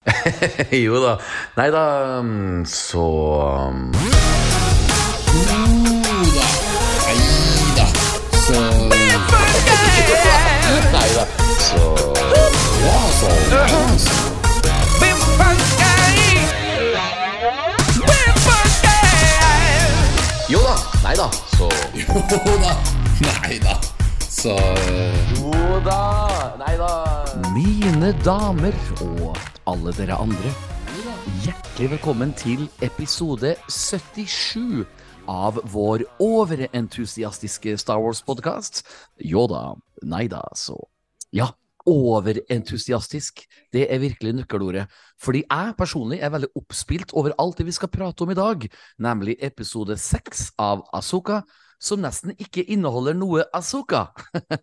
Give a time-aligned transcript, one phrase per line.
[0.84, 1.18] jo da.
[1.56, 3.70] Nei da, mm, så
[10.92, 11.24] Nei da,
[11.60, 11.80] så
[12.80, 13.28] Ja, så
[20.48, 20.74] Jo da.
[21.04, 22.72] Nei da, så Jo da.
[23.20, 23.78] Neida.
[24.30, 24.56] Så
[25.36, 26.00] Jo da.
[26.58, 26.90] Nei da.
[27.52, 30.50] Mine damer og alle dere andre.
[31.44, 34.82] Hjertelig velkommen til episode 77
[35.30, 38.82] av vår overentusiastiske Star Wars-podkast.
[39.30, 39.62] Jo da.
[40.02, 40.74] Nei da, så
[41.30, 41.52] Ja,
[41.86, 43.44] overentusiastisk.
[43.70, 44.88] Det er virkelig nøkkelordet.
[45.22, 48.66] Fordi jeg personlig er veldig oppspilt over alt det vi skal prate om i dag,
[48.98, 51.44] nemlig episode seks av Asoka,
[51.80, 54.06] som nesten ikke inneholder noe Asoka.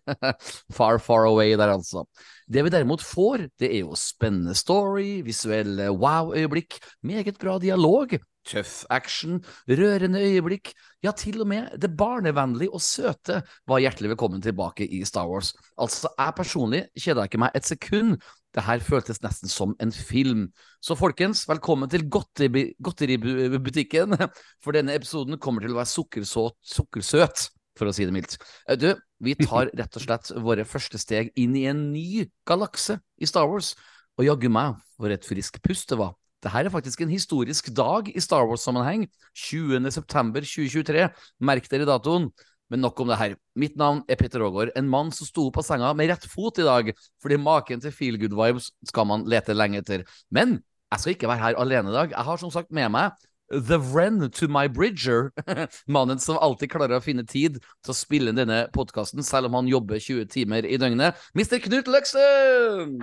[0.76, 2.06] far, far away der, altså.
[2.48, 8.14] Det vi derimot får, det er jo spennende story, visuelle wow-øyeblikk, meget bra dialog,
[8.48, 10.72] tøff action, rørende øyeblikk,
[11.04, 15.52] ja, til og med det barnevennlige og søte var hjertelig velkommen tilbake i Star Wars.
[15.76, 18.16] Altså, jeg personlig kjeda ikke meg et sekund.
[18.56, 20.46] Det her føltes nesten som en film.
[20.80, 24.16] Så folkens, velkommen til godteributikken,
[24.64, 28.38] for denne episoden kommer til å være sukkersåt, sukkersøt, for å si det mildt.
[28.66, 28.88] Eh, Du,
[29.20, 33.50] vi tar rett og slett våre første steg inn i en ny galakse i Star
[33.50, 33.74] Wars,
[34.18, 36.16] og jaggu meg, for et friskt pust det var.
[36.42, 39.08] Dette er faktisk en historisk dag i Star Wars-sammenheng.
[39.34, 41.08] 20.9.2023.
[41.42, 42.28] Merk dere datoen.
[42.68, 43.36] Men nok om det her.
[43.58, 46.66] Mitt navn er Petter Aagaard, en mann som sto på senga med rett fot i
[46.66, 46.90] dag,
[47.22, 50.04] fordi maken til feel good vibes skal man lete lenge etter.
[50.30, 50.58] Men
[50.92, 52.12] jeg skal ikke være her alene i dag.
[52.16, 53.16] Jeg har som sagt med meg
[53.50, 55.32] The Wren to my Bridger.
[55.86, 59.56] Mannen som alltid klarer å finne tid til å spille inn denne podkasten, selv om
[59.60, 61.16] han jobber 20 timer i døgnet.
[61.32, 61.56] Mr.
[61.64, 62.98] Knut Løksen!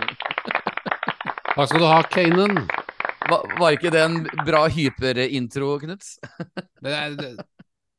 [1.56, 2.66] Takk skal du ha, Kanan.
[3.26, 6.10] Var, var ikke det en bra hyperintro, Knut?
[6.84, 7.30] Det er, det,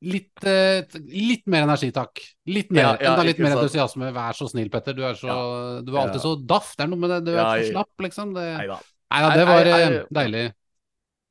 [0.06, 2.20] litt, eh, litt mer energi, takk.
[2.46, 3.64] Litt mer, Ja, ja, enda litt mer sant.
[3.66, 4.12] entusiasme.
[4.14, 4.94] Vær så snill, Petter.
[4.94, 6.26] Du er, så, du er alltid Ja.
[6.26, 6.74] så daff.
[6.76, 7.24] Det er noe med det.
[7.26, 8.34] Du er Ja, så slapp, liksom.
[8.34, 8.78] Det, Neida.
[9.10, 10.52] nei da, det var jeg- eh, jeg- deilig.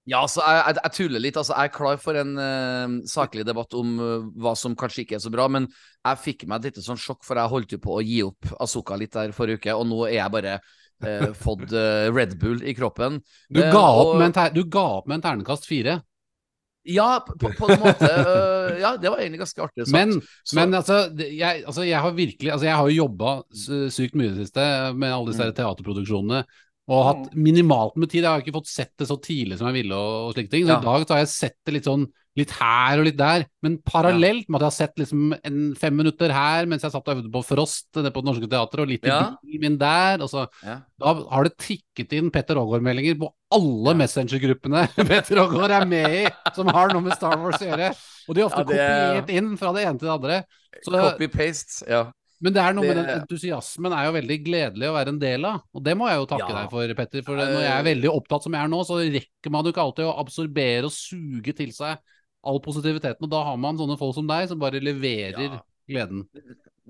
[0.08, 1.36] Ja, altså, jeg, jeg, tuller litt.
[1.36, 5.16] Altså, jeg er klar for en uh, saklig debatt om uh, hva som kanskje ikke
[5.16, 5.66] er så bra, men
[6.06, 8.46] jeg fikk meg et lite sånn sjokk, for jeg holdt jo på å gi opp
[8.62, 10.60] Azuka litt der forrige uke, og nå er jeg bare
[11.04, 13.18] uh, fått eh, Red Bull i kroppen.
[13.50, 16.04] Du Eh, ga, og- med en ter, du ga opp med en ternekast fire.
[16.86, 18.06] Ja, på, på en måte.
[18.10, 19.92] Uh, ja, det var egentlig ganske artig sagt.
[19.96, 20.12] Men,
[20.46, 23.32] Så- men altså, jeg, altså, jeg har virkelig Altså, jeg har jo jobba
[23.90, 25.56] sykt mye i det siste med alle disse Mm.
[25.58, 26.44] teaterproduksjonene.
[26.88, 28.22] Og hatt minimalt med tid.
[28.22, 29.96] Jeg har ikke fått sett det så tidlig som jeg ville.
[29.98, 30.80] og, og slike ting Så Ja.
[30.80, 32.06] i dag så har jeg sett det litt sånn
[32.38, 33.46] litt her og litt der.
[33.64, 37.08] Men parallelt med at jeg har sett liksom en fem minutter her mens jeg satt
[37.08, 40.20] og øvde på Frost nede på Det Norske Teatret, og litt i bilen min der.
[40.20, 40.82] Altså, Ja.
[41.00, 46.26] da har det tikket inn Petter Aagaard-meldinger på alle Messenger-gruppene Petter Aagaard er med i,
[46.54, 47.94] som har noe med Star Wars å gjøre.
[48.28, 48.76] Og de er ofte Ja, det-
[49.24, 50.44] kopiert inn fra det ene til det andre.
[50.86, 51.88] Copy-paste.
[51.90, 52.04] Ja.
[52.44, 55.46] men det er noe med den entusiasmen er jo veldig gledelig å være en del
[55.48, 55.62] av.
[55.74, 56.58] Og det må jeg jo takke Ja.
[56.62, 57.22] deg for, Petter.
[57.24, 59.82] For når jeg er veldig opptatt som jeg er nå, så rekker man jo ikke
[59.86, 61.98] alltid å absorbere og suge til seg
[62.46, 63.26] all positiviteten.
[63.26, 65.60] Og da har man sånne folk som deg, som bare leverer Ja.
[65.90, 66.26] gleden.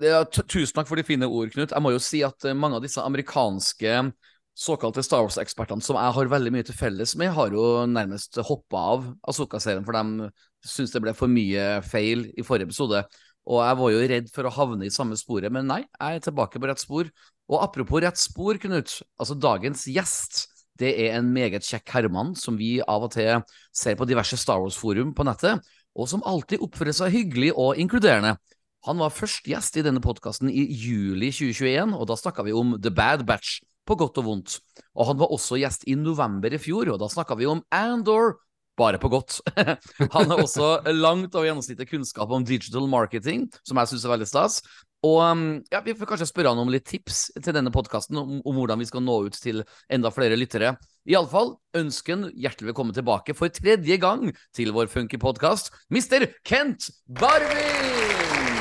[0.02, 1.72] Er, tusen takk for de fine ord, Knut.
[1.72, 4.12] Jeg må jo si at eh, mange av disse amerikanske
[4.56, 8.84] såkalte Star Wars-ekspertene som jeg har veldig mye til felles med, har jo nærmest hoppa
[8.96, 10.30] av Asoka-serien, for de
[10.64, 13.02] syns det ble for mye feil i forrige episode.
[13.46, 16.24] Og jeg var jo redd for å havne i samme sporet, men nei, jeg er
[16.24, 17.12] tilbake på rett spor.
[17.52, 18.96] Og apropos rett spor, Knut.
[19.22, 20.46] Altså, dagens gjest
[20.80, 23.44] det er en meget kjekk herremann som vi av og til
[23.76, 25.64] ser på diverse Star Wars-forum på nettet,
[25.96, 28.36] og som alltid oppfører seg hyggelig og inkluderende.
[28.86, 32.76] Han var først gjest i denne podkasten i juli 2021, og da snakka vi om
[32.78, 34.58] The Bad Batch, på godt og vondt.
[34.98, 38.40] Og han var også gjest i november i fjor, og da snakka vi om Andor,
[38.78, 39.40] bare på godt.
[40.16, 44.30] han har også langt over gjennomsnittet kunnskap om digital marketing, som jeg syns er veldig
[44.30, 44.60] stas.
[45.06, 48.40] Og um, ja, vi får kanskje spørre han om litt tips til denne podkasten, om,
[48.42, 49.62] om hvordan vi skal nå ut til
[49.92, 50.76] enda flere lyttere.
[51.06, 56.32] Iallfall ønsken hjertelig velkommen tilbake for tredje gang til vår funky podkast, Mr.
[56.48, 58.56] Kent Barvin!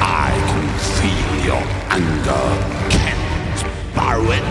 [0.00, 2.44] I can feel your anger,
[2.90, 4.48] Kent Barwin.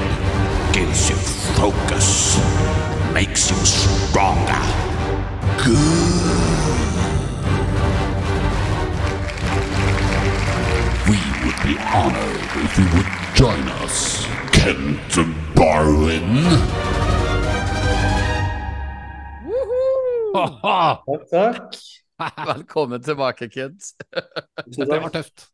[0.71, 1.17] Gives you
[1.59, 2.39] focus,
[3.13, 4.63] makes you stronger.
[5.65, 6.88] Good.
[11.49, 15.15] Would be honored if you would join us, Kent
[15.55, 16.45] Barwin.
[20.61, 21.79] Takk, takk.
[22.53, 23.81] Velkommen tilbake, Kent.
[24.77, 25.47] Det var tøft.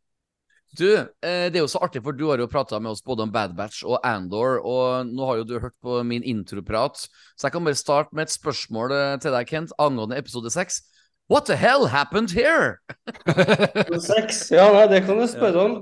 [0.76, 3.24] Du, eh, det er jo så artig, for du har jo prata med oss både
[3.24, 7.06] om Bad Batch og Andor, og nå har jo du hørt på min introprat,
[7.38, 10.82] så jeg kan bare starte med et spørsmål eh, til deg, Kent, angående episode seks.
[11.28, 12.82] What the hell happened here?
[14.00, 14.52] Sex.
[14.52, 15.80] Ja, nei, det kan du spørre om.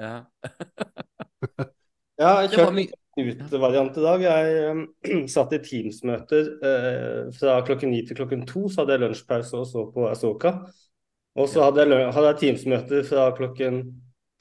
[0.00, 0.16] Ja.
[2.20, 4.24] Ja, jeg Det var kjørte ut-variant i dag.
[4.24, 4.82] Jeg um,
[5.34, 9.68] satt i Teams-møter uh, fra klokken ni til klokken to, så hadde jeg lunsjpause og
[9.70, 10.54] så på Asoka.
[11.38, 13.82] Og så hadde jeg, hadde jeg Teams-møter fra klokken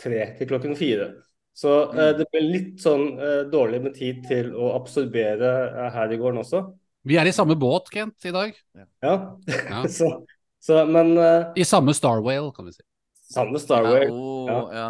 [0.01, 1.11] tre til klokken fire.
[1.53, 5.53] Så uh, det ble litt sånn uh, dårlig med tid til å absorbere
[5.93, 6.65] her i gården også.
[7.07, 8.57] Vi er i samme båt, Kent, i dag.
[9.05, 9.15] Ja,
[9.69, 9.85] Ja.
[9.99, 10.11] så,
[10.59, 12.83] så Men uh, I samme Star Whale, kan vi si.
[13.33, 14.87] samme Starway Ja, oh, Ja.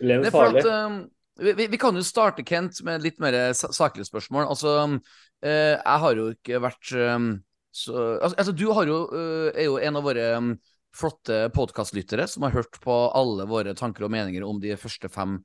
[0.00, 0.30] ja.
[0.30, 0.64] for farlig.
[0.64, 4.48] at, um, vi, vi- kan jo starte, Kent, med litt mer saklige spørsmål.
[4.50, 5.00] Altså,
[5.42, 7.28] eh, jeg har jo ikke vært um,
[7.70, 10.52] så altså, altså, du har jo, uh, er jo en av våre um,
[10.94, 15.38] flotte podkastlyttere som har hørt på alle våre tanker og meninger om de første fem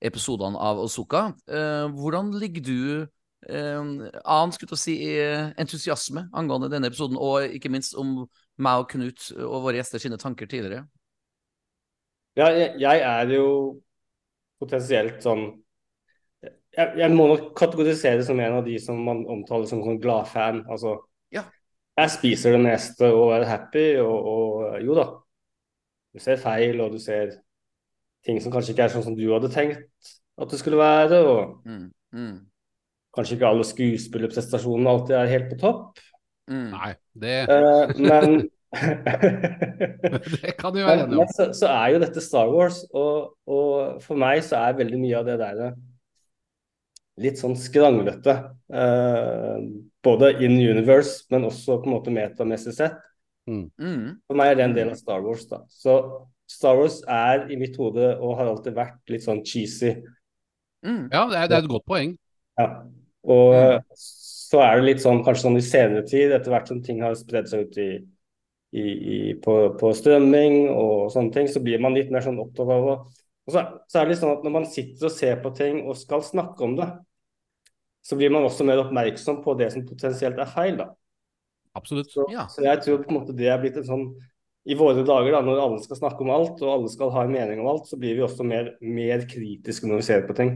[0.00, 1.34] episodene av Ozuka.
[1.50, 3.08] Eh, hvordan ligger du
[3.50, 5.12] an skulle jeg si, i
[5.60, 8.26] entusiasme angående denne episoden, og ikke minst om
[8.62, 10.84] meg og Knut og våre gjester sine tanker tidligere?
[12.38, 13.46] Ja, jeg, jeg er jo
[14.60, 15.48] potensielt sånn
[16.44, 19.98] jeg, jeg må nok kategorisere det som en av de som man omtaler som sånn
[20.02, 20.62] gladfan.
[20.70, 20.98] Altså,
[21.34, 21.42] Ja.
[21.98, 25.06] jeg spiser det meste og er happy, og, og jo da.
[26.14, 27.34] Du ser feil, og du ser
[28.26, 31.20] ting som kanskje ikke er sånn som du hadde tenkt at det skulle være.
[31.26, 32.38] Og Mm, mm,
[33.16, 36.00] kanskje ikke alle skuespillerprestasjonene alltid er helt på topp.
[36.50, 36.70] mm.
[36.70, 38.48] Nei, det, Uh, men
[40.40, 41.30] det kan jo være enig om.
[41.34, 45.18] så, så er jo dette Star Wars, og, og for meg så er veldig mye
[45.18, 45.62] av det der
[47.20, 48.36] litt sånn skranglete.
[48.72, 49.58] Uh,
[50.06, 52.96] både in universe, men også på en måte metamessig sett.
[53.50, 53.66] Mm.
[54.28, 55.42] For meg er det en del av Star Wars.
[55.50, 55.58] da.
[55.68, 55.98] Så
[56.50, 59.96] Star Wars er i mitt hode og har alltid vært litt sånn cheesy.
[60.86, 61.10] Mm.
[61.12, 62.14] Ja, det er, det er et godt poeng.
[62.60, 62.70] Ja.
[63.26, 63.82] Og Mm.
[64.50, 67.14] Så er det litt sånn kanskje sånn i senere tid, etter hvert som ting har
[67.18, 67.90] spredd seg ut i,
[68.74, 72.74] i, i, på, på strømming og sånne ting, så blir man litt mer sånn opptatt
[72.74, 72.96] av å
[73.48, 75.80] og så, så er det litt sånn at Når man sitter og ser på ting
[75.82, 76.86] og skal snakke om det,
[78.06, 80.76] så blir man også mer oppmerksom på det som potensielt er feil.
[80.78, 80.90] da.
[81.74, 82.10] Absolutt.
[82.12, 82.46] Så, Ja.
[82.46, 84.06] så jeg tror på en måte det er blitt en sånn
[84.68, 87.32] I våre dager, da, når alle skal snakke om alt og alle skal ha en
[87.32, 90.50] mening om alt, så blir vi også mer, mer kritiske når vi ser på ting.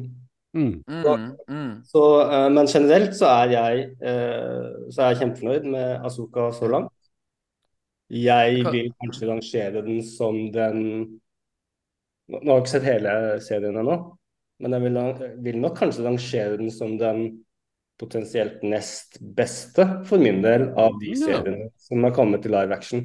[0.55, 0.75] Mm.
[0.87, 1.15] Så,
[1.51, 1.71] mm.
[1.91, 6.69] Så, eh, men generelt så er jeg eh, så er jeg kjempefornøyd med Azuka så
[6.71, 6.93] langt.
[8.15, 10.81] Jeg vil kanskje rangere den som den
[12.25, 13.15] Nå har jeg ikke sett hele
[13.45, 13.97] serien ennå,
[14.65, 14.95] men jeg vil,
[15.45, 17.27] vil nok kanskje rangere den som den
[18.01, 21.19] potensielt nest beste, for min del, av de Ja.
[21.27, 23.05] seriene som har kommet til live action.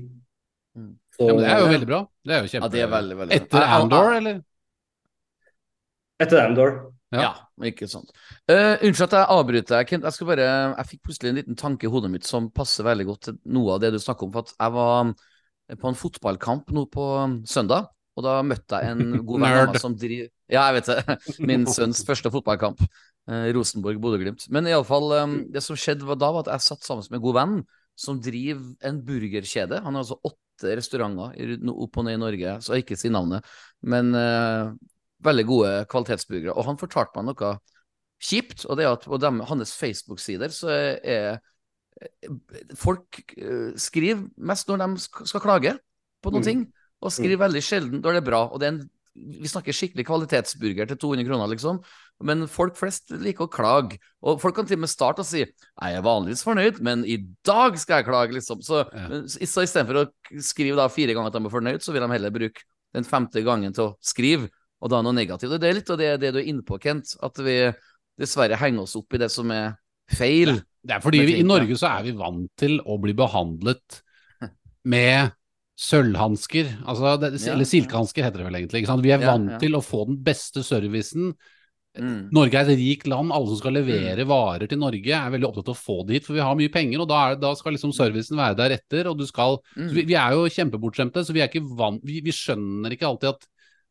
[0.75, 0.93] Mm.
[1.11, 1.99] Så, Ja, men det er jo veldig bra.
[2.23, 2.71] Det er jo Ja, kjempe...
[2.77, 3.35] det veldig, veldig.
[3.41, 4.39] Etter Andor, eller?
[6.19, 6.71] Etter Andor.
[7.09, 7.21] Ja.
[7.25, 7.31] Ja,
[7.65, 8.11] ikke sant.
[8.49, 10.05] Uh, unnskyld at jeg avbryter deg, Kent.
[10.05, 13.07] Jeg, skal bare, jeg fikk plutselig en liten tanke i hodet mitt som passer veldig
[13.07, 14.33] godt til noe av det du snakker om.
[14.35, 15.13] For at jeg var
[15.79, 17.07] på en fotballkamp nå på
[17.49, 21.17] søndag, og da møtte jeg en god venn som driver Ja, jeg vet det.
[21.49, 22.85] Min sønns første fotballkamp.
[23.29, 24.47] Uh, Rosenborg-Bodø-Glimt.
[24.53, 27.25] Men iallfall, um, det som skjedde var da, var at jeg satt sammen med en
[27.25, 27.59] god venn
[27.99, 29.81] som driver en burgerkjede.
[29.83, 33.47] Han har altså åtte restauranter opp og ned i Norge, så jeg ikke si navnet.
[33.87, 34.71] Men eh,
[35.23, 36.55] veldig gode kvalitetsburgere.
[36.55, 37.53] Og han fortalte meg noe
[38.19, 41.39] kjipt, og det er at på dem, hans Facebook-sider så er er-
[42.79, 45.73] Folk eh, skriver mest når de skal klage
[46.23, 46.47] på noen Mm.
[46.47, 46.61] ting,
[47.01, 48.41] og skriver veldig sjelden når det er bra.
[48.47, 51.81] Og det er en, vi snakker skikkelig kvalitetsburger til 200 kroner, liksom.
[52.23, 53.97] Men folk flest liker å klage.
[54.23, 55.51] Og folk kan til og med starte og si jeg
[55.81, 58.61] er vanligvis fornøyd, men i dag skal jeg klage, liksom.
[58.63, 59.07] Så, Ja.
[59.27, 62.31] så istedenfor å skrive da fire ganger at de er fornøyd, så vil de heller
[62.31, 65.53] bruke den femte gangen til å skrive, og da noe negativt.
[65.55, 67.57] Og det er litt av det, det du er inne på, Kent, at vi
[68.19, 69.73] dessverre henger oss opp i det som er
[70.11, 70.57] feil.
[70.83, 73.99] Det er fordi vi, i Norge så er vi vant til å bli behandlet
[74.89, 75.35] med
[75.79, 78.83] sølvhansker, altså det, eller silkehansker heter det vel egentlig.
[78.83, 79.59] Vi er vant ja.
[79.61, 81.31] til å få den beste servicen.
[81.99, 82.29] Mm.
[82.35, 85.71] Norge er et rikt land, alle som skal levere varer til Norge er veldig opptatt
[85.71, 87.75] av å få det hit, for vi har mye penger, og da, er, da skal
[87.75, 89.93] liksom servicen være deretter, og du skal Mm.
[89.95, 93.31] vi, vi er jo kjempebortskjemte, så vi er ikke vant vi, vi skjønner ikke alltid
[93.31, 93.47] at,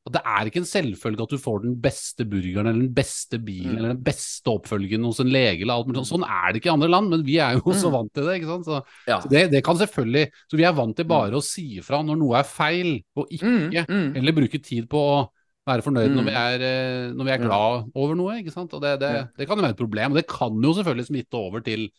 [0.09, 3.39] at det er ikke en selvfølge at du får den beste burgeren eller den beste
[3.39, 3.79] bilen Mm.
[3.79, 6.05] eller den beste oppfølgen hos en lege eller alt mulig.
[6.09, 7.97] Sånn er det ikke i andre land, men vi er jo så Mm.
[7.99, 8.65] vant til det, ikke sant.
[8.67, 9.21] Så, Ja.
[9.21, 12.19] så det, det kan selvfølgelig Så vi er vant til bare å si ifra når
[12.19, 14.17] noe er feil, og Mm, ikke mm.
[14.17, 15.29] eller bruke tid på å
[15.69, 16.25] være fornøyd når, Mm.
[16.25, 18.39] vi er, eh, når vi er glad over noe.
[18.41, 18.73] ikke sant?
[18.73, 20.13] Og det, det, det kan jo være et problem.
[20.13, 21.91] og Det kan jo selvfølgelig smitte over til,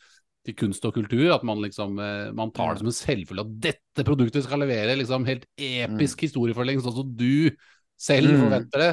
[0.46, 1.36] til kunst og kultur.
[1.36, 4.98] At man liksom eh, man tar det som en selvfølge at dette produktet skal levere
[4.98, 6.26] liksom helt episk Mm.
[6.26, 7.52] historiefortelling, sånn du
[8.00, 8.40] selv Mm.
[8.46, 8.92] forventer det.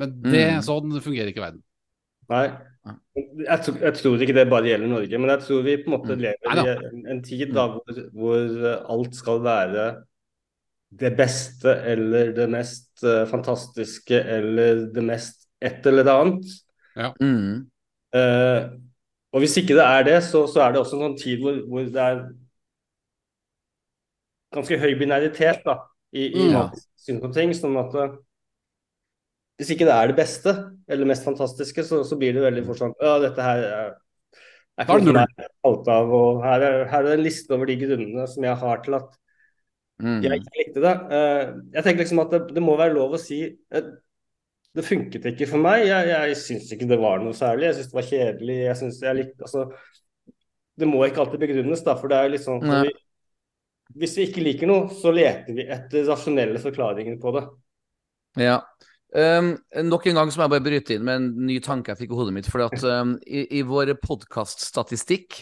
[0.00, 0.62] Men det, Mm.
[0.66, 1.62] sånn fungerer ikke verden.
[2.30, 2.46] Nei.
[3.46, 5.94] Jeg tror, jeg tror ikke det bare gjelder Norge, men jeg tror vi på en
[5.98, 6.22] måte Mm.
[6.24, 9.84] lever i en, en tid da hvor, hvor alt skal være
[10.98, 16.46] det beste eller det mest eh, fantastiske eller det mest et eller annet.
[17.20, 17.66] Mm.
[18.14, 18.70] Uh,
[19.32, 21.60] og hvis ikke det er det, så, så er det også en sånn tid hvor,
[21.68, 22.24] hvor det er
[24.54, 25.76] ganske høy binæritet da,
[26.12, 27.22] i, i Mm.
[27.22, 27.52] om ting.
[27.54, 28.16] Sånn at eh,
[29.60, 30.54] hvis ikke det er det beste
[30.90, 33.90] eller mest fantastiske, så, så blir det veldig fort sånn Ja, dette her er,
[34.80, 37.24] er er det ikke noe jeg er alt av, og her er, her er en
[37.26, 39.18] liste over de grunnene som jeg har til at
[40.00, 40.22] Mm.
[40.24, 40.92] jeg ikke likte det.
[41.12, 41.40] Eh,
[41.74, 43.88] jeg tenker liksom at det, det må være lov å si eh,
[44.72, 45.82] det funket ikke for meg.
[45.88, 47.66] Jeg, jeg syns ikke det var noe særlig.
[47.68, 48.56] Jeg syns det var kjedelig.
[48.62, 49.66] Jeg syns jeg likte, altså,
[50.80, 52.94] det må ikke alltid begrunnes, da, for det er jo litt sånn vi,
[54.00, 57.44] Hvis vi ikke liker noe, så leter vi etter rasjonelle forklaringer på det.
[58.40, 58.60] Ja.
[59.10, 59.56] Um,
[59.90, 62.12] nok en gang så må jeg bare bryte inn med en ny tanke jeg fikk
[62.14, 62.50] i hodet mitt.
[62.50, 65.40] fordi at um, i, i vår podkaststatistikk,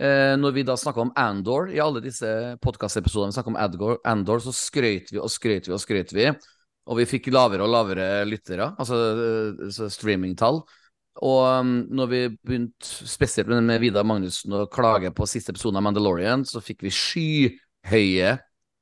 [0.00, 2.30] uh, når vi da snakka om Andor i alle disse
[2.64, 6.30] podkastepisodene vi snakka om Andor, så skrøt vi og skrøt vi og skrøt vi.
[6.90, 9.00] Og vi fikk lavere og lavere lyttere, altså
[9.68, 10.62] uh, streamingtall.
[11.20, 15.84] Og um, når vi begynte, spesielt med Vidar Magnussen, å klage på siste episode av
[15.84, 18.38] Mandalorian, så fikk vi skyhøye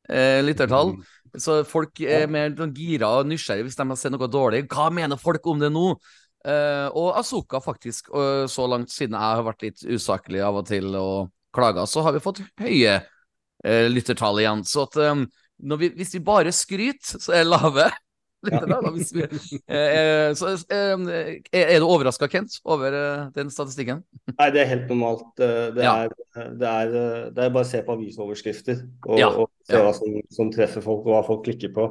[0.09, 0.95] eh, lyttertall.
[1.37, 4.65] Så folk er mer sånn gira og nysgjerrige hvis de har sett noe dårlig.
[4.71, 5.91] Hva mener folk om det nå?
[6.47, 10.69] Uh, og Asoka, faktisk, uh, så langt siden jeg har vært litt usaklig av og
[10.69, 14.63] til og klaga, så har vi fått høye uh, lyttertall igjen.
[14.69, 15.27] Så at um,
[15.59, 17.89] når vi, hvis vi bare skryter, så er lave.
[18.47, 19.23] Lyttertall, da, vi,
[19.69, 24.05] eh, eh, så, eh, er er du overraska, Kent, over eh, den statistikken?
[24.39, 25.33] Nei, det er helt normalt.
[25.41, 25.95] Eh, Det Ja.
[26.05, 26.09] er,
[26.59, 29.93] det er, eh, det er bare å se på avisoverskrifter og, Ja, og se hva
[29.95, 31.89] som, som treffer folk, og hva folk klikker på.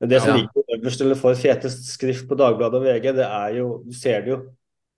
[0.00, 0.42] Men det som Ja.
[0.42, 4.20] ligger øverst eller for fetest skrift på Dagbladet og VG, det er jo Du ser
[4.22, 4.40] det jo.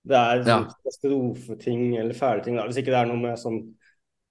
[0.07, 2.57] Det er sånn katastrofeting eller fæle ting.
[2.57, 2.67] da.
[2.67, 3.75] Hvis ikke det er noe med sånn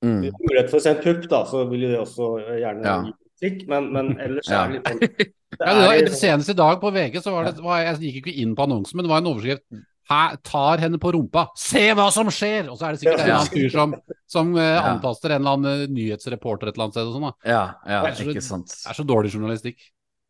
[0.02, 0.32] Mm.
[0.32, 2.28] mulighet for å se en pupp, da, så vil jo det også
[2.62, 3.02] gjerne Ja.
[3.04, 3.68] gi kritikk.
[3.72, 4.64] Men, men ellers Ja.
[4.66, 7.60] er det litt sånn Ja, det var, senest i dag på VG så var det
[7.64, 9.64] var, Jeg gikk ikke inn på annonsen, men det var en overskrift
[10.10, 11.48] Her tar henne på rumpa.
[11.58, 12.70] Se hva som skjer!
[12.70, 13.92] Og så er det sikkert en eller annen fyr som,
[14.30, 14.84] som eh, Ja.
[14.94, 17.10] antaster en eller annen eh, nyhetsreporter et eller annet sted.
[17.10, 17.34] Og sånn, da.
[17.50, 18.74] Ja, ja, Det er så- ikke sant.
[18.74, 19.84] Det er så dårlig journalistikk.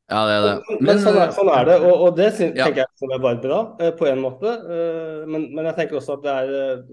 [0.09, 0.81] Ja, det er det.
[0.81, 2.65] Men, sånn, er, sånn er det, og, og det syn- Ja.
[2.65, 4.55] tenker jeg som er bare bra, eh, på en måte.
[5.29, 6.83] Men, men jeg tenker også at det er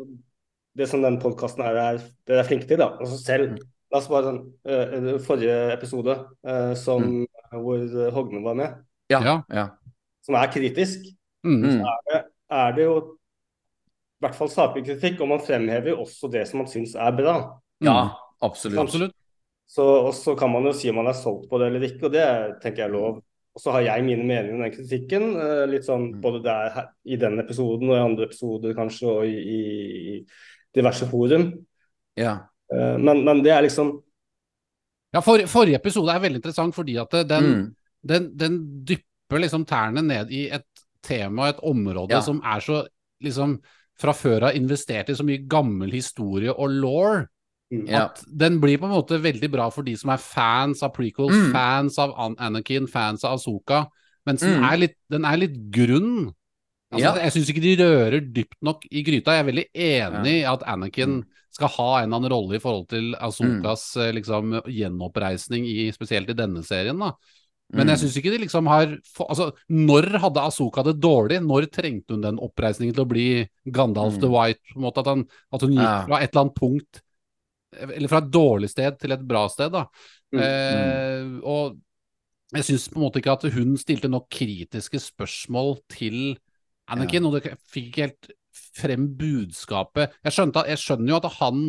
[0.76, 2.76] det som den podkasten her er, det er flinke til.
[2.78, 2.92] da.
[3.00, 3.56] Altså selv,
[3.92, 6.16] La oss bare sånn uh, Forrige episode
[6.46, 7.04] uh, som,
[7.52, 7.84] hvor
[8.16, 8.80] Hogne var med,
[9.12, 9.36] Ja, Ja.
[9.54, 9.68] ja.
[10.26, 11.12] som er kritisk,
[11.46, 11.62] Mm.
[11.62, 11.84] Mm.
[12.50, 16.58] er det jo i hvert fall saklig kritikk, og man fremhever jo også det som
[16.58, 17.60] man syns er bra.
[17.84, 18.10] ja
[18.42, 18.80] absolutt.
[18.80, 19.14] Absolutt.
[19.68, 22.06] Så, og så kan man jo si om man er solgt på det eller ikke,
[22.06, 22.24] og det
[22.62, 23.20] tenker jeg er lov.
[23.54, 25.24] Og så har jeg mine meninger om den kritikken.
[25.70, 29.36] litt sånn både der, her, i den episoden og i andre episoder kanskje, og i,
[29.36, 29.60] i,
[30.16, 30.26] i
[30.74, 31.48] diverse forum.
[32.16, 32.36] Ja.
[32.72, 34.02] Eh, men, men det er liksom
[35.14, 37.74] Ja, for, forrige episode er veldig interessant fordi at den, Mm.
[38.06, 40.66] den, den dypper liksom tærne ned i et
[41.02, 42.20] tema, et område Ja.
[42.20, 42.86] som er så
[43.22, 43.60] liksom
[43.98, 47.24] fra før av investert i så mye gammel historie og law.
[47.70, 48.04] Ja.
[48.10, 51.32] At den blir på en måte veldig bra for de som er fans av prequels,
[51.34, 51.52] Mm.
[51.52, 53.86] fans av Anakin, fans av Asoka.
[54.26, 54.72] Mens den, Mm.
[54.72, 56.34] er litt, den er litt grunn.
[56.92, 57.14] Altså, Ja.
[57.24, 59.32] Jeg syns ikke de rører dypt nok i gryta.
[59.34, 61.24] Jeg er veldig enig i at Anakin Mm.
[61.50, 64.14] skal ha en eller annen rolle i forhold til Asokas mm.
[64.14, 66.98] liksom, gjenoppreisning, i, spesielt i denne serien.
[66.98, 67.12] da.
[67.72, 68.02] Men jeg Mm.
[68.06, 68.86] syns ikke de liksom har
[69.18, 71.40] Altså, når hadde Asoka det dårlig?
[71.42, 74.20] Når trengte hun den oppreisningen til å bli Gandalf Mm.
[74.20, 74.60] the White?
[74.72, 76.06] på en måte At, han, at hun gikk Ja.
[76.06, 77.00] fra et eller annet punkt
[77.76, 79.86] Eller fra et dårlig sted til et bra sted, da.
[80.32, 80.40] Mm.
[80.40, 81.76] Eh, og
[82.54, 86.38] jeg syns på en måte ikke at hun stilte nok kritiske spørsmål til
[86.94, 88.30] Anakin, og det fikk ikke helt
[88.76, 90.16] frem budskapet.
[90.24, 91.62] Jeg, skjønte, jeg skjønner jo at han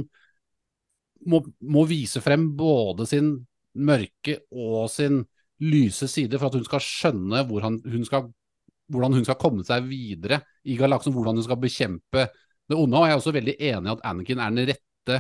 [1.28, 3.32] må, må vise frem både sin
[3.78, 5.24] mørke og sin
[5.64, 8.30] lyse side for at hun skal skjønne hvor han, hun skal,
[8.94, 12.28] hvordan hun skal komme seg videre i galaksen, hvordan hun skal bekjempe
[12.68, 12.98] det onde.
[12.98, 15.20] Og jeg er også veldig enig i at Anakin er den rette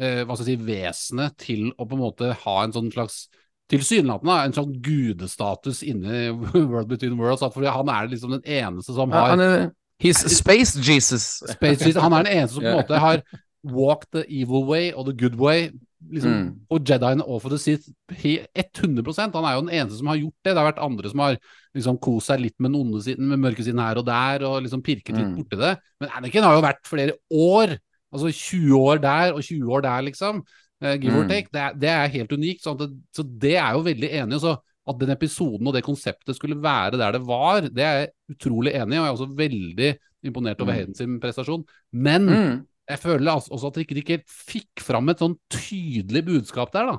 [0.00, 3.26] eh, hva skal jeg si, vesenet til å på en måte ha en sånn slags
[3.72, 7.42] Tilsynelatende en sånn gudestatus inni World Between Worlds.
[7.54, 9.66] For han er liksom den eneste som har han er
[10.02, 11.40] He's Space Jesus.
[11.54, 12.02] Space Jesus.
[12.02, 13.22] Han er den eneste som på en måte har
[13.64, 15.70] walked the evil way og the good way.
[16.12, 16.48] Liksom, Mm.
[16.70, 20.16] Og Jedien og for the Sith he- 100 Han er jo den eneste som har
[20.20, 20.52] gjort det.
[20.52, 21.38] Det har vært andre som har
[21.74, 24.62] liksom kost seg litt med den onde siden, med mørke siden her og der, og
[24.62, 25.36] liksom pirket litt Mm.
[25.40, 25.72] borti det.
[26.00, 27.78] Men Anakin har jo vært flere år.
[28.12, 30.44] Altså 20 år der og 20 år der, liksom.
[30.82, 31.28] Eh, give or Mm.
[31.28, 31.48] take.
[31.52, 32.62] Det er, det er helt unikt.
[32.64, 34.40] Sånn det, så det er jo veldig enig.
[34.40, 34.56] Så
[34.88, 38.72] at den episoden og det konseptet skulle være der det var, det er jeg utrolig
[38.74, 39.90] enig i, og jeg er også veldig
[40.24, 40.76] imponert over Mm.
[40.78, 41.64] Hayden sin prestasjon.
[41.92, 42.66] Men Mm.
[42.88, 46.86] jeg føler altså også at de ikke, helt fikk fram et sånn tydelig budskap der,
[46.86, 46.98] da.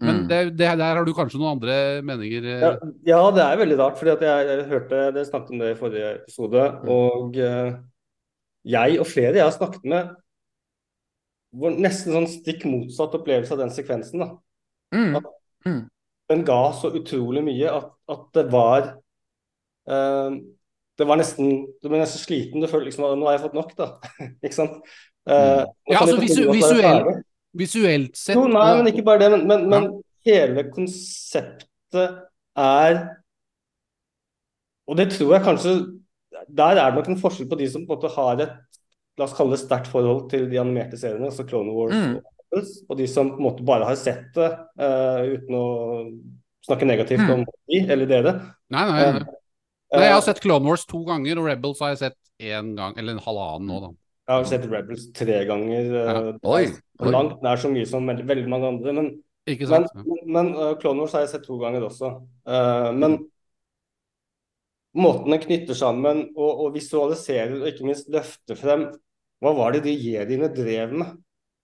[0.00, 0.28] Men Mm.
[0.28, 2.42] det, det, der har du kanskje noen andre meninger?
[2.42, 5.58] eh, Ja, ja, det er veldig rart, fordi at jeg, jeg hørte dere snakket om
[5.58, 6.62] det i forrige episode.
[6.84, 6.88] Mm.
[6.88, 7.72] Og eh,
[8.64, 10.08] jeg og flere jeg har snakket med,
[11.52, 14.22] var nesten sånn stikk motsatt opplevelse av den sekvensen.
[14.22, 14.28] da.
[14.94, 15.16] Mm.
[15.66, 15.80] Mm.
[16.30, 18.80] Den ga så utrolig mye at, at det var
[19.90, 20.36] eh,
[20.98, 21.50] Det var nesten
[21.82, 22.60] Du ble nesten sliten.
[22.62, 23.88] Du følte liksom at nå har jeg fått nok, da.
[24.44, 24.78] Ikke sant?
[25.28, 29.30] Uh, Ja, altså visu visuell- Visuelt sett Jo, nei, men ikke bare det.
[29.34, 29.88] Men, men, men
[30.26, 32.20] hele konseptet
[32.56, 33.00] er
[34.88, 35.74] Og det tror jeg kanskje
[36.48, 38.79] Der er det nok en forskjell på de som på en måte har et
[39.20, 42.16] la oss kalle det sterkt forhold til de animerte seriene, altså Clone Wars Mm.
[42.16, 44.48] og Rebels, og de som på en måte bare har sett det
[44.80, 45.66] uh, uten å
[46.66, 47.30] snakke negativt Mm.
[47.36, 48.32] om de eller dere.
[48.72, 49.20] Nei, nei, nei.
[49.20, 50.04] Uh, nei.
[50.08, 53.12] Jeg har sett Clone Wars to ganger, og Rebels har jeg sett én gang, eller
[53.18, 53.90] en halvannen nå, da.
[54.30, 55.88] Jeg har sett Rebels tre ganger.
[55.90, 56.20] eh, Ja.
[56.46, 56.66] Oi,
[57.02, 57.10] oi.
[57.10, 58.92] Langt nær så mye som veldig, veldig mange andre.
[58.94, 59.10] Men
[59.50, 62.10] Men, men, men uh, Clone Wars har jeg sett to ganger også.
[62.46, 63.16] Uh, men
[64.94, 68.88] måten den knytter sammen og, og visualiserer og ikke minst løfter frem
[69.40, 71.16] Hva var det de jediene drev med?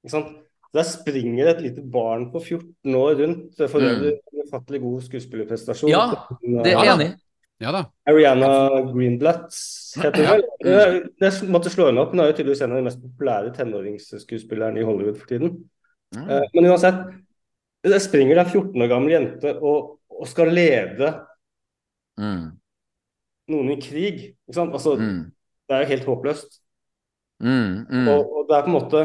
[0.04, 0.34] Ikke sant?
[0.74, 3.56] Der springer et lite barn på 14 år rundt.
[3.70, 3.86] For Mm.
[3.90, 5.90] øvrig en ufattelig god skuespillerprestasjon.
[5.90, 6.10] Ja,
[6.42, 7.14] Det er enig.
[7.60, 7.84] Ja da.
[8.06, 9.52] Ariana Greenblatt
[9.96, 10.34] heter hun Ja.
[10.34, 10.44] vel.
[10.60, 12.10] Jeg, jeg måtte slå henne opp.
[12.10, 15.64] Hun er jo tydeligvis en av de mest populære tenåringsskuespillerne i Hollywood for tiden.
[16.14, 16.28] Mm.
[16.30, 17.14] Eh, Men uansett,
[17.84, 21.14] der springer det en 14 år gammel jente og, og skal lede
[22.18, 22.52] Mm.
[23.48, 24.36] noen i krig.
[24.48, 24.72] Ikke sant?
[24.72, 25.32] Altså, Mm.
[25.68, 26.60] Det er jo helt håpløst.
[27.42, 27.86] Mm.
[27.90, 28.08] Mm.
[28.08, 29.00] Og, og det er på en måte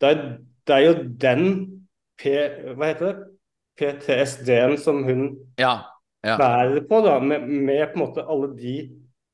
[0.00, 0.22] Det er,
[0.66, 1.44] det er jo den
[2.18, 2.32] P,
[2.74, 3.26] Hva heter det?
[3.78, 5.76] PTSD-en som hun Ja.
[6.26, 6.34] Ja.
[6.34, 8.72] bærer på, da, med, med på en måte alle de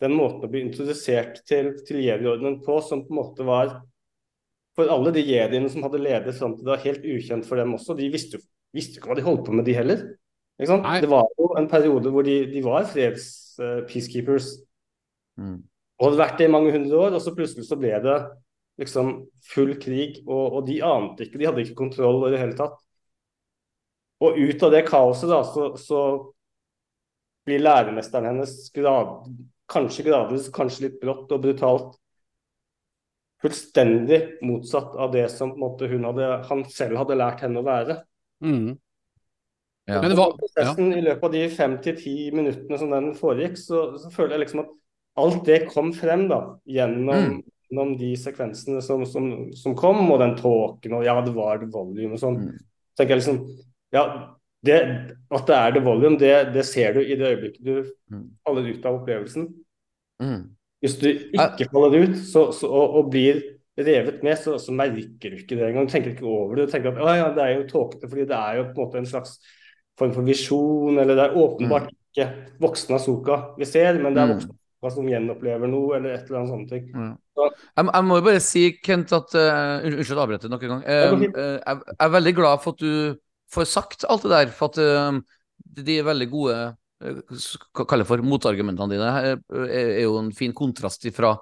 [0.04, 3.78] Den måten å bli introdusert til, til jediordenen på, som på en måte var
[4.76, 7.72] For alle de jediene som hadde ledet fram til det, var helt ukjent for dem
[7.78, 7.96] også.
[7.96, 10.00] De visste jo visste ikke hva de holdt på med, de heller.
[10.58, 14.56] Det var jo en periode hvor de, de var freds eh, peacekeepers
[15.38, 15.64] Mm.
[15.98, 18.18] Og hadde vært det i mange hundre år, og så plutselig så ble det
[18.82, 19.12] liksom
[19.52, 22.78] full krig, og, og de ante ikke, de hadde ikke kontroll i det hele tatt.
[24.24, 26.00] Og ut av det kaoset da, så, så
[27.46, 29.28] blir læremesteren hennes grad,
[29.70, 31.92] kanskje gradvis, kanskje litt brått og brutalt,
[33.44, 37.60] fullstendig motsatt av det som på en måte, hun hadde, han selv hadde lært henne
[37.60, 37.98] å være.
[38.44, 38.72] Mm.
[39.84, 39.98] Ja.
[40.00, 40.72] Men det var, ja.
[40.80, 44.46] I løpet av de fem til ti minuttene som den foregikk, så, så føler jeg
[44.46, 44.72] liksom at
[45.16, 47.42] alt det kom frem da, gjennom, Mm.
[47.70, 51.70] gjennom de sekvensene som, som, som kom, og den tåken, og ja, det var det
[51.72, 52.36] volume og sånn.
[52.48, 52.58] Mm.
[52.98, 53.38] Tenker jeg liksom,
[53.94, 54.04] ja,
[54.64, 54.76] det,
[55.30, 58.30] at det er det volume, det, det ser du i det øyeblikket du Mm.
[58.46, 59.48] faller ut av opplevelsen.
[60.22, 60.42] Mm.
[60.84, 63.40] Hvis du ikke faller ut så, så, og, og blir
[63.78, 65.86] revet med, så, så merker du ikke det engang.
[65.88, 66.66] Du tenker ikke over det.
[66.68, 68.86] Du tenker at å, ja, det er jo tåkete, fordi det er jo på en
[68.86, 69.38] måte en slags
[69.98, 72.28] form for visjon, eller det er åpenbart ikke
[72.62, 74.34] voksne Asoka vi ser, men det er Mm.
[74.36, 76.88] voksne Asoka som gjenopplever noe, eller et eller annet sånne ting.
[76.92, 77.10] Ja.
[77.34, 80.68] Så- Jeg, jeg må jo bare si, Kent, at uh, Unnskyld å avbryte nok en
[80.68, 80.82] gang.
[80.84, 83.16] Uh, Eh, eh, jeg, jeg er veldig glad for at du
[83.54, 84.76] får sagt alt det der, for at
[85.74, 91.34] de, er veldig gode uh, for motargumentene dine er, jo en fin kontrast fra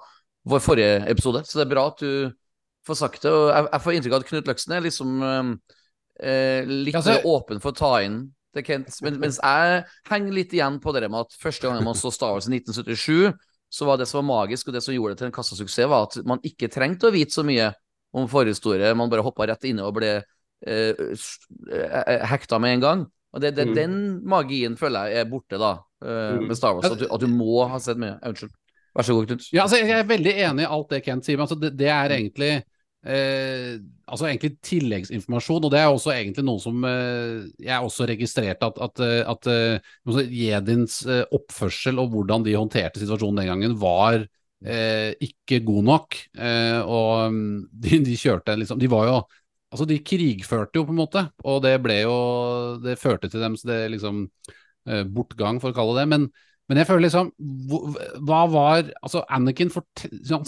[0.45, 2.31] vår forrige episode, så det er bra at du
[2.87, 3.31] får sagt det.
[3.31, 5.51] og Jeg, jeg får inntrykk av at Knut Løksen er liksom eh,
[6.19, 10.53] eh, litt altså, åpen for å ta inn det, Kent, men, mens jeg henger litt
[10.53, 13.33] igjen på det med at første gang man så Star Wars i 1977
[13.73, 16.05] så var det som var magisk, og det som gjorde det til en kassasuksess, var
[16.05, 17.71] at man ikke trengte å vite så mye
[18.13, 18.91] om forhistorie.
[18.93, 20.93] Man bare hoppa rett inne og ble eh,
[21.73, 23.05] eh, hekta med en gang.
[23.33, 23.73] Og det, det, Mm.
[23.75, 23.95] Den
[24.29, 25.71] magien føler jeg er borte da,
[26.05, 26.47] eh, Mm.
[26.47, 26.85] med Star Wars.
[26.85, 28.19] At du, at du må ha sett mye.
[28.21, 28.51] Unnskyld.
[28.93, 29.47] Vær så god, Knut.
[29.51, 31.89] Ja, altså, jeg er veldig enig i alt det Kent sier, men altså, det, det
[31.89, 32.51] er egentlig
[33.05, 33.75] eh,
[34.07, 38.79] altså egentlig tilleggsinformasjon, og det er også egentlig noe som eh, jeg også registrerte at,
[38.87, 43.77] at, eh, at eh, altså, Jedins eh, oppførsel og hvordan de håndterte situasjonen den gangen,
[43.81, 44.25] var
[44.63, 46.15] ikke god nok.
[46.39, 47.47] Og mm,
[47.83, 49.17] de, de kjørte liksom De var jo
[49.73, 52.13] Altså, de krigførte jo, på en måte, og det ble jo
[52.79, 54.21] Det førte til så det liksom
[55.11, 56.07] bortgang, for å kalle det.
[56.13, 56.29] Men
[56.71, 57.31] men jeg føler liksom
[58.23, 60.47] Hva var Altså, Anakin fort, han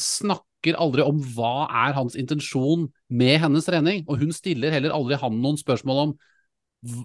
[0.65, 5.17] snakker aldri om hva er hans intensjon med hennes trening, og hun stiller heller aldri
[5.21, 6.13] han noen spørsmål om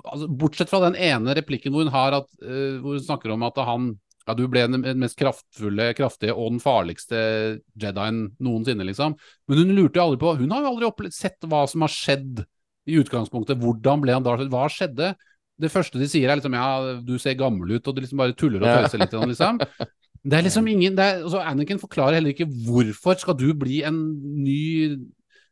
[0.04, 3.56] altså, Bortsett fra den ene replikken hvor hun at uh, Hvor hun snakker om at
[3.56, 9.16] han ja, du ble den mest kraftfulle, kraftige og den farligste Jedien noensinne, liksom.
[9.48, 12.44] Men hun lurte jo aldri på Hun har jo aldri sett hva som har skjedd
[12.86, 13.58] i utgangspunktet.
[13.58, 15.14] Hvordan ble han da Hva skjedde?
[15.60, 18.32] det første de sier er liksom ja, du ser gammel ut, og de liksom bare
[18.38, 19.16] tuller og tøyser litt.
[19.32, 19.60] Liksom.
[20.20, 23.80] Det er liksom ingen det er, altså Anakin forklarer heller ikke hvorfor skal du bli
[23.88, 24.00] en
[24.44, 24.98] ny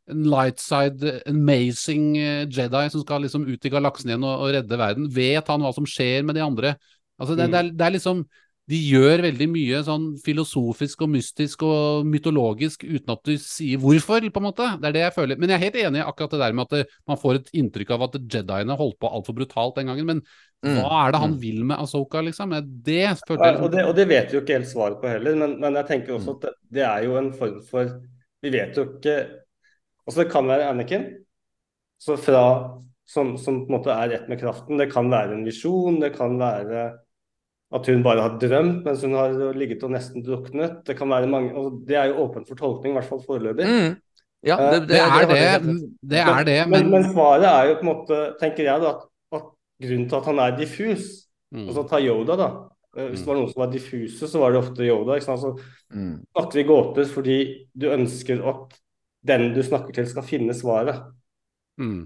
[0.09, 4.77] en lightside amazing eh, Jedi som skal liksom ut i galaksen igjen og, og redde
[4.81, 5.09] verden.
[5.13, 6.75] Vet han hva som skjer med de andre?
[7.19, 7.51] Altså det, Mm.
[7.51, 8.23] det, er, det er liksom
[8.69, 14.21] De gjør veldig mye sånn filosofisk og mystisk og mytologisk uten at du sier hvorfor,
[14.21, 14.67] på en måte.
[14.77, 15.39] Det er det jeg føler.
[15.41, 17.95] Men jeg er helt enig i akkurat det der med at man får et inntrykk
[17.95, 20.05] av at jediene holdt på altfor brutalt den gangen.
[20.05, 20.21] Men
[20.61, 20.75] Mm.
[20.75, 21.39] hva er det han Mm.
[21.39, 22.49] vil med Asoka, liksom?
[22.83, 25.35] Det følte Ja, og, det, og det vet vi jo ikke helt svaret på heller,
[25.35, 26.19] men, men jeg tenker Mm.
[26.19, 28.01] også at det, det er jo en form for
[28.43, 29.15] Vi vet jo ikke
[30.07, 31.05] Altså det kan være Anakin
[31.99, 34.77] så fra, som, som på en måte er ett med kraften.
[34.77, 36.99] Det kan være en visjon, det kan være
[37.71, 40.79] at hun bare har drømt mens hun har ligget og nesten druknet.
[40.87, 43.65] Det kan være mange, og det er jo åpent for tolkning, i hvert fall foreløpig.
[43.67, 43.95] Mm.
[44.43, 47.73] Ja, Eh, det, det, er det, det er det, men, men men svaret er jo
[47.75, 49.01] på en måte, tenker jeg, da, at,
[49.35, 49.43] at
[49.83, 51.63] grunnen til at han er diffus Mm.
[51.65, 52.47] Altså ta Yoda, da.
[52.95, 55.15] Eh, Hvis det var noen som var diffuse, så var det ofte Yoda.
[55.17, 55.41] ikke sant?
[55.41, 56.19] Så Mm.
[56.37, 57.37] snakker vi gåter fordi
[57.73, 58.75] du ønsker at
[59.25, 61.01] den du snakker til, skal finne svaret.
[61.79, 62.03] mm.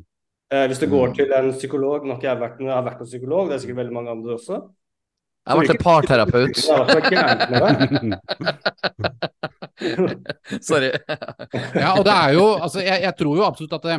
[0.50, 1.14] Eh, hvis du går Mm.
[1.16, 3.60] til en psykolog Nå har ikke jeg vært, jeg har vært en psykolog, det er
[3.60, 4.62] sikkert veldig mange andre også.
[5.44, 6.56] Jeg en parterapeut.
[10.64, 10.92] Sorry.
[11.76, 13.98] Ja, og det er jo Altså, jeg, jeg tror jo absolutt at, det,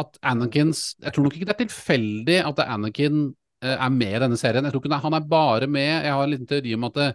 [0.00, 3.26] at Anakins Jeg tror nok ikke det er tilfeldig at Anakin
[3.64, 4.64] eh, er med i denne serien.
[4.64, 6.96] Jeg tror ikke det, han er bare med Jeg har en liten teori om at
[7.00, 7.08] det,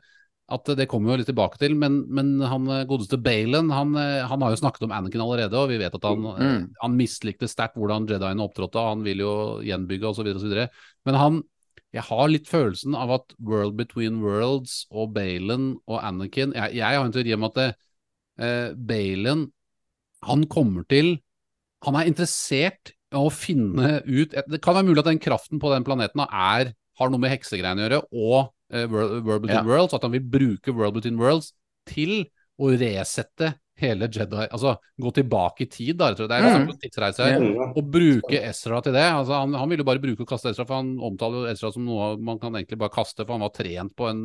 [0.54, 4.26] at det kommer vi litt tilbake til, men, men han eh, godeste Balen han, eh,
[4.28, 6.66] han har jo snakket om Anakin allerede, og vi vet at han, eh, Mm.
[6.82, 9.34] han mislikte sterkt hvordan Jediene opptrådte, og han vil jo
[9.64, 10.30] gjenbygge osv.
[11.08, 11.42] Men han
[11.94, 16.98] jeg har litt følelsen av at World Between Worlds og Baylon og Anakin Jeg, jeg
[16.98, 17.68] har en teori om at det,
[18.42, 19.48] eh, Baylon
[20.26, 21.18] han kommer til
[21.86, 25.70] Han er interessert i å finne ut Det kan være mulig at den kraften på
[25.74, 28.38] den planeten er, har noe med heksegreiene å gjøre, og
[28.74, 29.68] eh, World, World Between Ja.
[29.68, 31.52] Worlds, at han vil bruke World Between Worlds
[31.90, 32.24] til
[32.58, 36.12] å resette hele Jedi Altså gå tilbake i tid, da.
[36.12, 36.30] jeg tror.
[36.32, 36.72] Det er Mm.
[36.82, 37.44] tidsreise her.
[37.44, 37.68] Ja.
[37.76, 39.04] Og bruke Ezra til det.
[39.04, 41.86] Altså, han, han ville bare bruke og kaste Ezra, for han omtaler jo Ezra som
[41.86, 44.24] noe man kan egentlig bare kaste, for han var trent på en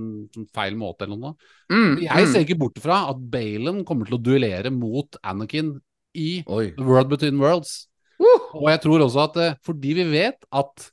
[0.55, 1.35] feil måte eller noe.
[1.71, 1.99] Mm.
[2.05, 2.33] Jeg mm.
[2.33, 5.77] ser ikke bort fra at Balen kommer til å duellere mot Anakin
[6.19, 6.71] i Oi.
[6.77, 7.89] The World Between Worlds.
[8.19, 8.49] Uh.
[8.59, 10.89] Og jeg tror også at eh, fordi vi vet at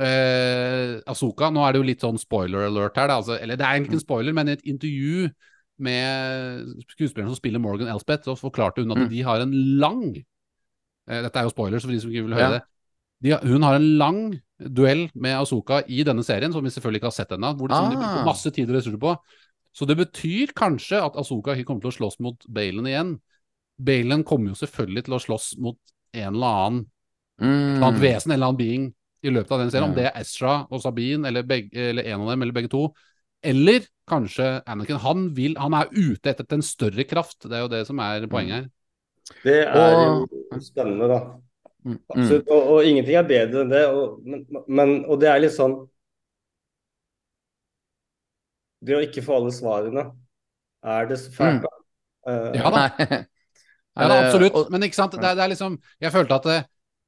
[0.00, 3.18] eh, Asoka Nå er det jo litt sånn spoiler alert her, da.
[3.20, 5.28] Altså, eller det er egentlig ikke en spoiler, men i et intervju
[5.84, 9.08] med skuespilleren som spiller Morgan Elspeth, så forklarte hun at Mm.
[9.12, 12.48] de har en lang eh, Dette er jo spoilers for de som ikke vil høre
[12.48, 12.58] Ja.
[12.58, 12.62] det.
[13.24, 14.18] De, hun har en lang
[14.58, 17.74] duell med Asoka i denne serien, som vi selvfølgelig ikke har sett ennå, hvor de,
[17.74, 17.90] ah.
[17.90, 18.24] de bruker Ah.
[18.24, 19.14] masse tid og ressurser på.
[19.74, 23.20] Så det betyr kanskje at Asoka ikke kommer til å slåss mot Balen igjen.
[23.82, 25.76] Balen kommer jo selvfølgelig til å slåss mot
[26.14, 26.86] en eller annen,
[27.40, 27.46] Mm.
[27.48, 28.94] et eller annet vesen, en eller annen being,
[29.24, 29.88] i løpet av den serien.
[29.90, 32.94] Om det er Ezra og Sabine, eller, begge, eller en av dem, eller begge to.
[33.42, 34.96] Eller kanskje Anakin.
[35.02, 37.42] Han, vil, han er ute etter en større kraft.
[37.48, 38.70] Det er jo det som er poenget her.
[39.44, 41.20] Det er Og- jo spennende, da.
[41.84, 41.98] Mm.
[42.14, 42.48] Absolutt.
[42.48, 43.82] Og, og ingenting er bedre enn det.
[43.92, 45.78] Og, men, men, og det er litt sånn
[48.84, 50.02] Det å ikke få alle svarene,
[50.84, 51.70] er det så fælt, da?
[52.28, 52.82] Uh, Ja da.
[52.98, 53.06] Nei.
[53.08, 53.24] Ja, da,
[53.94, 54.56] Eh, absolutt.
[54.74, 56.56] Men ikke sant, det, er- det er liksom Jeg følte at det,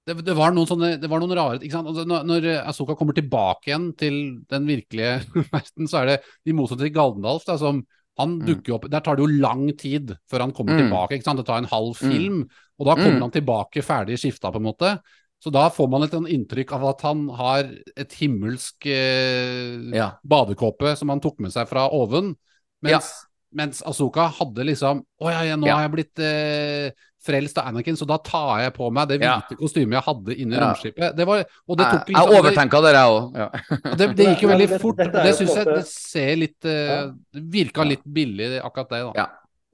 [0.06, 1.88] det, det var noen sånne Det var noen rare ikke sant?
[1.90, 4.16] Altså, når, når Asoka kommer tilbake igjen til
[4.48, 5.20] den virkelige
[5.52, 6.16] verden, så er det
[6.46, 7.82] i motsetning til Galdendalf, da, som
[8.16, 8.46] han Mm.
[8.48, 10.86] dukker opp Der tar det jo lang tid før han kommer Mm.
[10.86, 11.12] tilbake.
[11.18, 11.36] ikke sant?
[11.36, 12.12] Det tar en halv Mm.
[12.12, 12.38] film,
[12.78, 13.24] og da kommer Mm.
[13.26, 15.00] han tilbake ferdig skifta, på en måte.
[15.44, 20.12] Så da får man et sånn inntrykk av at han har et himmelsk eh, Ja.
[20.24, 22.34] badekåpe som han tok med seg fra oven.
[22.82, 22.96] Ja.
[22.98, 23.10] Mens,
[23.52, 25.76] mens Asoka hadde liksom Å ja, ja, nå Ja.
[25.76, 26.90] har jeg blitt eh,
[27.26, 29.40] frelst av Anakin, så da tar jeg på meg det Ja.
[29.58, 30.68] kostymet jeg hadde inni Ja.
[30.68, 31.16] romskipet.
[31.16, 33.24] Det var, og det Jeg, liksom, jeg overtenka det, jeg òg.
[33.36, 33.48] Ja.
[33.96, 34.96] det, det gikk jo veldig fort.
[35.02, 39.12] Det, Det syns jeg det ser litt eh, Det virka litt billig, akkurat det, da.
[39.22, 39.26] Ja.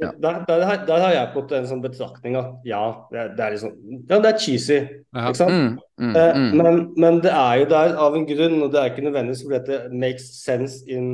[0.02, 0.08] Ja.
[0.18, 2.80] Der, der, har- der har jeg fått en sånn betraktning at ja,
[3.12, 3.76] det er, det er liksom
[4.10, 4.78] Ja, det er cheesy,
[5.14, 5.28] Ja.
[5.28, 5.52] ikke sant?
[5.52, 6.56] Mm, mm, Eh, mm.
[6.58, 9.60] Men, men det er jo der av en grunn, og det er ikke nødvendigvis fordi
[9.68, 11.06] det makes sense in,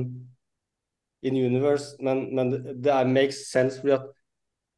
[1.22, 4.06] in universe, men, men det, det er makes sense fordi at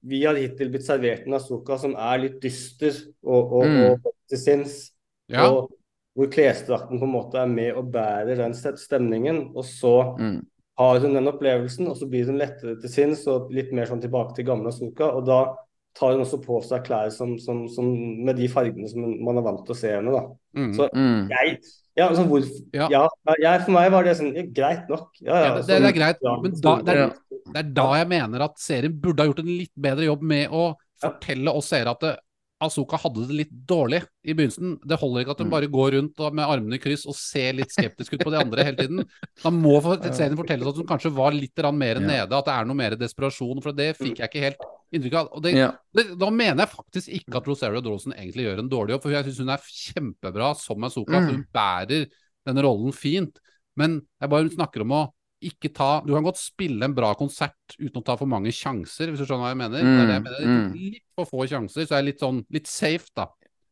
[0.03, 3.83] vi har hittil blitt servert en Asoka som er litt dyster og, og, Mm.
[3.93, 4.91] og til sinns,
[5.29, 5.47] Ja.
[5.51, 5.71] og
[6.17, 10.47] hvor klesdrakten på en måte er med og bærer den stemningen, og så Mm.
[10.79, 14.01] har hun den opplevelsen, og så blir hun lettere til sinns og litt mer sånn
[14.01, 15.55] tilbake til gamle Asoka, og da
[15.95, 17.85] tar hun også på seg klær som, som, som,
[18.25, 20.23] med de fargene som man er vant til å se henne, da.
[20.57, 20.73] Mm.
[20.75, 21.29] Så Mm.
[21.29, 21.59] jeg,
[21.98, 22.88] ja, altså hvor, Ja.
[22.92, 23.03] ja.
[23.40, 25.11] jeg, for meg var det sånn ja, greit nok.
[25.20, 27.14] Ja, ja, Ja, det, det, det er greit, men da, det, er,
[27.50, 30.50] det er da jeg mener at serien burde ha gjort en litt bedre jobb med
[30.55, 32.16] å fortelle oss seere at det,
[32.61, 34.74] Asuka hadde det litt dårlig i begynnelsen.
[34.85, 35.53] Det holder ikke at hun Mm.
[35.55, 38.37] bare går rundt og med armene i kryss og ser litt skeptisk ut på de
[38.37, 39.00] andre hele tiden.
[39.42, 39.81] Da må
[40.12, 43.62] serien fortelles at hun kanskje var litt mer nede, at det er noe mer desperasjon.
[43.64, 44.61] For det fikk jeg ikke helt
[44.92, 45.29] inntrykk av.
[45.37, 45.70] Og det, Ja.
[45.94, 49.11] det, da mener jeg faktisk ikke at Rosario Dawson egentlig gjør en dårlig jobb, for
[49.14, 51.26] jeg syns hun er kjempebra som Azuka, Mm.
[51.26, 52.07] For hun bærer
[52.46, 53.38] denne rollen fint.
[53.76, 57.55] Men jeg bare snakker om å ikke ta Du kan godt spille en bra konsert
[57.81, 59.79] uten å ta for mange sjanser, hvis du skjønner hva jeg mener.
[59.81, 60.42] Det er det jeg mener.
[60.44, 63.26] Mm, Litt for få sjanser, så er jeg litt sånn litt safe, da.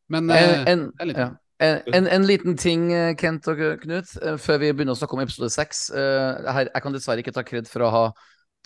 [0.08, 1.30] Men En, eh, en, er litt- ja.
[1.60, 5.12] en, en, en liten ting, eh, Kent og Knut, eh, før vi begynner å snakke
[5.12, 5.90] om episode seks.
[5.92, 8.12] Jeg kan dessverre ikke ta kred for å ha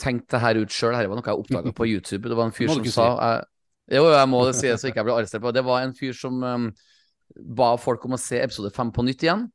[0.01, 0.95] tenkt det her ut sjøl.
[0.97, 2.29] Dette var noe jeg oppdaga på YouTube.
[2.29, 3.49] Det var en fyr som sa jeg,
[3.99, 5.65] Jo, jeg må det si det så ikke jeg blir arrestert på det.
[5.67, 6.69] Var en fyr som um,
[7.59, 9.49] ba folk om å se episode fem på nytt igjen.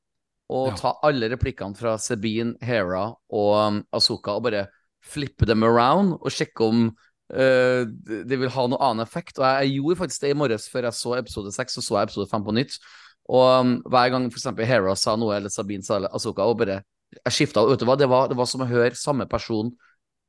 [0.53, 0.75] Og Ja.
[0.79, 4.67] ta alle replikkene fra Sabine, Hera og um, Asuka og bare
[5.03, 9.39] flippe dem around og sjekke om uh, det vil ha noe annen effekt.
[9.39, 11.99] Og jeg, jeg gjorde faktisk det i morges før jeg så episode seks, så så
[11.99, 12.77] jeg episode fem på nytt.
[13.27, 16.81] Og um, hver gang eksempel Hera sa noe, eller Sabine sa eller Asuka, og bare
[17.25, 19.71] jeg skifta Vet du hva, det var, det var som å høre samme person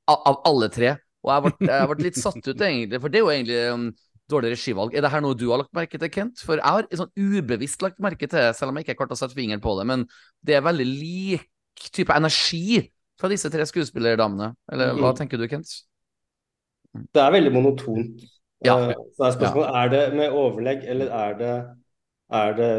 [0.08, 0.94] av, av alle tre.
[1.26, 3.86] Og jeg ble, jeg ble litt satt ut, egentlig, for det er jo egentlig um,
[4.32, 4.94] dårlig regivalg.
[4.96, 6.40] Er det her noe du har lagt merke til, Kent?
[6.44, 9.14] For jeg har sånn ubevisst lagt merke til det, selv om jeg ikke har klart
[9.16, 9.86] å sette fingeren på det.
[9.90, 10.06] Men
[10.46, 12.80] det er veldig lik type energi
[13.18, 14.52] fra disse tre skuespillerdamene.
[14.72, 15.16] Eller hva Mm.
[15.22, 15.70] tenker du, Kent?
[17.14, 18.20] Det er veldig monotont.
[18.64, 18.74] Ja.
[18.90, 21.54] Eh, Så er spørsmålet er det med overlegg, eller er det,
[22.30, 22.70] er det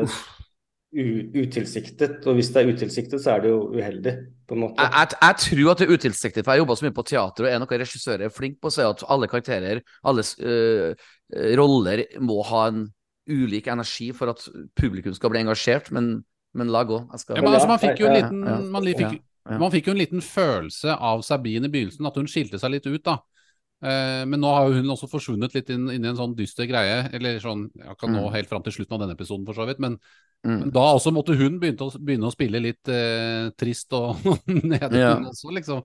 [0.93, 2.25] utilsiktet?
[2.25, 4.13] Og hvis det er utilsiktet, så er det jo uheldig,
[4.49, 4.81] på en måte.
[4.81, 7.45] Jeg, jeg, jeg tror at det er utilsiktet, for jeg jobba så mye på teater,
[7.45, 11.07] og er noe regissører er flink på å si at alle karakterer, alle øh,
[11.59, 12.87] roller, må ha en
[13.29, 14.45] ulik energi for at
[14.79, 16.15] publikum skal bli engasjert, men,
[16.57, 17.03] men la gå.
[17.13, 19.59] Jeg skal ja, men, altså, man fikk jo en liten ja, man, fikk, ja, ja.
[19.61, 22.89] man fikk jo en liten følelse av Sabine i begynnelsen, at hun skilte seg litt
[22.89, 23.19] ut, da.
[23.79, 26.67] Eh, men nå har jo hun også forsvunnet litt inn, inn i en sånn dyster
[26.67, 27.05] greie.
[27.15, 28.33] Eller sånn, jeg kan nå Mm.
[28.33, 29.79] helt fram til slutten av denne episoden, for så vidt.
[29.79, 29.99] Men,
[30.47, 30.69] Mm.
[30.71, 35.15] da også måtte hun begynne å, begynne å spille litt eh, trist og nede Ja.
[35.19, 35.81] også, liksom.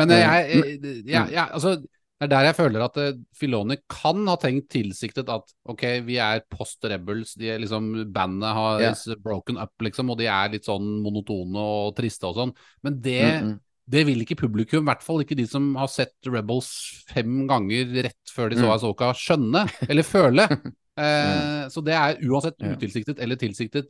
[0.00, 1.74] Men eh, jeg, jeg, jeg, jeg altså,
[2.22, 6.20] det er der jeg føler at uh, Filoni kan ha tenkt tilsiktet at ok, vi
[6.22, 9.16] er post rebels, de er liksom, bandet har yeah.
[9.24, 12.54] broken up, liksom, og de er litt sånn monotone og triste og sånn.
[12.86, 13.56] Men det, Mm, mm.
[13.90, 16.70] det vil ikke publikum, i hvert fall ikke de som har sett Rebels
[17.10, 18.74] fem ganger rett før de så Mm.
[18.76, 20.46] Asoka, skjønne eller føle.
[20.98, 23.86] Eh, Så det er uansett utilsiktet eller tilsiktet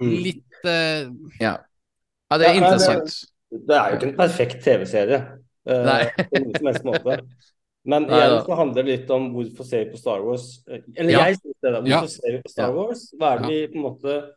[0.00, 0.10] Mm.
[0.22, 1.08] litt eh,
[1.40, 1.56] Ja.
[2.30, 3.24] ja, det er Ja, men det- interessant.
[3.50, 5.18] Det er jo ikke en perfekt TV-serie
[5.66, 6.02] eh, Nei.
[6.16, 7.20] på noen som helst måte.
[7.86, 10.62] Men igjen så handler det litt om hvorfor ser vi på Star Wars.
[10.68, 11.24] Eh, Eller Ja.
[11.26, 11.80] jeg synes det, da.
[11.86, 12.06] Ja.
[12.06, 13.12] Ser vi på Star Wars?
[13.18, 13.48] Hva er det Ja.
[13.48, 14.30] vi på en måte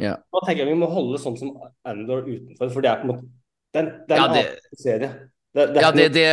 [0.00, 0.16] Ja.
[0.16, 3.08] Da tenker jeg vi må holde sånn som Andor utenfor, for det er på en
[3.14, 3.28] måte
[3.74, 5.28] den, den Ja, det- serie.
[5.54, 6.26] Det, det Ja, det, det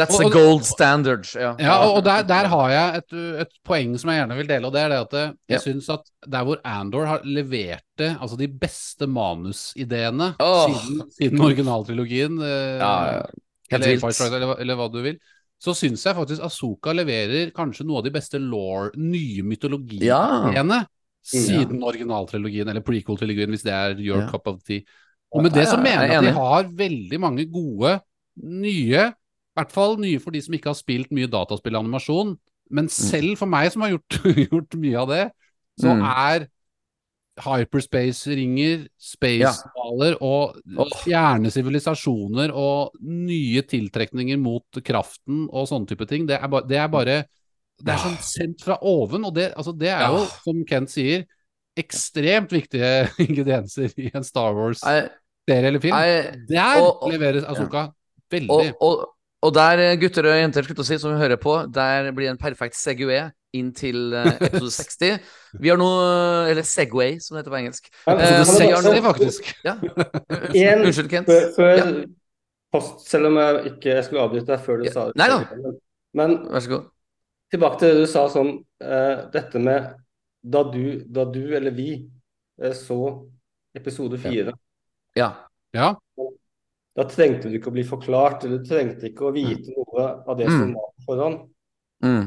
[0.00, 1.26] That's a gold standard.
[1.34, 1.52] Ja.
[1.62, 4.66] Ja, og, og der, der har jeg et, et poeng som jeg gjerne vil dele,
[4.66, 5.62] og det er det at eh, jeg yeah.
[5.62, 10.74] syns at der hvor Andor har leverte altså de beste manusideene oh.
[10.74, 12.94] siden, siden originaltrilogien, eh, Ja,
[13.70, 14.22] eller, vilt.
[14.26, 15.22] Eller, eller hva du vil,
[15.62, 20.82] så syns jeg faktisk Asoka leverer kanskje noe av de beste law, nye mytologiene Ja.
[21.22, 24.28] siden originaltrilogien, eller prequel-trilogien, hvis det er your Ja.
[24.34, 24.82] cup of tea.
[25.30, 27.98] Og med det så mener jeg at de har veldig mange gode,
[28.42, 32.36] nye I hvert fall nye for de som ikke har spilt mye dataspillanimasjon.
[32.70, 34.18] Men selv for meg som har gjort,
[34.52, 35.24] gjort mye av det,
[35.80, 36.04] så Mm.
[36.04, 36.46] er
[37.38, 40.92] hyperspace-ringer, space-baller og Åh.
[41.04, 46.80] fjerne sivilisasjoner og nye tiltrekninger mot kraften og sånne type ting, det er, ba, det
[46.82, 47.18] er bare
[47.78, 50.30] Det er sånn sendt fra oven, og det, altså, det er jo, Ja.
[50.42, 51.26] som Kent sier,
[51.78, 55.10] ekstremt viktige ingredienser i en Star Wars-serie
[55.46, 55.94] eller film.
[56.50, 57.92] Der og- og- leveres Asoka
[58.30, 58.50] veldig.
[58.50, 62.10] og, og, og der, gutter og jenter, slutt å si, som vi hører på, der
[62.12, 65.18] blir en perfekt Segway inn til eh, episode 60.
[65.62, 65.86] Vi har nå
[66.50, 67.86] Eller Segway, som det heter på engelsk.
[68.06, 69.52] Ja, Eh, men- nå- 60, faktisk.
[69.64, 69.76] Ja.
[70.54, 71.26] En- Unnskyld, Kent.
[71.30, 71.86] Før, før Ja.
[72.74, 74.92] post, selv om jeg ikke jeg skulle avbryte deg før du Ja.
[74.92, 75.16] sa det.
[75.16, 75.72] Nei da.
[76.18, 76.84] Men Vær så god.
[77.52, 78.50] tilbake til det du sa sånn
[78.82, 79.94] uh, Dette med
[80.44, 81.88] da du, da du eller vi
[82.62, 82.98] eh, så
[83.76, 84.52] episode fire.
[85.16, 85.30] Ja.
[85.72, 85.94] Ja.
[86.98, 90.36] Da trengte du ikke å bli forklart, eller du trengte ikke å vite noe av
[90.40, 90.74] det som Mm.
[90.74, 91.36] var på forhånd.
[92.02, 92.24] Mm.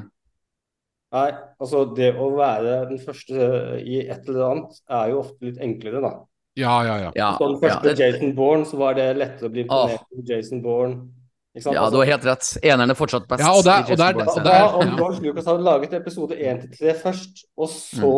[1.12, 1.30] Nei,
[1.60, 5.58] altså det å være den første eh, i et eller annet er jo ofte litt
[5.60, 6.12] enklere, da.
[6.56, 7.12] Ja, ja, ja.
[7.16, 10.30] Ja, Så den ja, det, Jason Bourne, så var det lettere å bli imponert med
[10.32, 11.10] Jason Bourne.
[11.56, 11.76] Ikke sant?
[11.76, 12.48] ja, Altså, du har helt rett.
[12.64, 13.44] Eneren er fortsatt best.
[13.44, 14.96] Ja, og der- og der- og der, Og om ja.
[14.96, 18.14] George Lucas hadde laget episode 1 til 3 først, og så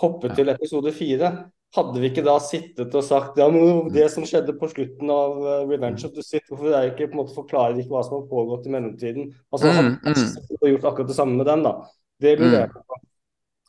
[0.00, 0.34] hoppet Ja.
[0.34, 4.54] til episode 4, hadde vi ikke da sittet og sagt ja, men det som skjedde
[4.58, 7.80] på slutten av uh, Revenge of the Sith, hvorfor er ikke på en måte forklarer
[7.80, 9.32] ikke hva som har pågått i mellomtiden?
[9.50, 10.60] Altså, Mm, hadde vi mm.
[10.60, 11.74] og gjort akkurat det samme med den, da.
[12.22, 13.00] Det lurer jeg på.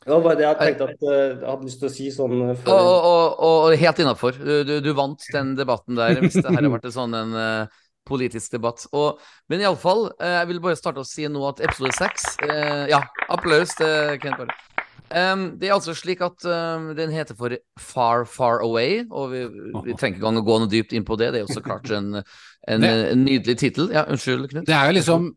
[0.06, 2.34] Det var bare det jeg tenkte at eh, jeg hadde lyst til å si sånn
[2.36, 4.38] eh, Og, før og, og, og helt innafor.
[4.38, 7.34] Du, du, du vant den debatten der, hvis det her har vært en sånn en
[7.34, 8.86] uh, politisk debatt.
[8.94, 9.18] Og,
[9.50, 13.74] men iallfall, jeg vil bare starte å si nå at episode seks uh, Ja, applaus
[13.80, 14.65] til Kent Bare.
[15.10, 19.44] Um, det er altså slik at um, den heter for Far Far Away, og vi,
[19.86, 21.32] vi trenger ikke engang å gå noe dypt inn på det.
[21.32, 22.22] Det er jo så klart en,
[22.68, 23.90] en, Det- en nydelig tittel.
[23.94, 24.66] Ja, unnskyld, Knut.
[24.66, 25.36] Det er jo liksom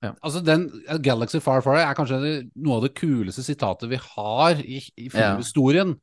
[0.00, 0.12] Ja.
[0.22, 0.68] Altså den
[1.02, 2.18] Galaxy Far Far er kanskje
[2.54, 5.96] noe av det kuleste sitatet vi har i, i filmhistorien.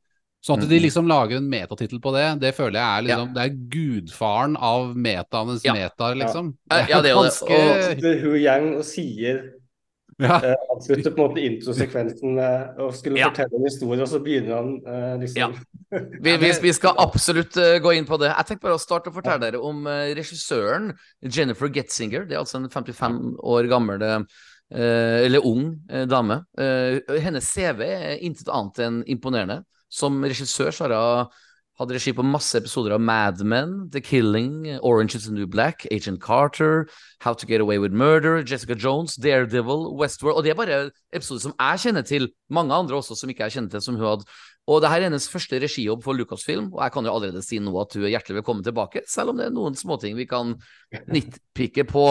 [0.44, 0.82] Sånn at de Mhm.
[0.84, 4.92] liksom lager en metatittel på det, det føler jeg er liksom Det er gudfaren av
[4.94, 5.72] metaenes Ja.
[5.72, 6.52] metaer, liksom.
[6.70, 7.30] Ja, ja, det er jo det.
[7.32, 9.40] ganske sitter Hu Yang og sier
[10.22, 10.36] ja.
[10.40, 13.28] Uh, Avslutter på en måte introsekvensen uh, og skulle Ja.
[13.28, 15.50] fortelle en historie, og så begynner han uh, liksom Ja.
[16.24, 18.32] Vi, vi, vi skal absolutt eh, gå inn på det.
[18.32, 20.88] Jeg tenkte bare å starte å fortelle dere om eh, regissøren
[21.22, 22.24] Jennifer Getzinger.
[22.26, 24.24] Det er altså en 55 år gammel eh,
[24.74, 26.40] eller ung eh, dame.
[26.58, 29.60] Eh, hennes CV er intet annet enn imponerende.
[29.86, 31.30] Som regissør så har hun
[31.76, 35.86] hatt regi på masse episoder av Mad Men, The Killing, Orange is the New Black,
[35.92, 36.88] Agent Carter,
[37.20, 40.38] How to Get Away with Murder, Jessica Jones, Daredevil, Westworld.
[40.38, 40.78] Og det er bare
[41.12, 42.30] episoder som jeg kjenner til.
[42.48, 44.28] Mange andre også som ikke jeg kjenner til, som hun hadde.
[44.66, 47.60] Og det her er hennes første regijobb for Lucasfilm, og jeg kan jo allerede si
[47.62, 50.56] nå at hun er hjertelig velkommen tilbake, selv om det er noen småting vi kan
[51.12, 52.08] nitpikke på.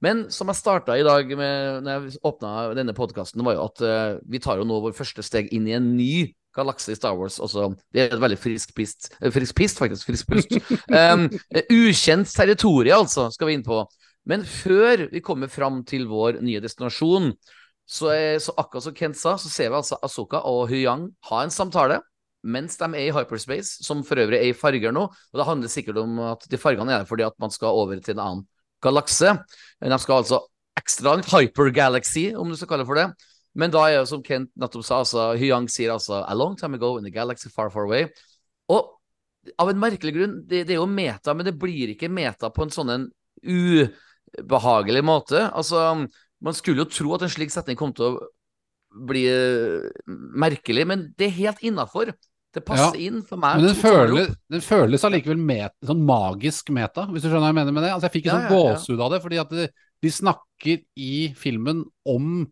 [0.00, 3.82] Men som jeg starta i dag med når jeg åpna denne podkasten, var jo at
[3.82, 6.12] uh, vi tar jo nå vår første steg inn i en ny
[6.58, 7.38] galakse i Star Wars.
[7.42, 10.10] Også, det er et veldig frisk pist, eh, frisk pist, faktisk.
[10.10, 10.58] Frisk pust.
[10.90, 11.28] Um,
[11.70, 13.84] ukjent territorie, altså, skal vi inn på.
[14.28, 17.32] Men før vi kommer fram til vår nye destinasjon,
[17.88, 21.40] så, er, så akkurat som Kent sa, så ser vi altså Asoka og Huyang ha
[21.44, 22.02] en samtale
[22.46, 25.08] mens de er i hyperspace, som for øvrig er i farger nå.
[25.08, 27.98] Og det handler sikkert om at de fargene er der fordi at man skal over
[27.98, 28.44] til en annen
[28.84, 29.34] galakse.
[29.82, 30.38] De skal altså
[30.78, 33.08] ekstra langt, hypergalaxy, om du skal kalle det for det.
[33.58, 36.78] Men da er jo som Kent nettopp sa, altså, Hyang sier altså A long time
[36.78, 38.06] ago in the galaxy far, far away.
[38.70, 38.94] Og
[39.58, 42.66] av en merkelig grunn, det, det er jo meta, men det blir ikke meta på
[42.66, 43.06] en sånn en
[43.42, 45.46] ubehagelig måte.
[45.50, 45.84] Altså,
[46.44, 48.26] man skulle jo tro at en slik setning kom til å
[49.08, 49.88] bli eh,
[50.38, 52.12] merkelig, men det er helt innafor.
[52.54, 53.58] Det passer inn for meg.
[53.58, 57.50] Men den, to føles, den føles allikevel met, sånn magisk meta, hvis du skjønner hva
[57.52, 57.90] jeg mener med det.
[57.94, 58.76] Altså Jeg fikk en Ja, sånn ja, ja.
[58.78, 59.66] gåsehud av det, fordi at de,
[60.06, 62.46] de snakker i filmen om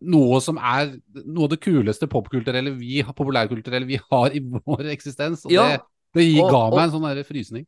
[0.00, 5.46] noe som er noe av det kuleste popkulturelle vi, populærkulturelle vi har i vår eksistens.
[5.46, 5.80] Og Ja, det,
[6.14, 7.66] det og- ga meg en sånn frysning.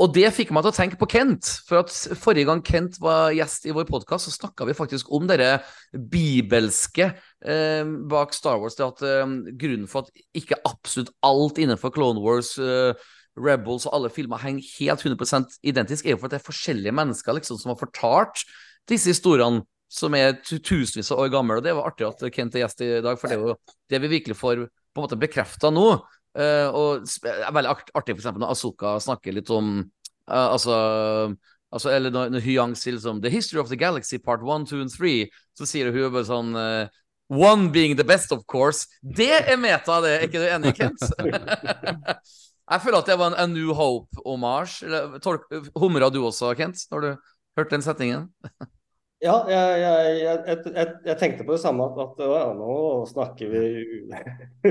[0.00, 1.44] Og det fikk meg til å tenke på Kent.
[1.68, 5.26] For at forrige gang Kent var gjest i vår podkast, så snakka vi faktisk om
[5.28, 5.60] det
[5.92, 7.10] bibelske
[7.44, 8.78] eh, bak Star Wars.
[8.78, 12.94] Det at eh, grunnen for at ikke absolutt alt innenfor Clone Wars, eh,
[13.36, 16.96] Rebels og alle filmer henger helt 100% identisk, er jo for at det er forskjellige
[16.96, 18.46] mennesker liksom, som har fortalt
[18.88, 21.58] disse historiene som er tusenvis av år gammel.
[21.58, 23.56] Og det var artig at Kent er gjest i dag, for det er jo
[23.90, 25.88] det vi virkelig får på en måte bekrefta nå.
[26.38, 30.76] Eh, og det er veldig artig eksempel når Asoka snakker litt om eh, altså,
[31.74, 34.78] altså Eller når, når Hyang sier liksom The history of the galaxy part one, two
[34.78, 35.26] and three,
[35.58, 37.00] så sier hun bare sånn eh,
[37.30, 38.88] One being the best, of course.
[39.02, 40.16] Det er meta, det.
[40.16, 41.04] Er ikke du enig, Kent?
[42.70, 44.80] Jeg føler at det var en A New Hope-omasj.
[45.78, 47.08] Humra du også, Kent, når du
[47.58, 48.26] hørte den setningen?
[49.20, 52.76] Ja, jeg, jeg, jeg, jeg, jeg tenkte på det samme, at, at ja, nå
[53.10, 53.64] snakker vi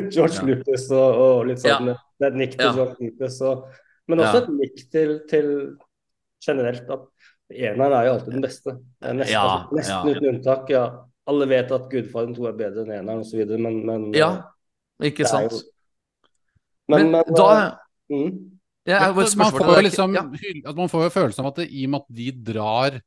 [0.10, 0.46] George Ja.
[0.48, 2.72] Lucas og, og litt sånn Det er et nikk til Ja.
[2.80, 3.68] George Lucas, og,
[4.10, 4.42] men også Ja.
[4.42, 5.52] et nikk til, til
[6.42, 7.06] generelt at
[7.54, 8.74] eneren er jo alltid den beste.
[9.04, 10.16] Nesten, Ja, altså, nesten ja.
[10.16, 10.70] uten unntak.
[10.74, 10.84] ja.
[11.30, 14.32] Alle vet at Gudfaren 2 er bedre enn eneren osv., men, men Ja,
[15.04, 15.62] ikke er jo- sant?
[16.90, 17.78] Men, Men, men, da
[18.10, 18.32] mm,
[18.90, 20.24] ja, jeg har man, får liksom, Ja.
[20.72, 22.98] at man får jo følelsen av at det, i og med at de drar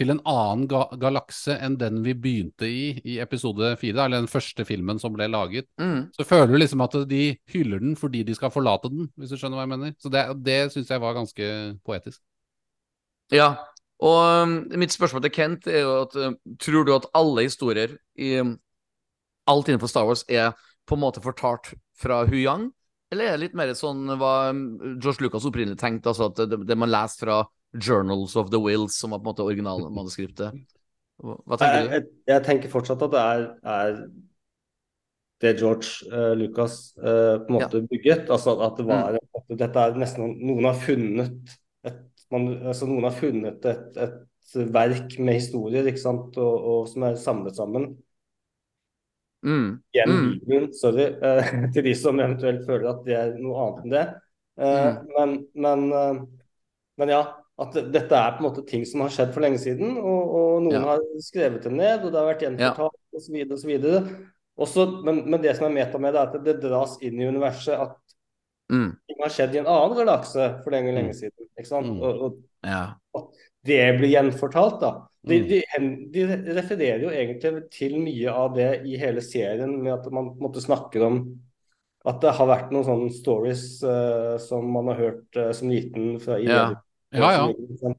[0.00, 4.30] til en annen ga galakse enn den vi begynte i i episode fire, eller den
[4.32, 6.08] første filmen som ble laget, Mm.
[6.16, 9.36] så føler du liksom at de hyller den fordi de skal forlate den, hvis du
[9.36, 9.92] skjønner hva jeg mener.
[10.00, 11.50] Så det, det syns jeg var ganske
[11.84, 12.20] poetisk.
[13.30, 13.50] Ja,
[14.00, 17.92] og um, mitt spørsmål til Kent er jo at um, tror du at alle historier
[18.16, 18.56] i um,
[19.46, 20.54] alt innenfor Star Wars er
[20.88, 22.70] på en måte fortalt fra Hu Yang,
[23.12, 24.52] Eller er det litt mer sånn hva
[25.02, 27.38] George Lucas opprinnelig tenkte, altså at det, det man leser fra
[27.78, 30.56] Journals of the Wills, som var på en måte originalmanuskriptet?
[31.20, 31.94] Hva, tenker du?
[31.94, 33.98] jeg, jeg tenker fortsatt at det er, er
[35.40, 38.30] det George uh, Lucas uh, på en måte bygget.
[38.32, 39.18] Altså at det var Mm.
[39.40, 42.00] at Dette er nesten noen har funnet et,
[42.32, 46.36] man, altså noen har funnet et, et verk med historier ikke sant?
[46.40, 47.92] Og, og som er samlet sammen.
[49.46, 49.78] Mm.
[49.94, 50.72] Igjen Mm.
[50.76, 54.08] Sorry, uh, til de som eventuelt føler at det er noe annet enn det.
[54.60, 55.06] Mm.
[55.16, 55.84] men, men,
[57.00, 57.20] men ja,
[57.60, 60.62] at dette er på en måte ting som har skjedd for lenge siden, og, og
[60.64, 60.84] noen Ja.
[60.94, 62.50] har skrevet det ned, og det har vært Ja.
[62.50, 63.36] gjenfortalt osv.
[63.52, 63.72] osv.
[64.60, 67.28] også, men, men det som er meta med det, er at det dras inn i
[67.28, 67.96] universet at
[68.70, 68.92] Mm.
[69.08, 71.46] ting har skjedd i en annen galakse for lenge, lenge siden.
[71.58, 71.86] ikke sant?
[71.90, 72.02] Mm.
[72.02, 72.94] Og, og Ja.
[73.66, 74.92] det blir gjenfortalt, da.
[75.26, 76.12] De, Mm.
[76.12, 80.36] de, de refererer jo egentlig til mye av det i hele serien, med at man
[80.40, 81.40] måte snakker om
[82.06, 86.18] at det har vært noen sånne stories uh, som man har hørt uh, som liten
[86.20, 86.74] fra i Ja.
[87.10, 87.44] Ja, ja.
[87.80, 87.96] Som,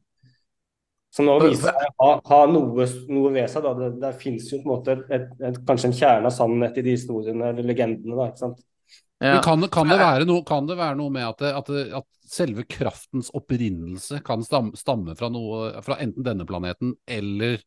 [1.12, 3.66] som nå viser seg å ha, ha noe, noe ved seg.
[3.66, 3.74] da.
[3.78, 6.86] Det, der fins jo på en måte et, et, kanskje en kjerne av sannhet i
[6.86, 8.16] de historiene eller legendene.
[8.16, 8.64] da, ikke sant?
[9.22, 9.36] Ja.
[9.36, 11.68] Men kan, det- kan, det være noe, kan det være noe med at, det, at,
[11.70, 17.60] det, at selve kraftens opprinnelse kan stamme, stamme fra, noe, fra enten denne planeten eller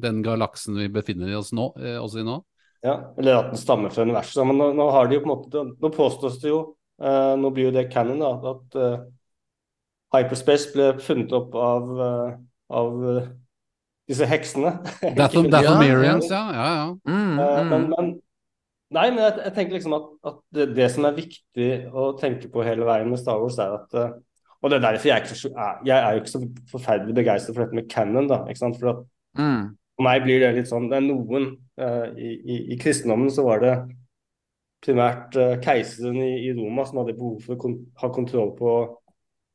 [0.00, 2.38] den galaksen vi befinner oss, nå, eh, oss i nå?
[2.80, 4.40] Ja, Eller at den stammer fra universet.
[4.46, 6.60] Men nå, nå har de jo på en måte, nå påstås det jo,
[7.02, 9.02] eh, nå blir jo det canon, da, at eh,
[10.14, 12.32] hyperspace ble funnet opp av, eh,
[12.80, 13.28] av eh,
[14.10, 14.72] disse heksene.
[15.18, 16.42] Dathom, Ikke- Miriams, ja.
[16.56, 16.88] ja, ja.
[17.06, 17.70] Mm, Eh, mm.
[17.70, 18.10] men, men
[18.90, 22.48] Nei, men jeg, jeg tenker liksom at, at det, det som er viktig å tenke
[22.50, 23.92] på hele veien med Star Wars, er at
[24.60, 25.50] Og det er derfor jeg er, ikke så,
[25.86, 26.40] jeg er jo ikke så
[26.72, 28.40] forferdelig begeistret for dette med canon, da.
[28.50, 28.80] ikke sant?
[28.82, 29.04] For at
[29.38, 29.76] Mm.
[29.94, 31.44] for meg blir det litt sånn Det er noen
[31.78, 33.76] uh, i, i, I kristendommen så var det
[34.82, 38.72] primært uh, keiseren i, i Roma som hadde behov for å kon ha kontroll på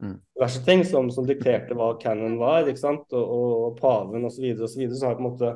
[0.04, 0.18] Mm.
[0.36, 4.36] diverse ting, som, som dikterte hva canon var, ikke sant, og, og, og paven osv.
[4.36, 5.52] Så, videre, og så, videre, så har på en måte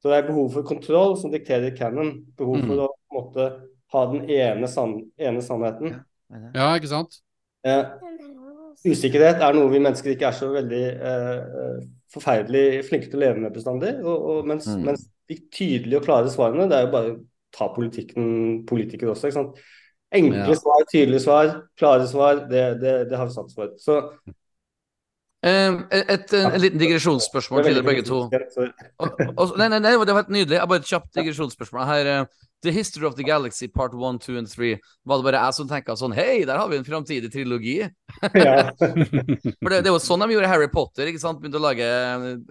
[0.00, 2.12] Så det er behov for kontroll som dikterer canon.
[2.38, 2.80] Behov for Mm.
[2.84, 3.46] å på en måte
[3.92, 5.96] ha den ene, sann, ene sannheten.
[6.54, 7.18] ja, ikke sant?
[7.66, 7.84] Eh,
[8.86, 11.80] usikkerhet er noe vi mennesker ikke er så veldig eh, eh,
[12.14, 13.96] forferdelig flinke til å leve med bestandig.
[14.04, 14.84] Og, og mens, Mm.
[14.86, 17.18] mens de tydelige og klare svarene, det er jo bare å
[17.52, 19.28] ta politikken politikere også.
[19.28, 19.58] ikke sant?
[20.14, 20.54] Enkle Ja.
[20.56, 23.74] svar, tydelige svar, klare svar, det, det, det har vi sans for.
[23.76, 24.00] Så
[25.46, 28.24] Eh, et, et, en liten digresjonsspørsmål til dere begge to.
[29.02, 30.56] Og, og, nei, nei, nei, det var helt nydelig.
[30.58, 31.84] Jeg bare Et kjapt digresjonsspørsmål.
[31.86, 34.72] Her, uh, The History of the Galaxy Part 1, 2 and 3.
[35.06, 37.76] Var det bare jeg som tenka sånn Hei, der har vi en framtidig trilogi.
[38.34, 38.56] ja.
[39.62, 41.12] For det, det var sånn de gjorde Harry Potter.
[41.12, 41.38] ikke sant?
[41.38, 41.86] Begynte å lage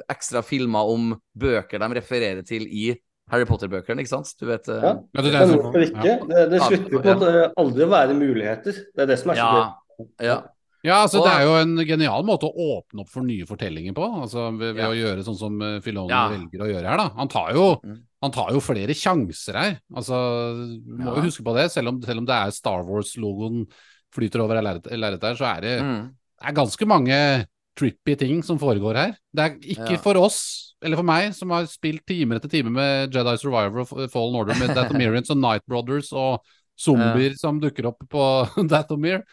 [0.07, 2.93] ekstra filmer om bøker de refererer til i
[3.29, 3.99] Harry Potter-bøkene.
[4.03, 4.33] ikke sant?
[4.39, 4.93] Du vet eh, Ja.
[5.15, 6.27] Ja, det, er hvorfor ikke?
[6.27, 8.73] Det, det slutter jo på at det aldri å være muligheter.
[8.95, 10.07] Det er det som er så ja, gøy.
[10.29, 10.37] ja.
[10.85, 13.93] Ja, altså Og- Det er jo en genial måte å åpne opp for nye fortellinger
[13.97, 14.05] på.
[14.21, 14.89] altså Ved, ved Ja.
[14.89, 16.29] å gjøre sånn som eh, Filoni Ja.
[16.29, 16.97] velger å gjøre her.
[16.97, 17.97] da Han tar jo, Mm.
[18.21, 19.79] han tar jo flere sjanser her.
[19.93, 21.15] Altså Du må Ja.
[21.15, 21.71] jo huske på det.
[21.71, 23.65] Selv om, selv om det er Star Wars-logoen
[24.13, 26.11] flyter over lerretet her, så er det, Mm.
[26.39, 29.17] det er ganske mange trippy ting som foregår her.
[29.35, 29.97] Det er ikke Ja.
[29.97, 34.11] for oss, eller for meg, som har spilt time etter time med Jedi Survivor og
[34.13, 36.45] Fallen Order med Dathomirians og Night Brothers og
[36.77, 38.23] zombier som dukker opp på
[38.71, 39.23] Dathomir.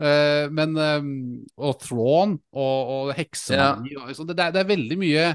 [0.00, 1.08] Uh, men eh,
[1.60, 4.30] Og Thrawn og, og heksemagi og sånn.
[4.30, 5.26] det, det er veldig mye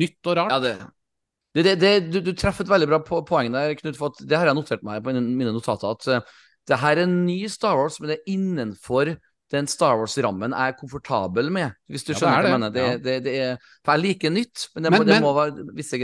[0.00, 0.54] nytt og rart.
[0.54, 3.98] Ja, det, det, det, du, du treffer et veldig bra po poeng der, Knut.
[4.00, 5.92] For det har jeg notert meg på mine notater.
[5.92, 6.38] At uh,
[6.68, 9.12] det her er en ny Star Wars, men det er innenfor
[9.50, 11.72] den Star Wars-rammen jeg er komfortabel med.
[11.88, 12.70] Hvis du Ja, det skjønner er hva jeg mener.
[12.74, 12.96] Det, ja.
[12.98, 15.74] det, det er, for jeg liker nytt, men det, Men- må, det men- må være
[15.74, 16.00] visse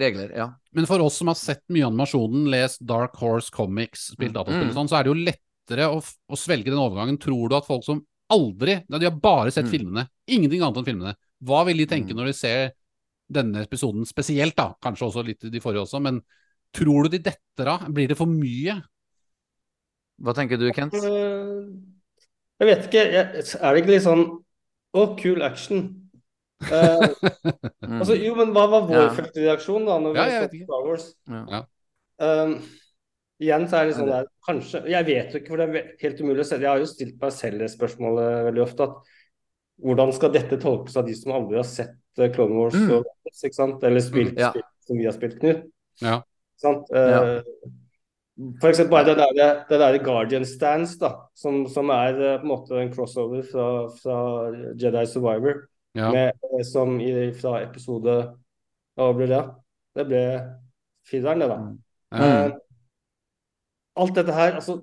[0.00, 0.30] regler.
[0.34, 0.46] Ja.
[0.72, 4.74] Men for oss som har sett mye animasjonen, lest Dark Horse Comics, spilt dataspill og
[4.74, 4.78] Mm.
[4.78, 5.98] sånn, så er det jo lettere å,
[6.30, 7.18] å svelge den overgangen.
[7.20, 9.70] Tror du at folk som aldri De har bare sett Mm.
[9.70, 11.14] filmene, ingenting annet enn filmene.
[11.44, 12.16] Hva vil de tenke Mm.
[12.16, 12.72] når de ser
[13.30, 14.72] denne episoden spesielt, da?
[14.82, 16.22] Kanskje også litt de forrige også, men
[16.72, 17.80] tror du de detter av?
[17.92, 18.82] Blir det for mye?
[20.22, 20.94] Hva tenker du, Kent?
[20.94, 21.66] Eh,
[22.60, 23.04] Jeg vet ikke.
[23.12, 24.24] Jeg, er det ikke litt sånn
[24.96, 25.86] Å, kul action.
[26.70, 27.04] Uh,
[27.86, 27.98] Mm.
[28.00, 29.08] altså, jo, men hva var vår Ja.
[29.12, 30.60] første reaksjon da når vi Ja, så.
[30.64, 31.04] Star Wars?
[31.28, 31.58] Ja.
[32.18, 32.54] Um,
[33.44, 36.22] igjen så er det sånn der Kanskje Jeg vet jo ikke, for det er helt
[36.24, 36.56] umulig å se.
[36.56, 38.86] Jeg har jo stilt meg selv det spørsmålet veldig ofte.
[38.88, 39.12] at
[39.84, 42.90] Hvordan skal dette tolkes av de som aldri har sett eh, Clone Wars Mm.
[42.96, 43.04] og
[43.36, 43.84] ikke sant?
[43.84, 44.50] eller spilt Ja.
[44.50, 45.66] spill som vi har spilt, Knut?
[46.00, 46.22] Ja.
[46.56, 46.88] Sant?
[46.90, 47.42] Eh,
[48.60, 52.44] For eksempel bare det der, det der Guardian Stance, da, som, som er eh, på
[52.44, 53.68] en måte en crossover fra,
[54.02, 54.16] fra
[54.76, 55.62] Jedi Survivor,
[55.96, 56.10] Ja.
[56.12, 58.16] med, eh, som i, fra episode
[58.96, 59.38] Hva ble det?
[59.96, 60.20] Det ble
[61.08, 61.56] fireren, det, da.
[62.12, 62.26] Mm.
[62.26, 62.58] Eh,
[63.96, 64.80] alt dette her, altså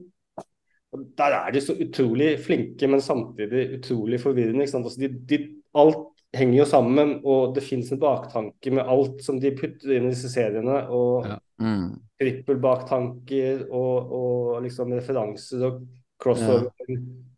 [1.18, 4.66] Der er de så utrolig flinke, men samtidig utrolig forvirrende.
[4.66, 5.40] Altså, de, de,
[5.74, 10.06] alt henger jo sammen, og det fins en baktanke med alt som de putter inn
[10.06, 10.84] i disse seriene.
[10.90, 11.38] Og Ja.
[11.64, 11.90] Mm.
[12.20, 15.84] trippelbaktanker og, og liksom referanser og
[16.20, 16.70] crossover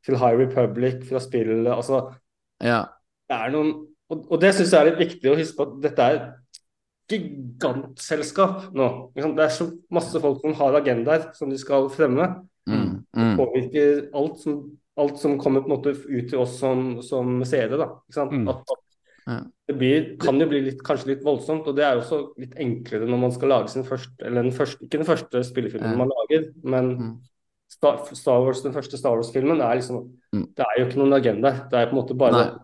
[0.05, 1.69] til High Republic fra spillet.
[1.73, 2.07] Altså,
[2.61, 2.84] Ja.
[3.30, 3.76] det er noen
[4.09, 6.17] Og, og det syns jeg er litt viktig å huske på at dette er
[7.09, 8.89] gigantselskap nå.
[9.15, 12.28] Det er så masse folk som har agendaer som de skal fremme.
[12.69, 13.01] Mm.
[13.17, 13.34] Mm.
[13.39, 14.59] Påvirker alt som,
[15.01, 17.80] alt som kommer på en måte ut til oss som, som seere.
[17.82, 17.89] da?
[18.30, 18.47] Mm.
[18.53, 18.85] At, at
[19.28, 19.39] Ja.
[19.67, 21.65] det blir, kan jo bli litt, kanskje litt voldsomt.
[21.67, 24.51] Og det er jo også litt enklere når man skal lage sin første Eller den
[24.53, 25.97] første, ikke den første spillefilmen Ja.
[25.97, 27.15] man lager, men Mm.
[27.67, 30.45] Star, Star Wars, den første Star Wars-filmen er liksom Mm.
[30.55, 31.51] Det er jo ikke noen agenda.
[31.71, 32.59] Det er på en måte bare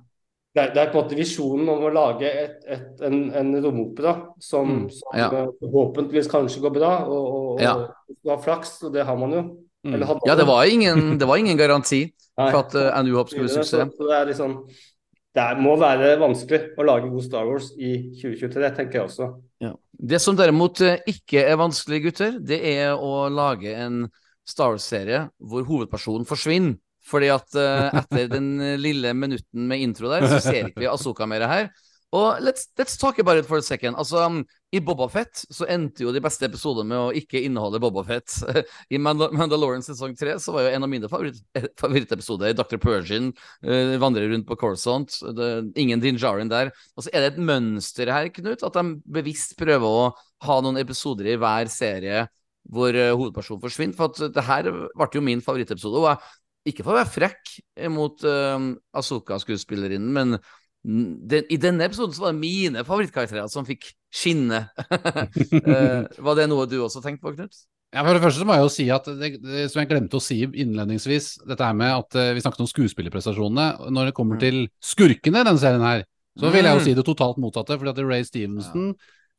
[0.54, 3.64] det er, det er på en måte visjonen om å lage et, et, en, en
[3.64, 5.28] romopera som, Mm, som ja.
[5.32, 7.88] eh, forhåpentligvis kanskje går bra, og, og, og Ja.
[8.24, 9.42] du har flaks, og det har man jo.
[9.86, 9.94] Mm.
[9.96, 13.16] Eller hadde Ja, det var ingen, det var ingen garanti for at uh, A New
[13.26, 13.96] skulle bli Så, suksess.
[13.98, 14.68] så det er liksom
[15.32, 19.30] Det må være vanskelig å lage god Star Wars i 2023, tenker jeg også.
[19.64, 19.72] Ja.
[20.12, 24.04] Det som derimot eh, ikke er vanskelig, gutter, det er å lage en
[24.48, 26.80] Star Wars-serie hvor hovedpersonen forsvinner.
[27.02, 31.26] Fordi at uh, etter den lille minutten med intro der, så ser ikke vi Asoka
[31.26, 31.72] mer her.
[32.14, 33.98] Og let's, let's talk about it for a second.
[33.98, 34.28] Altså,
[34.72, 38.32] I Bobafett så endte jo de beste episodene med å ikke inneholde Bobafett.
[38.94, 42.80] I Mandal Mandalorian sesong tre så var jo en av mine favoritt eh, favorittepisoder Dr.
[42.80, 43.34] Persian
[43.68, 45.18] uh, vandrer rundt på Corsont.
[45.76, 46.72] Ingen Din Djarin der.
[46.96, 50.10] Og så er det et mønster her, Knut, at de bevisst prøver å
[50.48, 52.26] ha noen episoder i hver serie
[52.72, 53.98] hvor eh, hovedpersonen forsvinner.
[54.00, 56.00] For at det her ble jo min favorittepisode.
[56.00, 56.36] Og jeg,
[56.72, 57.58] ikke for å være frekk
[57.92, 60.38] mot uh, Asoka-skuespillerinnen, men
[60.82, 64.66] den, i denne episoden så var det mine favorittkarakterer som fikk skinne.
[65.62, 67.56] Eh, var det noe du også tenkte på, Knut?
[67.92, 70.16] Ja, for det første så må jeg jo si at det, det, som jeg glemte
[70.20, 73.90] å si innledningsvis, dette her med at eh, vi snakket om skuespillerprestasjonene.
[73.92, 74.44] Når det kommer Mm.
[74.46, 76.06] til skurkene i denne serien her,
[76.40, 76.86] så vil jeg jo Mm.
[76.86, 77.78] si det totalt motsatte.
[77.78, 78.94] fordi at Ray Stevenson,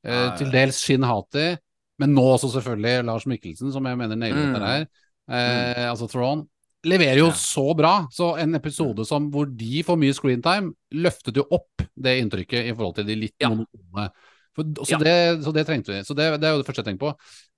[0.05, 0.37] Ja, eh, ja.
[0.37, 1.57] til dels Shin Hati,
[1.99, 4.53] men nå også selvfølgelig Lars Mikkelsen, som jeg mener nailer Mm.
[4.53, 4.87] dette her.
[5.31, 6.47] Eh, Altså Thrawn.
[6.85, 8.07] Leverer jo så bra.
[8.11, 12.73] Så en episode som hvor de får mye screentime, løftet jo opp det inntrykket i
[12.75, 13.49] forhold til de litt Ja.
[13.49, 14.11] monotone.
[14.57, 14.99] For, så, Ja.
[14.99, 16.03] det, så det trengte vi.
[16.05, 17.15] Så det, det er jo det første jeg tenker på.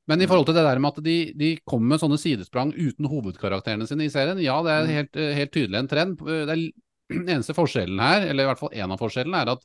[0.07, 3.07] Men i forhold til det der med at de, de kommer med sånne sidesprang uten
[3.09, 4.93] hovedkarakterene sine i serien, ja, det er Mm.
[4.99, 6.19] helt, helt tydelig en trend.
[6.21, 9.65] Det er den eneste forskjellen her, eller i hvert fall en av forskjellene, er at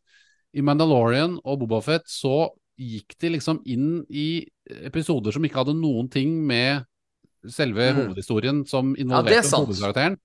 [0.55, 2.49] i Mandalorian og Bobafett så
[2.79, 4.47] gikk de liksom inn i
[4.87, 6.85] episoder som ikke hadde noen ting med
[7.47, 7.99] selve Mm.
[8.07, 10.15] hovedhistorien som er involverte ja, hovedkarakteren.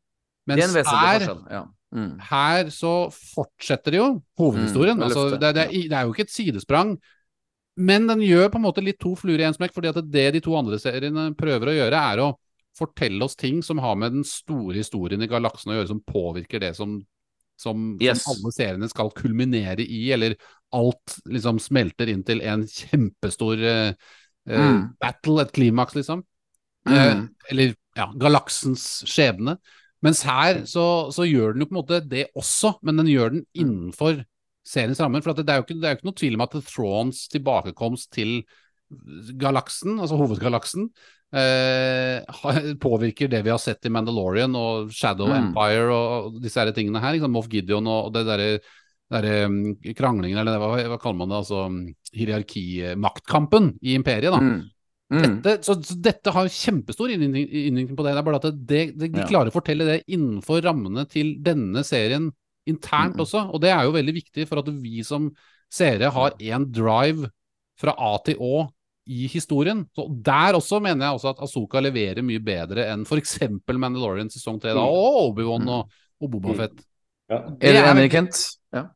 [0.47, 1.43] Det er Mens her forskjell.
[1.51, 1.65] Ja.
[1.95, 2.19] Mm.
[2.27, 4.07] her så fortsetter det jo
[4.41, 4.97] hovedhistorien.
[4.99, 6.97] Mm, altså, det, det, er, det er jo ikke et sidesprang,
[7.79, 9.75] men den gjør på en måte litt to fluer i én smekk.
[9.75, 12.33] fordi at det de to andre seriene prøver å gjøre, er å
[12.75, 16.63] fortelle oss ting som har med den store historien i galaksen å gjøre, som påvirker
[16.63, 16.99] det som,
[17.57, 18.25] som, Yes.
[18.25, 20.35] som alle seriene skal kulminere i, eller
[20.75, 23.95] alt liksom smelter inn til en kjempestor eh,
[24.45, 24.91] Mm.
[25.01, 26.21] battle, et klimaks, liksom.
[26.91, 29.55] Eh, eller ja, galaksens skjebne.
[30.05, 30.85] Mens her så,
[31.15, 34.21] så gjør den jo på en måte det også, men den gjør den innenfor
[34.65, 35.25] seriens rammer.
[35.25, 36.57] For at det, det, er jo ikke, det er jo ikke noe tvil om at
[36.69, 38.37] Thrones tilbakekomst til
[39.41, 40.89] galaksen, altså hovedgalaksen,
[41.35, 45.49] eh, påvirker det vi har sett i Mandalorian og Shadow Mm.
[45.49, 47.17] Empire og disse her tingene her.
[47.17, 48.51] Liksom Moff Gideon og det derre
[49.13, 51.81] der, um, kranglingen, eller hva, hva kaller man det, altså um,
[52.17, 54.41] hierarkimaktkampen i imperiet, da.
[54.41, 54.63] Mm.
[55.15, 55.35] Mm.
[55.45, 58.13] Dette, så, så dette har kjempestor innvirkning på det.
[58.15, 61.85] Det er bare at det, det, de klarer å fortelle det innenfor rammene til denne
[61.87, 62.31] serien
[62.67, 63.23] internt Mm.
[63.27, 63.43] også.
[63.55, 65.31] Og det er jo veldig viktig for at vi som
[65.71, 67.29] seere har én drive
[67.79, 68.67] fra A til Å
[69.07, 69.83] i historien.
[69.93, 73.35] Så der også mener jeg også at Asoka leverer mye bedre enn f.eks.
[73.69, 74.95] Mandalorian sesong 3 da, Mm.
[74.97, 75.69] og Obi-Wan Mm.
[75.69, 75.91] og,
[76.23, 76.57] og Boba Mm.
[76.63, 76.85] Fett.
[77.29, 77.39] Ja.
[77.61, 78.41] Det er enig, Kent?
[78.73, 78.89] Ja.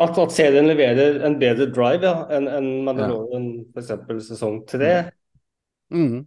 [0.00, 3.90] At, at serien leverer en bedre drive ja, enn en Mandalorian f.eks.
[4.30, 4.92] sesong tre.
[5.92, 6.22] Mm.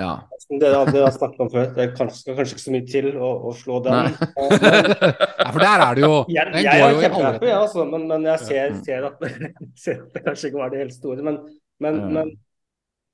[0.00, 0.12] ja.
[0.46, 1.66] Som dere, aldri har snakket om før.
[1.76, 4.14] Det kanskje, skal kanskje ikke så mye til å, å slå den.
[5.42, 8.46] Ja, for der er det jo Jeg, jeg er kjempehappy, ja, altså, men, men jeg
[8.46, 8.80] ser, Mm.
[8.86, 9.26] ser at
[9.82, 11.20] ser at det kanskje ikke var det helt store.
[11.26, 11.38] Men,
[11.82, 12.08] men, Ja.
[12.16, 12.32] men,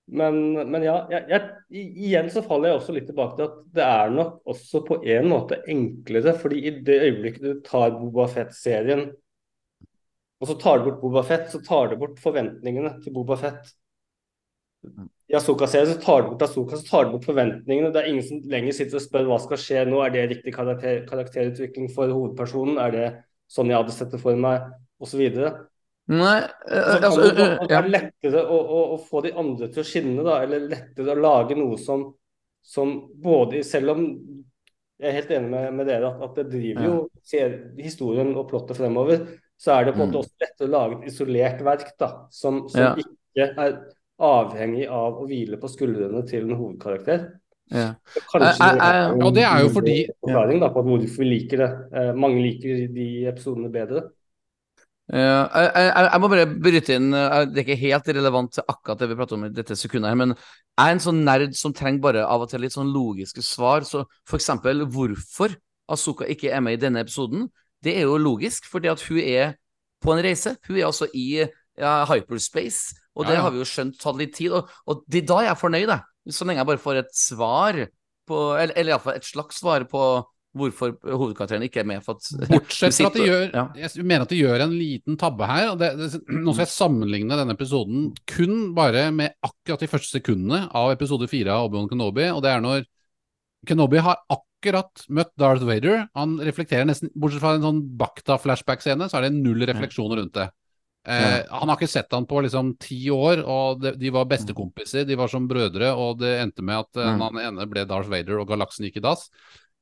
[0.08, 0.36] men,
[0.72, 4.12] men ja, jeg, jeg, igjen så faller jeg også litt tilbake til at det er
[4.14, 6.32] nok også på en måte enklere.
[6.40, 9.10] fordi i det øyeblikket du tar Boba Fett-serien,
[10.38, 13.72] og så tar du bort Boba Fett, så tar du bort forventningene til Boba Fett.
[15.28, 17.90] I Asoka-serien så tar du bort Asoka, så tar du bort forventningene.
[17.92, 19.98] Det er ingen som lenger sitter og spør hva skal skje nå.
[20.04, 22.78] Er det riktig karakter, karakterutvikling for hovedpersonen?
[22.80, 23.08] Er det
[23.50, 24.70] sånn jeg hadde sett det for meg?
[25.02, 25.52] Og videre.
[26.08, 29.82] Nei, kan altså det, eh, det er lettere å, å, å få de andre til
[29.82, 32.06] å skinne, da, eller lettere å lage noe som,
[32.64, 34.06] som både Selv om
[34.98, 38.48] jeg er helt enig med, med dere at, at det driver jo ser, historien og
[38.50, 39.20] plottet fremover,
[39.58, 40.24] så er det på en måte Mm.
[40.24, 42.94] også lettere å lage et isolert verk da, som, som Ja.
[42.96, 43.76] ikke er
[44.18, 47.28] avhengig av å hvile på skuldrene til en hovedkarakter.
[47.70, 47.94] ja.
[48.32, 51.24] Kanskje Jeg- jeg- det er Og det er jo fordi- forklaring da, på hvorfor vi
[51.24, 51.70] liker det.
[51.94, 54.08] Eh, mange liker de episodene bedre.
[55.08, 58.66] Ja, jeg, jeg, jeg må bare bryte inn eh, Det er ikke helt relevant til
[58.68, 61.54] akkurat det vi prater om i dette sekundet her, men jeg er en sånn nerd
[61.56, 63.86] som trenger bare av og til litt sånn logiske svar.
[63.88, 65.56] Så for eksempel hvorfor
[65.88, 67.46] Asuka ikke er med i denne episoden,
[67.82, 69.56] det er jo logisk, fordi at hun er
[70.04, 70.52] på en reise.
[70.68, 73.42] Hun er altså i ja, hyperspace, og Ja, det ja.
[73.46, 74.52] har vi jo skjønt tatt litt tid.
[74.54, 76.34] Og, og det, da er jeg fornøyd, jeg.
[76.36, 77.78] Så lenge jeg bare får et svar
[78.28, 80.02] på Eller, eller iallfall et slags svar på
[80.56, 82.02] hvorfor hovedkarakteren ikke er med.
[82.52, 83.64] Bortsett fra at de gjør ja.
[83.76, 85.74] Jeg mener at de gjør en liten tabbe her.
[85.78, 86.08] Det, det,
[86.44, 91.28] nå skal jeg sammenligne denne episoden kun bare med akkurat de første sekundene av episode
[91.30, 92.28] fire av Obi-Wan Kenobi.
[92.32, 92.86] Og det er når
[93.68, 96.06] Kenobi har akkurat møtt Darth Vader.
[96.16, 100.48] Han reflekterer nesten Bortsett fra en sånn Bakta-flashback-scene, så er det null refleksjoner rundt det.
[101.08, 105.06] Eh, Han har ikke sett han på liksom ti år, og de, de var bestekompiser.
[105.08, 107.22] De var som brødre, og det endte med at eh, Mm.
[107.26, 109.28] han ene ble Darth Vader, og galaksen gikk i dass.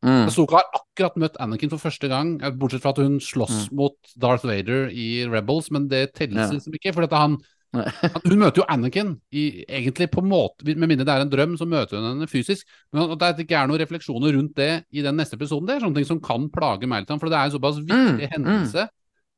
[0.04, 0.26] Mm.
[0.28, 3.96] Ahsoka har akkurat møtt Anakin for første gang, eh, bortsett fra at hun slåss mot
[4.16, 6.52] Darth Vader i Rebels, men det telles Ja.
[6.52, 6.92] liksom ikke.
[6.94, 7.38] For dette han,
[7.74, 11.66] hun møter jo Anakin i, egentlig på måte Med mindre det er en drøm, så
[11.66, 12.64] møter hun henne fysisk.
[12.92, 15.80] Men at det ikke er noen refleksjoner rundt det i den neste episoden, det er
[15.86, 17.18] sånne ting som kan plage meg litt.
[17.20, 18.88] For det er en såpass viktig Mm, hendelse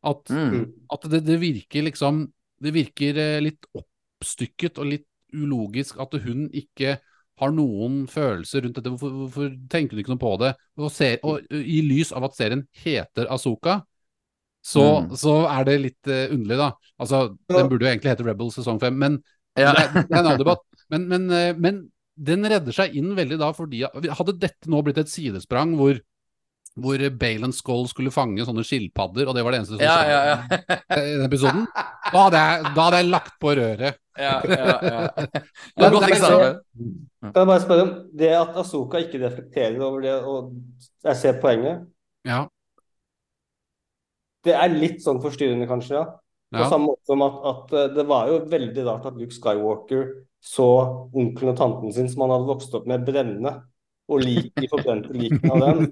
[0.04, 0.72] at, Mm.
[0.92, 2.28] at det, det virker liksom
[2.61, 6.98] Det virker eh, litt oppstykket og litt ulogisk at hun ikke
[7.41, 8.91] har noen følelser rundt dette.
[8.93, 10.53] Hvorfor, hvorfor tenker du ikke noe på det?
[10.78, 13.80] Og, ser, og I lys av at serien heter Asoka,
[14.68, 15.12] så, Mm.
[15.16, 16.70] så er det litt uh, underlig, da.
[17.01, 19.20] Altså, Den burde jo egentlig hete Rebel sesong 5, men
[19.57, 19.72] Ja.
[19.72, 20.64] det, er- det er en annen debatt.
[20.91, 21.26] Men, men,
[21.61, 21.78] men
[22.18, 25.99] den redder seg inn veldig da fordi Hadde dette nå blitt et sidesprang hvor
[26.83, 29.95] hvor Bale and Skull skulle fange sånne skilpadder, og det var det eneste som Ja,
[29.99, 31.01] skjedde ja, ja.
[31.03, 34.03] i den episoden, da hadde, jeg, da hadde jeg lagt på røret.
[34.18, 35.01] ja, ja, ja.
[35.79, 36.55] Det er godt eksempel.
[37.24, 40.55] Kan jeg bare spørre om det at Asoka ikke reflekterer over det, og
[41.07, 41.85] jeg ser poenget,
[42.26, 42.45] Ja,
[44.47, 46.07] det er litt sånn forstyrrende, kanskje, ja.
[46.49, 46.68] På ja.
[46.70, 50.07] samme måte som at, at eh, det var jo veldig rart at Luke Skywalker
[50.41, 50.68] så
[51.12, 53.53] onkelen og tanten sin som han hadde vokst opp med, brenne,
[54.09, 55.88] og lik, de forbrente likene av den.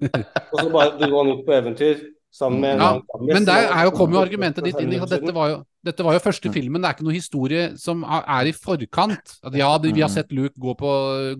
[0.52, 2.04] Og så bare dro han ut på eventyr
[2.36, 4.92] sammen med en Ja, annen Men der er jo, kommer jo argumentet ditt inn.
[4.92, 7.62] i at Dette var jo, dette var jo første filmen, det er ikke noe historie
[7.80, 9.36] som er i forkant.
[9.46, 10.90] At ja, vi har sett Luke gå på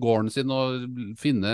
[0.01, 0.87] gården sin og
[1.19, 1.51] finne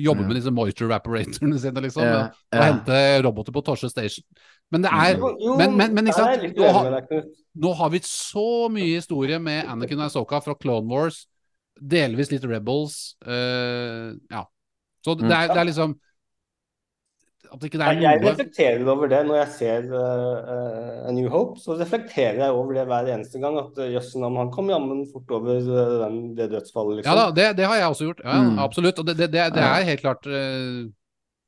[0.00, 2.02] jobbe med disse moisture evaporatorene sine, liksom.
[2.08, 4.26] Ja, Og, og hente roboter på Torse Station.
[4.72, 5.20] Men det er
[5.58, 6.56] men, men, men ikke sant?
[6.56, 7.04] Nå har,
[7.54, 11.26] nå har vi så mye historie med Anakin og Asoka fra Clone Wars,
[11.80, 13.14] delvis litt Rebels.
[13.26, 14.44] Uh, ja.
[15.04, 15.94] Så det er, det er liksom
[17.52, 21.12] At ikke det er Jeg, jeg noe reflekterer over det når jeg ser uh, A
[21.14, 21.60] New Hope.
[21.60, 23.58] Så reflekterer jeg over det hver eneste gang.
[23.60, 27.10] At uh, jøsse han kom jammen fort over eh, den, det dødsfallet, liksom.
[27.10, 28.24] Ja da, det, det har jeg også gjort.
[28.24, 28.58] Ja, Mm.
[28.64, 28.98] Absolutt.
[28.98, 30.88] Og det, det, er helt klart uh,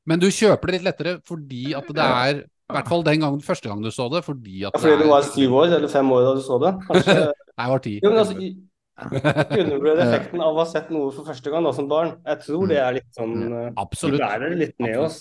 [0.06, 3.42] Men du kjøper det litt lettere fordi at det er I hvert fall den gangen,
[3.42, 5.90] første gang du så det, fordi at Ja, fordi det du var syv år eller
[5.90, 6.72] fem år da du så det.
[6.86, 7.18] Kanskje
[7.60, 7.94] Jeg var ti.
[8.04, 8.36] Jo, men altså,
[8.96, 12.14] i- ikke undervurder effekten av å ha sett noe for første gang da, som barn.
[12.26, 14.20] Jeg tror det er litt sånn uh, Absolutt.
[14.22, 15.18] Det er litt med oss.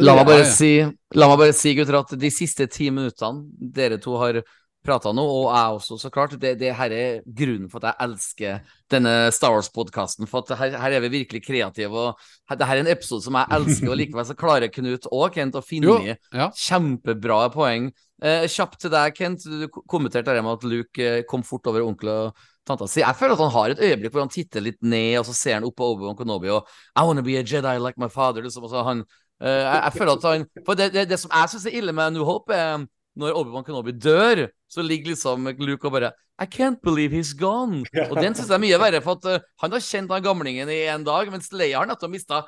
[0.00, 0.72] La meg bare si,
[1.20, 3.44] la meg bare si gutter, at de siste ti minuttene
[3.76, 4.38] dere to har
[4.82, 8.08] prata nå, og jeg også, så klart, det, det her er grunnen for at jeg
[8.08, 10.26] elsker denne Star Wars-podkasten.
[10.26, 12.16] For at her, her er vi virkelig kreative, og
[12.50, 15.28] her, det her er en episode som jeg elsker, og likevel så klarer Knut og
[15.36, 16.48] Kent å finne Jo, ja.
[16.64, 17.92] kjempebra poeng.
[18.22, 19.44] Eh, kjapt til deg, Kent.
[19.46, 23.02] Du kommenterte det med at Luke eh, kom fort over onkel og tanta si.
[23.02, 25.58] Jeg føler at han har et øyeblikk hvor han titter litt ned, og så ser
[25.58, 28.44] han opp på Obi-Wan Kenobi og I wanna be a Jedi like my father.
[28.44, 29.04] Liksom, han,
[29.42, 31.94] uh, jeg, jeg føler at han For det, det, det som jeg syns er ille
[31.96, 32.84] med New Hope, er
[33.18, 37.84] når Obi-Wan Kenobi dør, så ligger liksom Luke og bare I can't believe he's gone.
[38.10, 40.70] Og den syns jeg er mye verre, for at uh, han har kjent han gamlingen
[40.72, 42.44] i en dag, mens Leia har nettopp mista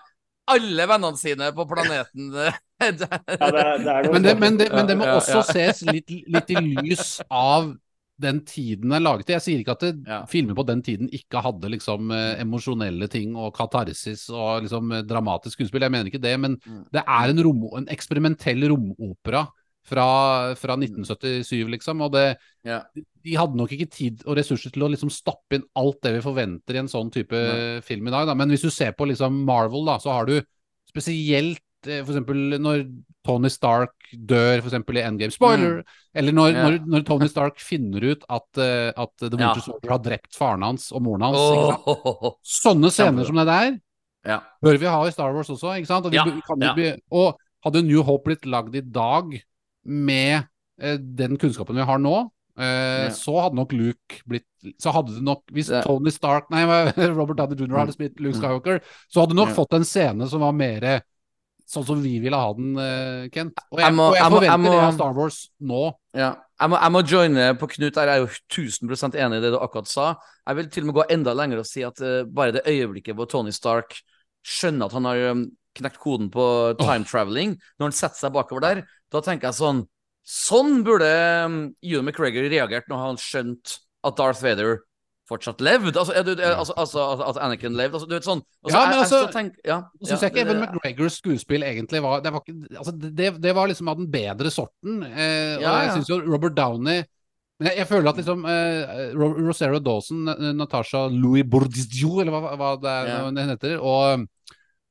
[0.50, 2.32] alle vennene sine på planeten.
[2.84, 7.70] Det Men det, men det, men det må også ses litt, litt i lys av
[8.20, 9.32] den tiden den er laget i.
[9.34, 10.20] Jeg sier ikke at det, Ja.
[10.30, 15.02] filmer på den tiden ikke hadde liksom eh, emosjonelle ting og katarsis og liksom eh,
[15.02, 15.82] dramatisk skuespill.
[15.82, 16.84] Jeg mener ikke det, men Mm.
[16.92, 19.48] det er en, rom, en eksperimentell romopera
[19.84, 22.00] fra, fra 1977, liksom.
[22.06, 22.82] Og det, Ja.
[23.24, 26.20] de hadde nok ikke tid og ressurser til å liksom stappe inn alt det vi
[26.24, 27.80] forventer i en sånn type ja.
[27.82, 28.26] film i dag.
[28.26, 28.34] Da.
[28.34, 30.40] Men hvis du ser på liksom Marvel, da, så har du
[30.88, 32.06] spesielt f.eks.
[32.06, 32.86] for eksempel når
[33.24, 35.32] Tony Stark dør eksempel i Endgame.
[35.32, 35.78] Spoiler!
[36.14, 36.62] Eller når, Ja.
[36.68, 39.38] når, når Tony Stark finner ut at, uh, at The Ja.
[39.48, 41.38] Winter Soldier har drept faren hans og moren hans.
[41.38, 42.34] Oh.
[42.44, 43.78] Sånne scener som det der
[44.26, 44.40] ja.
[44.62, 46.06] bør vi ha i Star Wars også, ikke sant?
[46.06, 46.24] Og, vi, Ja,
[46.60, 46.74] ja.
[46.76, 49.34] bli, og hadde New Hope blitt lagd i dag
[49.84, 50.44] med
[50.82, 53.10] uh, den kunnskapen vi har nå, Uh, Ja.
[53.10, 54.44] så hadde nok Luke blitt
[54.78, 56.62] Så hadde det nok Hvis Det- Tony Stark Nei,
[57.18, 57.80] Robert Downey Jr.
[57.80, 58.42] hadde spilt Luke Mm.
[58.44, 58.78] Skywalker,
[59.10, 59.54] så hadde du nok Ja.
[59.56, 61.02] fått en scene som var mer
[61.70, 63.58] sånn som vi ville ha den, eh, Kent.
[63.72, 65.50] Og jeg, Jeg må- og jeg jeg må- jeg forventer må- det av Star Wars
[65.60, 65.92] nå.
[66.14, 66.34] Ja.
[66.60, 68.06] Jeg må, jeg må joine på Knut der.
[68.06, 70.16] Jeg er jo 1000 enig i det du akkurat sa.
[70.46, 73.14] Jeg vil til og med gå enda lenger og si at uh, bare det øyeblikket
[73.16, 74.00] hvor Tony Stark
[74.44, 78.60] skjønner at han har um, knekt koden på time traveling, når han setter seg bakover
[78.60, 79.86] der, da tenker jeg sånn
[80.26, 84.78] Sånn burde um, Ewan McGregor reagert når han skjønte at Darth Vader
[85.28, 85.96] fortsatt levd?
[85.96, 87.94] Altså, du, er, altså, altså at Anakin levde.
[87.96, 90.28] Altså, du vet sånn altså, Ja, men jeg- jeg altså, tenk- ja, Nå syns ja,
[90.28, 92.42] jeg ikke Evan McGregors skuespill egentlig var Det var,
[92.78, 95.02] altså det, det var liksom av den bedre sorten.
[95.02, 95.94] Eh, og jeg ja.
[95.96, 97.02] syns jo Robert Downey
[97.60, 100.24] men jeg, jeg føler at liksom eh, Ro- Rosario Dawson,
[100.58, 103.18] Natasha Louis Bourdieu, eller hva, hva det er Ja.
[103.28, 104.26] hun heter, og,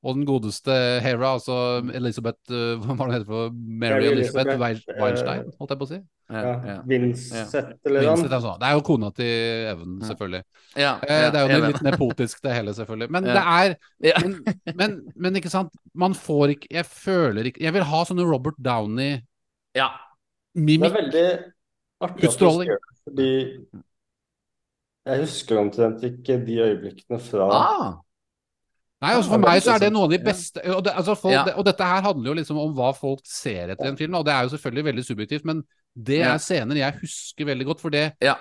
[0.03, 1.55] og den godeste Hera, altså
[1.95, 5.87] Elizabeth eh, Hva var det heter for Mary Elisabeth Elizabeth Elizabeth, Weinstein, holdt jeg på
[5.87, 5.99] å si?
[6.33, 8.31] ja, Ja, Vincent eller noe sånt.
[8.33, 8.53] altså.
[8.59, 9.31] Det er jo kona til
[9.73, 10.43] Evan, selvfølgelig.
[10.75, 13.09] ja, Eh, ja, det er jo litt nepotisk, det hele, selvfølgelig.
[13.15, 13.33] Men Ja.
[13.33, 13.75] det er
[14.09, 14.19] Ja.
[14.23, 14.35] men,
[14.75, 18.55] men, men ikke sant, man får ikke Jeg føler ikke Jeg vil ha sånne Robert
[18.59, 19.21] Downey
[19.75, 19.89] ja.
[20.55, 20.91] Downey-mimikk.
[20.91, 21.27] er veldig
[22.03, 22.69] artig Utstråling.
[23.07, 23.29] fordi
[25.05, 27.93] jeg husker omtrent ikke de øyeblikkene fra Ah,
[29.03, 31.33] Nei, altså For meg så er det noen av de beste og, det, altså folk,
[31.35, 31.45] Ja.
[31.59, 34.33] og dette her handler jo liksom om hva folk ser etter en film, og det
[34.33, 37.81] er jo selvfølgelig veldig subjektivt, men det er scener jeg husker veldig godt.
[37.83, 38.33] For det, ja.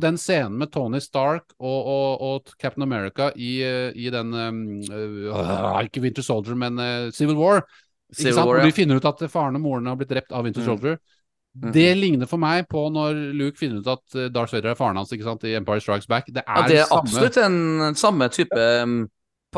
[0.00, 4.62] den scenen med Tony Stark og, og, og Captain America i, eh, i den um,
[4.88, 7.60] uh, Ikke Winter Soldier, men uh, Civil War.
[8.08, 8.46] Ikke Civil sant?
[8.46, 8.70] War, Hvor ja.
[8.70, 10.70] de finner ut at faren og moren har blitt drept av Winter Mm.
[10.70, 10.96] Soldier.
[11.54, 11.72] Mhm.
[11.72, 15.12] Det ligner for meg på når Luke finner ut at Darth Vader er faren hans
[15.14, 16.26] ikke sant, i Empire Strikes Back.
[16.32, 19.04] Det er, ja, det er samme, absolutt en samme type um,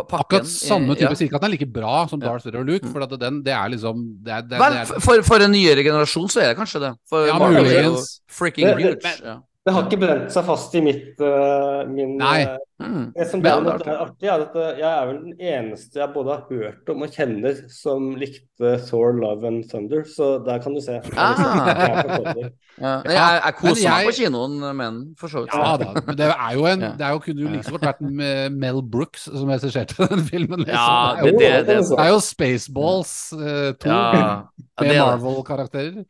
[0.05, 0.20] pakken.
[0.20, 1.11] akkurat samme type.
[1.16, 1.38] Ja.
[1.38, 4.05] Den er like bra som Darth Vader og Luke, for at den, det er liksom
[4.24, 6.80] det er, det, Vel, det er, for, for en nyere generasjon så er det kanskje
[6.86, 6.92] det.
[7.09, 8.20] For Ja, muligens.
[8.28, 8.99] freaking huge.
[9.24, 9.38] Ja.
[9.66, 12.38] Det har ikke brent seg fast i mitt uh, min Nei.
[12.46, 13.12] uh, Mm.
[13.16, 16.00] Det som Ja, derimot det er artig, er at uh, jeg er vel den eneste
[16.02, 20.60] jeg både har hørt om og kjenner som likte Thor, Love and Thunder, så der
[20.60, 20.98] kan du se.
[21.16, 21.40] Ah.
[21.72, 23.00] Jeg er Ja.
[23.08, 23.88] Jeg, jeg koser jeg...
[23.88, 25.54] meg på kinoen med den, for så vidt.
[25.56, 27.86] ja da, men det er jo en Det er jo, kunne jo like så godt
[27.88, 30.66] vært med Mel Brooks som regisserte den filmen.
[30.66, 30.76] Liksom.
[30.76, 33.96] Ja, det, er det, det, det, det er jo Spaceballs uh, 2 ja.
[34.12, 35.00] Ja, med er.
[35.00, 36.04] Marvel-karakterer.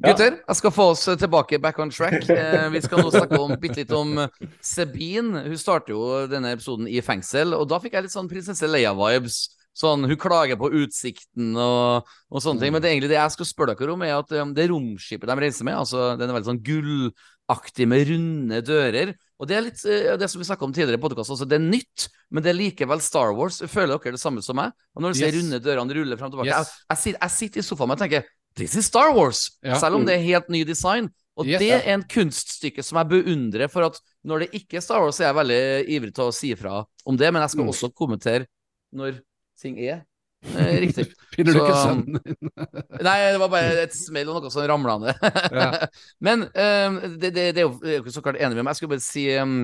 [0.00, 2.24] Gutter, jeg skal få oss tilbake back on track.
[2.40, 4.14] Eh, vi skal nå snakke om, bitte litt om
[4.64, 5.44] Sabine.
[5.44, 9.42] Hun starter jo denne episoden i fengsel, og da fikk jeg litt sånn prinsesse Leia-vibes.
[9.76, 12.72] Sånn, Hun klager på utsikten og, og sånne ting.
[12.74, 15.30] Men det er egentlig det jeg skal spørre dere om, er at um, det romskipet
[15.30, 19.14] de reiser med, altså den er veldig sånn gullaktig med runde dører.
[19.40, 21.60] Og det er litt eh, det som vi snakka om tidligere i podkasten, altså det
[21.60, 23.62] er nytt, men det er likevel Star Wars.
[23.70, 24.74] Føler dere det samme som meg?
[24.96, 26.74] Og når du ser runde dørene rulle frem og tilbake Yes.
[26.74, 28.28] jeg, jeg, sitter, jeg sitter i sofaen og tenker
[28.60, 29.46] This is Star Wars!
[29.64, 29.78] Ja.
[29.80, 31.08] Selv om det er helt ny design.
[31.40, 33.96] Og Yes, det er en kunststykke som jeg beundrer, for at
[34.28, 35.60] når det ikke er Star Wars, så er jeg veldig
[35.96, 37.70] ivrig til å si ifra om det, men jeg skal Mm.
[37.72, 38.44] også kommentere
[38.92, 39.20] når
[39.60, 40.02] ting er
[40.44, 41.06] eh, riktig.
[41.32, 42.50] Finner du Så- ikke sønnen din?
[43.08, 45.24] Nei, det var bare et smell og noe som ramla ned.
[45.62, 45.86] Ja.
[46.20, 48.64] Men um, det, det, det er jo det er jo ikke så klart enig med
[48.66, 48.74] meg.
[48.74, 49.56] Jeg skulle bare si um,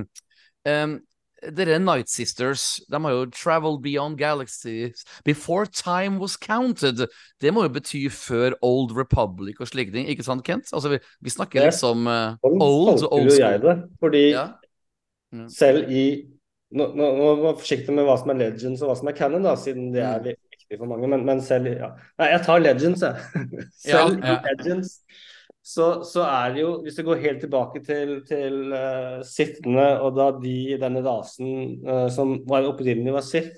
[0.64, 0.96] um,
[1.54, 7.06] Dere Night Sisters de har jo traveled beyond galaxies before time was counted.
[7.40, 10.72] Det må jo bety før Old Republic og slike ting, ikke sant, Kent?
[10.72, 13.38] Altså, vi, vi snakker Det- liksom Sånn old, old school.
[13.38, 13.76] jeg det.
[14.00, 14.46] Fordi Ja.
[15.34, 15.48] Mm.
[15.50, 16.26] selv i
[16.72, 19.06] Nå nå- nå må jeg være forsiktig med hva som er legends og hva som
[19.08, 20.24] er canon, da, siden det er Mm.
[20.24, 21.06] viktig for mange.
[21.08, 21.90] Men, men selv i ja.
[22.18, 23.14] Nei, jeg tar legends, jeg.
[23.86, 25.00] Selv Ja, legends
[25.66, 30.14] så, så er det jo, hvis du går helt tilbake til, til uh, sittende, og
[30.14, 33.56] da de i denne rasen uh, som var opprinnelig var sitt,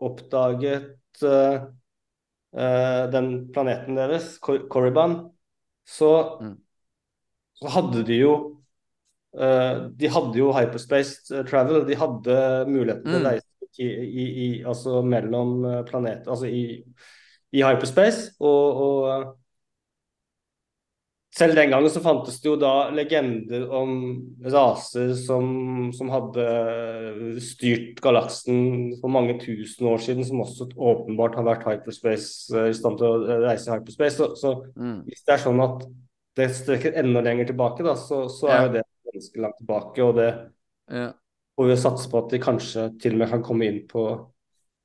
[0.00, 1.68] oppdaget uh,
[2.56, 5.30] eh, den planeten deres, Kor Korriban,
[5.84, 6.56] så, Mm.
[7.60, 8.32] så hadde de jo
[9.36, 11.84] eh, De hadde jo hyperspace eh, travel.
[11.86, 13.28] De hadde muligheten til å Mm.
[13.28, 13.46] reise
[13.78, 16.82] i, i, i, altså mellom eh, planeter Altså i,
[17.52, 18.32] i hyperspace.
[18.40, 19.28] Og, og eh,
[21.40, 23.92] selv den gangen så fantes det jo da legender om
[24.44, 26.44] raser som, som hadde
[27.44, 32.76] styrt galaksen for mange tusen år siden, som også åpenbart har vært hyperspace, eh, i
[32.76, 34.16] stand til å reise i hyperspace.
[34.18, 35.00] Så, så Mm.
[35.08, 35.86] hvis det er sånn at
[36.36, 40.04] det strekker enda lenger tilbake, da, så, så er jo det ganske langt tilbake.
[40.04, 40.30] Og det
[40.90, 41.12] Ja.
[41.58, 44.04] får vi satse på at de kanskje til og med kan komme inn på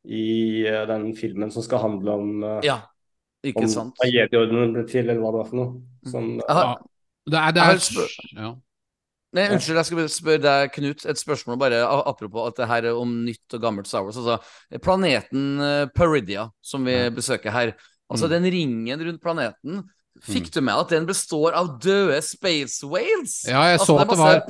[0.06, 2.80] i eh, den filmen som skal handle om, uh, ja,
[3.52, 3.96] ikke om sant.
[4.02, 5.82] hva jedi-ordenen ble til, eller hva det var for noe.
[6.12, 6.76] Som, ja.
[7.26, 7.80] Det er, det er
[8.38, 8.52] ja.
[9.36, 12.96] Nei, unnskyld, jeg skal spørre deg, Knut, et spørsmål bare apropos at det her er
[13.02, 14.16] om nytt og gammelt Star Wars.
[14.22, 14.38] Altså,
[14.86, 17.10] planeten eh, Peridia, som vi Ja.
[17.12, 17.74] besøker her,
[18.10, 18.32] altså Mm.
[18.32, 19.84] den ringen rundt planeten,
[20.24, 23.44] fikk du med at den består av døde space whales?
[23.48, 24.42] ja, jeg Altså, så at det var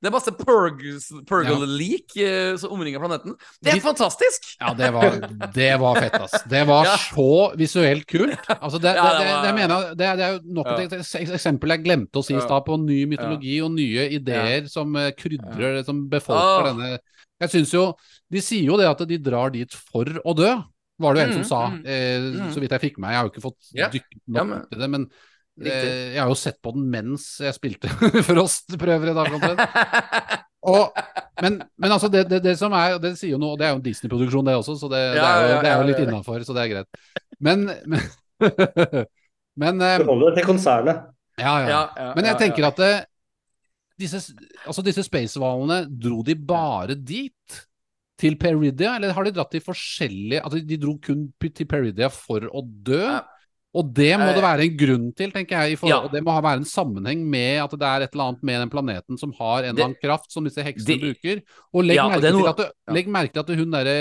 [0.00, 0.82] det er masse purg-
[1.26, 3.34] purgle-lik eh, som omringer planeten.
[3.62, 4.44] Det er fantastisk!
[4.60, 5.16] Ja, det var,
[5.54, 6.42] det var fett, ass.
[6.48, 6.96] Det var Ja.
[7.02, 7.28] så
[7.58, 8.38] visuelt kult.
[8.60, 10.92] Altså, det, det, Ja, det var- det, mener det, er jo nok et
[11.34, 15.10] eksempel jeg glemte å si i stad, på ny mytologi og nye ideer som eh,
[15.18, 16.98] krydrer, som befolker denne
[17.40, 17.84] Jeg syns jo
[18.30, 20.56] De sier jo det at de drar dit for å dø.
[21.00, 22.52] var det jo en som Mm, sa, mm, eh, mm.
[22.54, 23.10] så vidt jeg fikk med.
[23.10, 23.88] Jeg har jo ikke fått Ja.
[23.88, 25.10] dykket Ja, men- til det, men
[25.66, 27.90] jeg har jo sett på den mens jeg spilte
[28.28, 30.38] Frost-prøver i dag, omtrent.
[30.68, 30.90] Og,
[31.42, 33.72] men, men altså, det, det, det som er Det sier jo noe, og det er
[33.72, 36.00] jo en Disney-produksjon, det også, så det, det, er, jo, ja, det er jo litt
[36.02, 36.08] ja.
[36.08, 37.04] innafor, så det er greit.
[37.38, 38.08] Men Men,
[39.62, 41.06] men eh, Det til konsernet.
[41.38, 41.68] ja, ja.
[41.68, 42.92] Ja, ja, Men jeg tenker at det,
[43.98, 44.20] disse,
[44.66, 47.64] altså disse spacehvalene, dro de bare dit?
[48.18, 52.48] Til Peridia, eller har de dratt til forskjellige Altså de dro kun til Peridia for
[52.50, 53.04] å dø?
[53.78, 55.78] Og det må Eh, det være en grunn til, tenker jeg.
[55.78, 56.00] For, ja.
[56.02, 58.60] Og det må ha være en sammenheng med at det er et eller annet med
[58.64, 61.42] den planeten som har en eller annen kraft som disse heksene det- bruker.
[61.72, 62.94] Og legg, Ja, merke, er noe- til at det, ja.
[62.98, 63.96] legg merke til at hun derre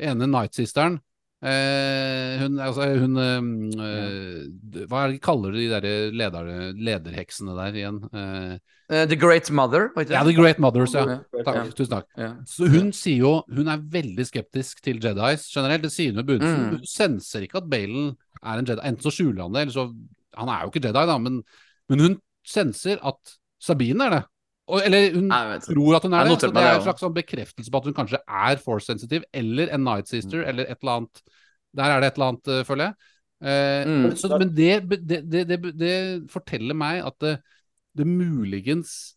[0.00, 1.00] ene Night-sisteren
[1.42, 7.54] eh, hun, altså, hun eh, eh, Hva er det de kaller de der leder, lederheksene
[7.58, 8.00] der igjen?
[8.12, 8.58] Eh,
[8.90, 11.18] uh, The Great Mother, ikke ja, The Great Mothers, ja.
[11.44, 11.64] Takk, Ja.
[11.76, 12.06] Tusen takk.
[12.18, 12.30] Ja.
[12.48, 15.82] Så hun sier jo Hun er veldig skeptisk til Jedis generelt.
[15.82, 16.58] Det sier hun med budsen.
[16.58, 16.70] Mm.
[16.78, 18.82] Hun senser ikke at Balen er en Jedi.
[18.84, 19.88] Enten så skjuler han det, eller så
[20.38, 21.42] Han er jo ikke Jedi, da, men,
[21.90, 24.22] men hun senser at Sabine er det.
[24.68, 25.30] Og, eller hun
[25.64, 26.36] tror at hun er det.
[26.38, 29.72] Så det er en slags sånn bekreftelse på at hun kanskje er force sensitive, eller
[29.74, 30.48] en Night Sister, Mm.
[30.52, 31.22] eller et eller annet.
[31.74, 32.94] Der er det et eller annet, uh, føler jeg.
[33.38, 34.16] Uh, Mm.
[34.16, 34.72] så, men det,
[35.08, 35.94] det, det, det,
[36.30, 37.34] forteller meg at det,
[37.96, 39.14] det muligens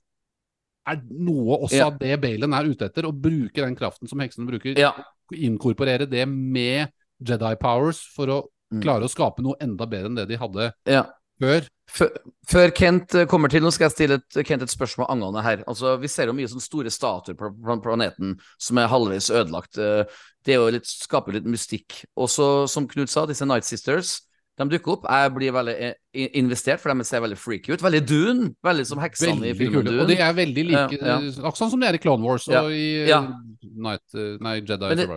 [0.87, 1.85] er noe også Ja.
[1.91, 4.93] av det Balen er ute etter, å bruke den kraften som heksene bruker, Ja.
[5.31, 6.89] inkorporere det med
[7.21, 8.39] Jedi powers for å.
[8.79, 11.03] Klare å skape noe enda bedre enn det de hadde ja.
[11.41, 11.67] før.
[11.91, 15.63] Før, Kent eh, kommer til, nå skal jeg stille et, Kent et spørsmål angående her.
[15.67, 17.51] Altså, Vi ser jo mye sånne store statuer på
[17.83, 19.77] planeten som er halvveis ødelagt.
[19.77, 20.05] Eh,
[20.45, 22.05] Det er jo litt, skaper jo litt mystikk.
[22.17, 24.21] Og så, som Knut sa, disse Night Sisters
[24.61, 25.05] de dukker opp.
[25.09, 27.83] Jeg blir veldig eh, investert, for de ser veldig freaky ut.
[27.83, 28.49] Veldig Dune.
[28.65, 29.89] Veldig som heksene i Veldig filmen kule.
[29.89, 30.03] Dune.
[30.03, 31.31] Og de er veldig like, Ja, ja.
[31.39, 32.63] akkurat sånn som de er i Clone Wars og Ja.
[32.69, 33.69] i.
[33.71, 34.03] Night,
[34.41, 35.09] nei, Jedi Men det-.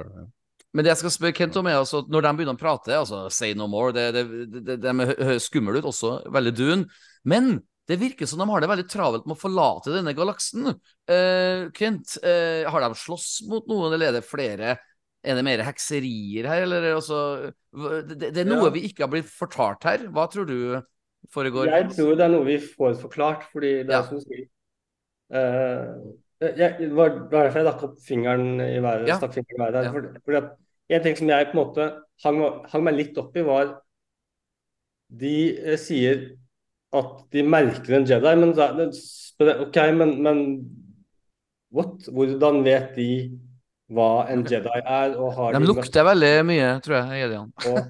[0.74, 2.96] Men det jeg skal spørre Kent om, er altså at når de begynner å prate,
[2.98, 4.24] altså say no more, det, det,
[4.66, 6.82] det, de hø- høres skumle ut, også veldig dun.
[7.30, 10.72] Men det virker som de har det veldig travelt med å forlate denne galaksen.
[11.06, 14.74] Eh, Kent, eh, har de slåss mot noen, eller er det flere
[15.24, 17.18] Er det mer hekserier her, eller er altså
[18.10, 18.72] det, det er noe Ja.
[18.74, 20.02] vi ikke har blitt fortalt her.
[20.12, 20.82] Hva tror du
[21.32, 21.70] foregår?
[21.72, 24.02] Jeg tror det er noe vi får forklart, fordi det Ja.
[24.02, 24.44] er som du sier
[25.32, 26.12] Uh,
[26.44, 29.08] jeg, Det var derfor jeg opp fingeren i været.
[29.08, 29.16] Ja.
[29.18, 29.84] fingeren i været.
[29.86, 29.92] Ja.
[29.94, 30.50] Fordi, fordi at
[30.92, 31.88] en ting som jeg på en måte
[32.24, 33.76] hang, hang meg litt opp i, var
[35.08, 36.24] De eh, sier
[36.94, 40.42] at de merker en Jedi, men OK, men, men
[41.74, 42.06] what?
[42.06, 43.08] Hvordan vet de
[43.94, 45.16] hva en Jedi er?
[45.18, 47.50] Og har De de lukter veldig mye, tror jeg, Edian.
[47.70, 47.80] og,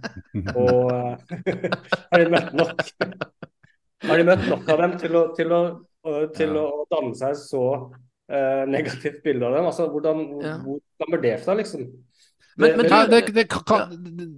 [0.55, 1.69] og eh,
[2.11, 2.81] har de møtt nok
[4.05, 5.61] Har de møtt nok av dem til å, til å,
[6.37, 9.69] til å danne seg så uh, negativt bilde av dem?
[9.71, 10.57] Altså, hvordan, Ja.
[10.65, 11.87] Hvor kommer det fra, liksom?
[12.57, 13.91] Men- men Ja, det, det, kan,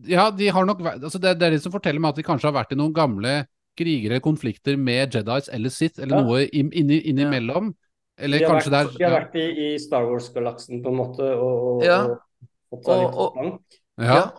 [0.09, 2.49] ja, de har nok altså det, det er de som forteller meg at de kanskje
[2.51, 3.47] har vært i noen gamle
[3.77, 6.23] kriger eller konflikter med Jedis eller Sith, eller Ja.
[6.23, 7.75] noe inn- inni- innimellom.
[8.19, 11.21] Eller De kanskje vært, der, de har vært i, i Star Wars-galaksen på en måte
[11.21, 11.99] og, og, Ja.
[12.73, 13.61] og Og- og-
[13.99, 14.05] ja.
[14.15, 14.31] Ja.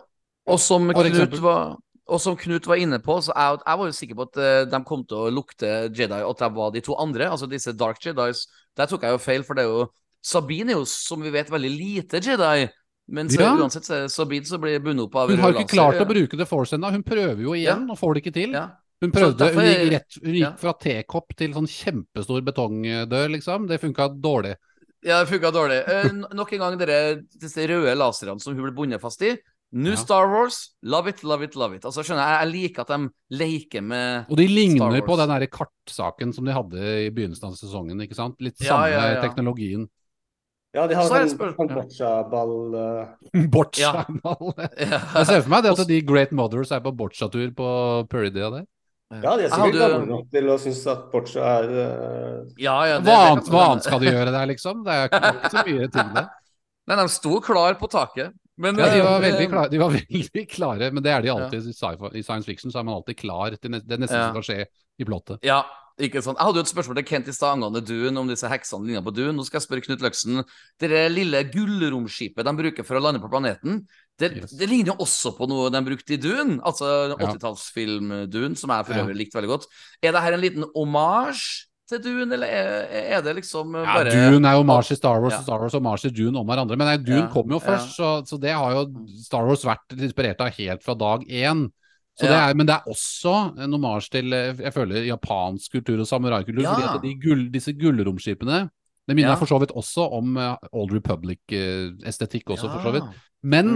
[0.48, 1.40] Og som For Knut eksempel.
[1.40, 1.76] var
[2.08, 4.64] og som Knut var inne på, så jeg, jeg var jo sikker på at eh,
[4.64, 7.72] de kom til å lukte Jedi, og at de var de to andre, altså disse
[7.76, 8.46] Dark Jedis.
[8.76, 9.88] Der tok jeg jo feil, for det er jo
[10.20, 12.68] Sabine er jo, som vi vet, veldig lite Jedi.
[13.08, 13.54] Men så Ja.
[13.56, 16.36] uansett så blir Sabine blir bundet opp av Hun har jo ikke klart å bruke
[16.36, 16.90] det force ennå.
[16.92, 18.52] Hun prøver jo igjen, og får det ikke til.
[18.52, 18.68] Ja.
[19.00, 20.50] Hun prøvde, derfor hun gikk, rett, hun ja.
[20.50, 23.68] gikk fra tekopp til sånn kjempestor betongdør, liksom.
[23.68, 24.56] Det funka dårlig.
[25.06, 25.78] Ja, det funka dårlig.
[25.88, 29.36] Eh, nok en gang dere, disse røde laserne som hun ble bundet fast i.
[29.70, 29.96] New Ja.
[29.96, 31.84] Star Wars, love it, love it, love it.
[31.84, 35.46] Altså, skjønner jeg, jeg liker at de leker med Og de ligner på den der
[35.46, 38.40] kartsaken som de hadde i begynnelsen av sesongen, ikke sant?
[38.40, 39.20] Litt Ja, samme ja, ja.
[39.22, 39.88] teknologien.
[40.78, 41.76] Ja, de har Så det sånn sånn ja.
[41.80, 44.52] boccia-ball eh, Boccia-ball.
[44.78, 47.70] Jeg ser for meg det at de Great Mothers er på boccia-tur på
[48.12, 48.66] Peridia der.
[49.08, 52.98] Ja, de er sikkert gamle nok til å synes at boccia er eh, Ja, ja,
[53.00, 54.82] det- Hva annet, hva annet skal de gjøre der, liksom?
[54.84, 56.24] Det er ikke, så mye til det.
[56.88, 58.36] Nei, de sto klar på taket.
[58.58, 61.68] Men, Ja, de var eh, klare, de var veldig klare men det er de alltid
[61.70, 61.74] i,
[62.18, 62.70] i science fiction.
[62.74, 64.28] Så er man alltid klar til det neste Ja.
[64.28, 64.66] som skal skje
[64.98, 65.40] i plottet.
[65.46, 65.62] Ja,
[65.98, 66.38] ikke sant.
[66.38, 69.02] Jeg hadde jo et spørsmål til Kent i stad angående Dune, om disse heksene ligner
[69.02, 69.32] på Dune.
[69.36, 70.42] Nå skal jeg spørre Knut Løksen.
[70.78, 73.82] Det lille gullromskipet de bruker for å lande på planeten,
[74.18, 74.50] det, Yes.
[74.58, 76.58] det ligner jo også på noe de brukte i Dune.
[76.66, 79.04] Altså 80-tallsfilm Dune, som jeg for Ja.
[79.04, 79.66] øvrig likte veldig godt.
[80.02, 84.44] Er det her en liten omasj til Dune, eller er, det liksom Ja, bare Dune
[84.48, 85.38] er jo Mars i Star Wars, Ja.
[85.38, 86.76] og Star Wars og Mars i Dune om hverandre.
[86.76, 87.66] Men nei, Dune Ja, kom jo ja.
[87.66, 91.70] først, så, så det har jo Star Wars vært inspirert av helt fra dag én.
[92.18, 96.00] Så det er, men det er også en omasj til eh, jeg føler, japansk kultur
[96.02, 96.64] og samuraikultur.
[96.66, 96.74] Ja.
[96.96, 98.64] fordi de gull, disse gullromskipene
[99.08, 99.38] det minner Ja.
[99.40, 103.08] for så vidt også om eh, Old Republic-estetikk også, for så vidt.
[103.42, 103.66] Men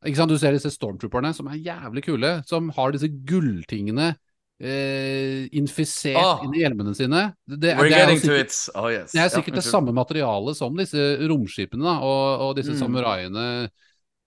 [0.00, 0.14] Mm.
[0.16, 0.30] Sant?
[0.32, 4.14] Du ser disse stormtrooperne som er jævlig kule, som har disse gulltingene
[4.60, 6.40] eh, infisert oh.
[6.46, 7.34] inn i hjelmene sine.
[7.46, 8.70] Det, We're det er getting to sikkert, it.
[8.80, 9.12] Oh, yes.
[9.12, 12.80] det er sikkert sikkert det samme materialet som disse romskipene da, og, og disse Mm.
[12.80, 13.46] samuraiene.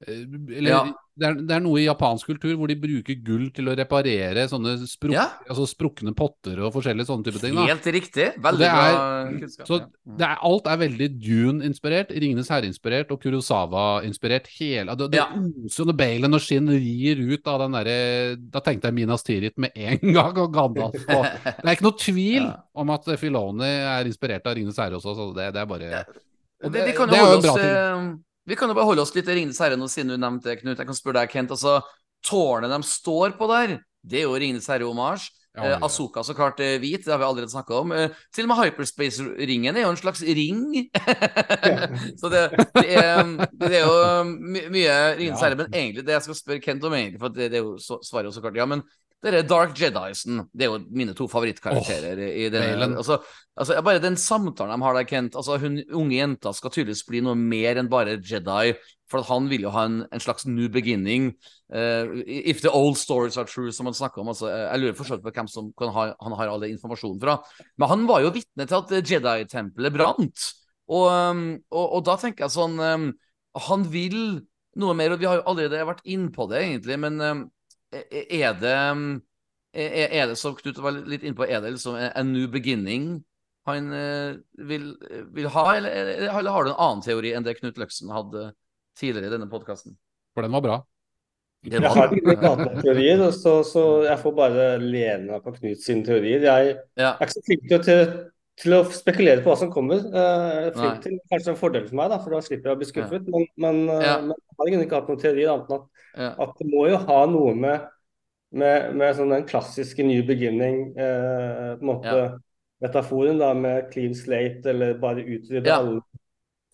[0.05, 0.21] eh,
[0.57, 0.83] Eller Ja.
[1.15, 4.47] Det, er, det er noe i japansk kultur hvor de bruker gull til å reparere
[4.49, 5.27] sånne spruk, Ja.
[5.47, 7.53] altså sprukne potter og forskjellige sånne type ting.
[7.53, 7.65] Da.
[7.69, 8.27] Helt riktig.
[8.41, 9.67] Veldig det er- bra kunnskap.
[9.67, 9.79] Så.
[9.83, 10.17] Mm.
[10.17, 14.47] det er, alt er veldig Dune-inspirert, Ringenes herre-inspirert og Kurosawa-inspirert.
[14.57, 15.27] Hele, det, det Ja.
[15.65, 19.57] oser når Balen og Skinn rir ut av den derre Da tenkte jeg Minas Tirith
[19.57, 22.57] med en gang, og Gandalf og Det er ikke noe tvil Ja.
[22.75, 26.05] om at Filoni er inspirert av Ringenes herre også, så det, det er bare
[26.63, 27.65] vi, det- vi kan det jo er holde oss, ting.
[27.69, 28.17] eh,
[28.47, 30.59] vi kan jo bare holde oss litt i Ringenes herre nå, siden du nevnte det,
[30.61, 30.77] Knut.
[30.79, 31.53] Jeg kan spørre deg, Kent.
[31.55, 31.77] Altså,
[32.27, 35.29] tårnet de står på der, det er jo Ringenes herre-omasj.
[35.29, 35.75] Ja, Eh, ja.
[35.85, 37.91] Asoka så klart er hvit, det har vi allerede snakka om.
[37.93, 40.87] Eh, til og med hyperspace-ringen er jo en slags ring.
[42.19, 42.41] så det,
[42.73, 43.21] det, er,
[43.61, 44.23] det er jo
[44.73, 45.43] mye Ringenes Ja.
[45.45, 45.59] herre.
[45.59, 47.99] Men egentlig det jeg skal spørre Kent om, egentlig, for det, det er jo så,
[48.01, 48.65] svaret er jo så klart ja.
[48.65, 48.81] Men
[49.31, 50.41] det er Dark Jedisen.
[50.51, 52.89] Det er jo mine to favorittkarakterer i i denne.
[52.99, 53.21] Altså,
[53.55, 55.37] altså, bare den samtalen de har der, Kent.
[55.39, 58.73] Altså, hun unge jenta skal tydeligvis bli noe mer enn bare Jedi.
[59.13, 61.31] For han vil jo ha en, en slags new beginning.
[61.73, 64.31] Uh, if the old stories are true, som han snakker om.
[64.33, 67.37] Altså, jeg lurer forstått på hvem som kan ha, han har all den informasjonen fra.
[67.77, 70.47] Men han var jo vitne til at eh, Jedi-tempelet brant.
[70.91, 73.05] Og, um, og, og da tenker jeg sånn um,
[73.69, 74.17] Han vil
[74.81, 77.43] noe mer, og vi har jo allerede vært inn på det, egentlig, men um,
[77.93, 78.73] er er det
[79.73, 83.23] er, er det som Knut var litt inne på, er det liksom en new beginning
[83.65, 84.33] han eh,
[84.67, 84.89] vil,
[85.31, 85.93] vil ha, eller,
[86.27, 88.49] eller, har du en annen teori enn det Knut Løksen hadde
[88.99, 89.95] tidligere i denne podkasten?
[90.35, 90.75] For den var bra.
[91.63, 95.53] Det Jeg har ikke noen andre teorier, så, så jeg får bare lene meg på
[95.55, 96.43] Knut sine teorier.
[96.43, 97.13] Jeg Ja.
[97.15, 98.25] er ikke så flink til, å-
[98.59, 100.03] til, å spekulere på hva som kommer.
[100.13, 103.27] Uh, til kanskje en fordel for meg, da, for da slipper jeg å bli skuffet.
[103.33, 104.19] Men, men, eh, Ja.
[104.21, 106.29] men jeg har ikke hatt noen teorier annet enn at, Ja.
[106.45, 107.87] at det må jo ha noe med,
[108.53, 112.37] med, med sånn den klassiske new beginning, uh, på en måte Ja.
[112.81, 115.79] metaforen da, med clean slate, eller bare Ja.
[115.79, 116.01] alle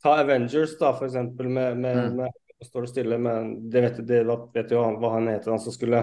[0.03, 2.15] Ta Avengers, da, for eksempel, med, med, Mm.
[2.17, 2.29] med
[2.61, 5.71] Står det stille, men det vet, det vet jo han, hva han heter, han som
[5.71, 6.01] skulle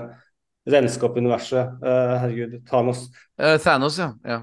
[0.66, 1.82] renske opp universet.
[1.84, 3.10] Uh, herregud, Thanos.
[3.38, 4.14] Uh, Thanos, ja.
[4.24, 4.38] ja.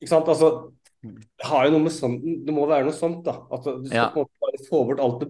[0.00, 0.28] Ikke sant?
[0.30, 0.72] Altså,
[1.02, 3.36] det har jo noe med sånt Det må være noe sånt, da.
[3.54, 4.08] At du skal Ja.
[4.14, 5.28] på en måte bare få bort alt det,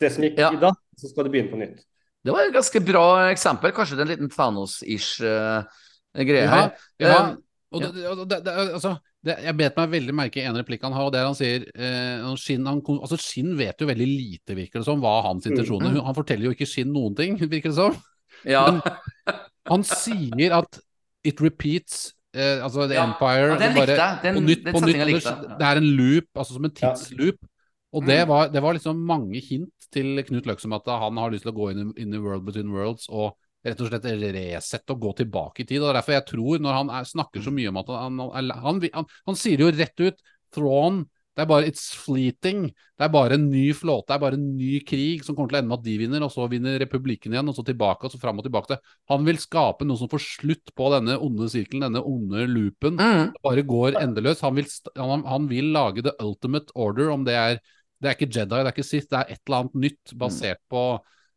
[0.00, 0.50] det som gikk Ja.
[0.52, 1.84] i dag, så skal du begynne på nytt.
[2.24, 3.72] Det var et ganske bra eksempel.
[3.72, 5.62] Kanskje det er en liten Thanos-ish uh,
[6.16, 6.72] greie Ja, her.
[6.98, 7.28] ja.
[7.30, 7.36] Eh,
[7.72, 8.92] Og det, det, det, altså,
[9.24, 11.34] det, jeg bet meg veldig merke i en replikk han har, og det er han
[11.34, 15.90] sier eh, han, altså Skinn vet jo veldig lite, virker det som, hva hans intensjoner
[15.92, 16.04] Mm.
[16.06, 17.96] Han forteller jo ikke Skinn noen ting, virker det som.
[18.44, 18.70] ja.
[18.70, 18.82] Men-
[19.66, 20.78] Han sier at
[21.24, 23.04] it repeats, eh, altså The Ja.
[23.08, 24.18] Empire Ja, den det likte jeg.
[24.22, 25.06] Den- på nytt den på nytt.
[25.06, 25.58] likte Det, jeg.
[25.58, 27.38] det er en loop, altså som en tidsloop.
[27.96, 28.28] Og det Mm.
[28.28, 31.56] var, det var liksom mange hint til Knut Løksom at han har lyst til å
[31.56, 33.34] gå inn i, inn i World Between Worlds og
[33.64, 35.80] rett og slett resette og gå tilbake i tid.
[35.82, 38.50] og er Derfor jeg tror, når han er, snakker så mye om at han han,
[38.50, 40.18] han, han han sier jo rett ut
[40.52, 41.06] Thrawn
[41.36, 42.62] det er bare It's fleeting.
[42.96, 45.58] Det er bare en ny flåte, det er bare en ny krig som kommer til
[45.58, 48.14] å ende med at de vinner, og så vinner republikken igjen, og så tilbake, og
[48.14, 48.78] så fram og tilbake.
[49.12, 52.96] Han vil skape noe som får slutt på denne onde sirkelen, denne onde loopen.
[52.96, 53.34] Mm.
[53.36, 54.40] Det bare går endeløst.
[54.48, 57.60] Han vil, han, han vil lage the ultimate order, om det er
[58.00, 60.58] Det er ikke Jedi, det er ikke Sith, det er et eller annet nytt basert
[60.72, 60.80] på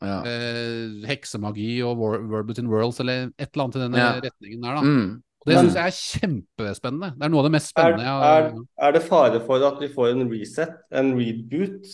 [0.01, 0.21] Ja.
[0.27, 4.11] eh, heksemagi og War, World Between Worlds, eller et eller annet i denne Ja.
[4.23, 4.81] retningen der, da.
[4.81, 5.23] Mm.
[5.39, 7.13] Og det syns jeg er kjempespennende.
[7.15, 8.53] Det er noe av det mest spennende jeg har er,
[8.87, 11.93] er det fare for at vi får en reset, en reboot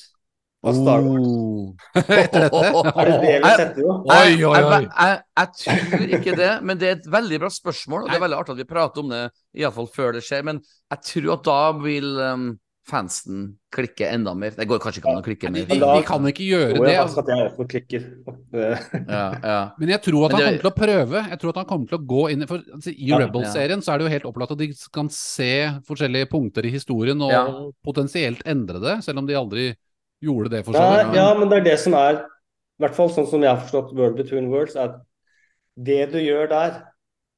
[0.65, 1.27] av Star Wars?
[1.29, 1.75] Oh.
[2.23, 2.63] Etter dette?
[3.01, 3.95] Er det det vi setter jo?
[4.01, 4.81] Oi, Jeg, oi, oi.
[4.81, 8.05] jeg, jeg, jeg tror ikke det, men det er et veldig bra spørsmål.
[8.05, 9.23] Og det er veldig artig at vi prater om det,
[9.61, 10.45] iallfall før det skjer.
[10.49, 12.47] Men jeg tror at da vil um,
[12.85, 14.53] fansen klikker enda mer.
[14.55, 15.65] Det går kanskje ikke an å klikke mer.
[15.69, 16.93] de, de kan ikke gjøre det.
[17.01, 17.23] Altså.
[18.53, 19.57] Eh, Ja, ja.
[19.79, 21.23] Men jeg tror at han kommer til å prøve.
[21.31, 23.93] Jeg tror at han kommer til å gå inn For altså, I Ja, Rebel-serien så
[23.93, 25.49] er det jo helt opplagt at de kan se
[25.89, 29.67] forskjellige punkter i historien og potensielt endre det, selv om de aldri
[30.23, 33.27] gjorde det, for så ja, men det er det som er I hvert fall sånn
[33.29, 35.01] som jeg har forstått World Between Worlds, er at
[35.75, 36.77] det du gjør der,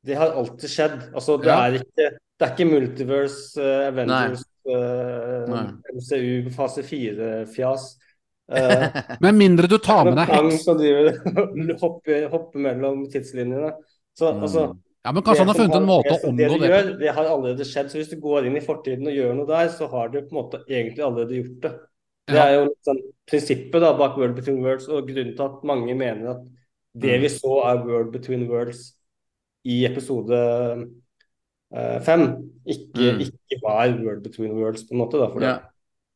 [0.06, 0.98] det har alltid skjedd.
[1.14, 1.58] Altså, det Ja.
[1.68, 5.64] er ikke det er ikke multiverse, eh, Avengers, eh, Nei.
[5.96, 7.88] MCU fase 4-fjas.
[8.48, 8.88] Uh,
[9.26, 10.62] Med mindre du tar med deg heks.
[10.64, 11.18] som driver
[11.82, 13.74] hopper, hopper mellom tidslinjene.
[14.18, 14.44] Så Mm.
[14.44, 14.62] altså
[15.06, 16.72] Ja, men kanskje han har funnet en måte å det, det omgå det på.
[16.72, 17.90] gjør, det har allerede skjedd.
[17.92, 20.32] Så hvis du går inn i fortiden og gjør noe der, så har du på
[20.34, 21.72] en måte egentlig allerede gjort det.
[22.28, 22.98] Det er jo sånn
[23.32, 26.42] prinsippet da bak World Between Worlds, og grunnen til at mange mener at
[26.98, 27.22] det Mm.
[27.24, 28.82] vi så er World Between Worlds
[29.68, 30.82] i episode eh,
[32.02, 32.28] fem,
[32.66, 33.20] ikke, Mm.
[33.28, 35.18] ikke var World Between Worlds, på en måte.
[35.20, 35.40] da, Ja.
[35.40, 35.64] det.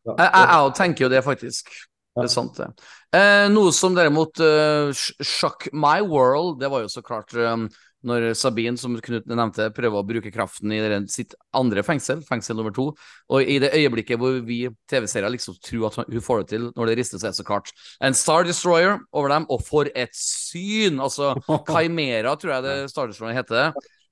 [0.06, 0.16] Ja.
[0.18, 1.70] Jeg, jeg, jeg tenker jo det, faktisk.
[2.16, 2.68] Det er sant, det.
[3.16, 4.92] Eh, noe som derimot uh,
[5.24, 7.70] shock my world, det var jo så klart um,
[8.04, 12.74] når Sabine, som Knut nevnte, prøver å bruke kraften i sitt andre fengsel, fengsel nummer
[12.74, 12.90] to.
[13.30, 16.90] Og i det øyeblikket hvor vi TV-seere liksom tror at hun får det til, når
[16.92, 17.72] det rister, så er så klart
[18.02, 21.00] en Star Destroyer over dem, og for et syn!
[21.00, 21.36] Altså
[21.70, 23.72] Kaimera, tror jeg det Star Destroyer heter.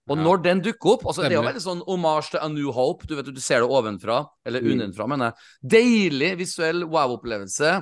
[0.09, 2.71] Og når den dukker opp altså Det er jo veldig sånn omasj til A New
[2.75, 3.05] Hope.
[3.09, 4.71] Du vet du ser det ovenfra, eller mm.
[4.73, 5.51] unnenfra, mener jeg.
[5.75, 7.75] Deilig visuell wow-opplevelse.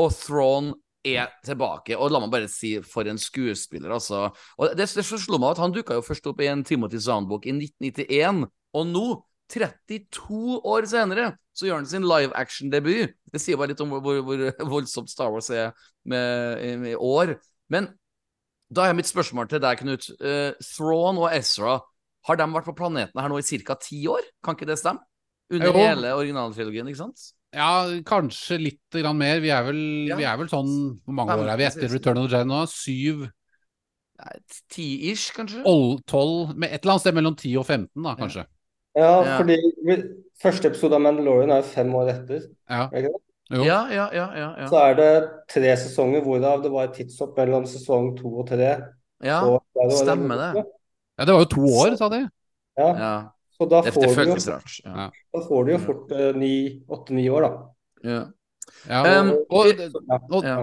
[0.00, 0.74] Og Throne
[1.04, 1.98] er tilbake.
[1.98, 4.26] Og la meg bare si, for en skuespiller, altså.
[4.58, 7.46] Og det, det slo meg at han dukka jo først opp i en Timothy Zahn-bok
[7.46, 8.46] i 1991.
[8.74, 9.06] Og nå,
[9.52, 13.12] 32 år senere, så gjør han sin live action-debut.
[13.30, 15.74] Det sier bare litt om hvor, hvor, hvor voldsomt Star Wars er
[16.08, 17.36] med, med, år.
[17.70, 17.92] Men
[18.72, 20.08] da er mitt spørsmål til deg, Knut.
[20.20, 21.78] Uh, Thrawn og Ezra,
[22.24, 23.76] har de vært på planeten her nå i ca.
[23.80, 24.24] ti år?
[24.44, 25.04] Kan ikke det stemme?
[25.52, 25.76] Under jo.
[25.76, 27.30] hele originaltrilogien, ikke sant?
[27.54, 29.42] Ja, kanskje litt grann mer.
[29.44, 30.16] Vi er vel, ja.
[30.18, 30.72] vi er vel sånn
[31.04, 32.62] Hvor mange år er vi etter Return of the Jedi nå?
[32.70, 33.26] Syv?
[34.72, 35.62] Ti-ish, kanskje?
[36.08, 38.46] Tolv Med et eller annet sted mellom 10 og 15, da, kanskje.
[38.94, 39.36] Ja, ja.
[39.40, 39.58] fordi
[40.38, 42.44] første episode av Mandalorian er fem år etter.
[42.70, 42.86] Ja.
[43.52, 45.10] Ja, ja, ja, ja, Så er det
[45.52, 48.70] tre sesonger, hvorav det var et tidshopp mellom sesong to og tre.
[49.24, 49.40] Ja,
[49.92, 50.64] stemmer det.
[51.18, 52.22] Ja, det var jo to år, sa de.
[52.78, 52.88] Ja.
[52.98, 53.14] ja.
[53.58, 55.10] Så da får, det, det jo, ja.
[55.34, 56.14] da får, du jo, fort
[56.96, 57.50] åtte-ni år, da.
[58.04, 58.22] Ja.
[58.88, 59.84] ja um, og,
[60.30, 60.56] og, ja.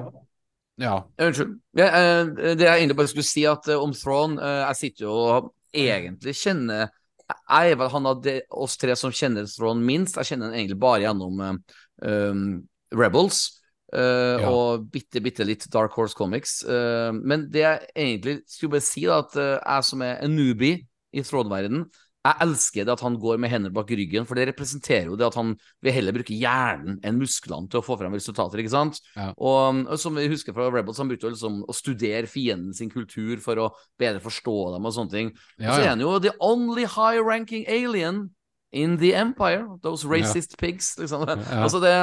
[0.81, 0.95] ja.
[1.21, 1.53] Unnskyld.
[1.77, 5.13] Uh, det jeg egentlig bare skulle si, at uh, om Throne uh, Jeg sitter jo
[5.13, 6.89] og egentlig kjenner
[7.31, 10.19] Jeg er vel han av de, oss tre som kjenner Throne minst.
[10.19, 12.51] Jeg kjenner den egentlig bare gjennom um,
[12.95, 13.47] Rebels.
[13.91, 14.51] Uh, ja.
[14.51, 16.61] Og bitte, bitte litt Dark Horse Comics.
[16.63, 20.37] Uh, men det jeg egentlig skulle bare si, da, at uh, jeg som er en
[20.37, 21.85] newbie i trådverden,
[22.21, 25.25] jeg elsker det at han går med hendene bak ryggen, for det representerer jo det
[25.25, 28.99] at han vil heller bruke hjernen enn musklene til å få frem resultater, ikke sant?
[29.15, 29.31] Ja.
[29.33, 33.41] Og, og, som vi husker fra Rebels, han brukte liksom å studere fienden sin kultur
[33.41, 35.33] for å bedre forstå dem og sånne ting.
[35.57, 38.27] Ja, og så er han jo the only high ranking alien
[38.71, 39.65] in the empire.
[39.83, 41.27] Those racist pigs, liksom.
[41.27, 41.93] Altså det,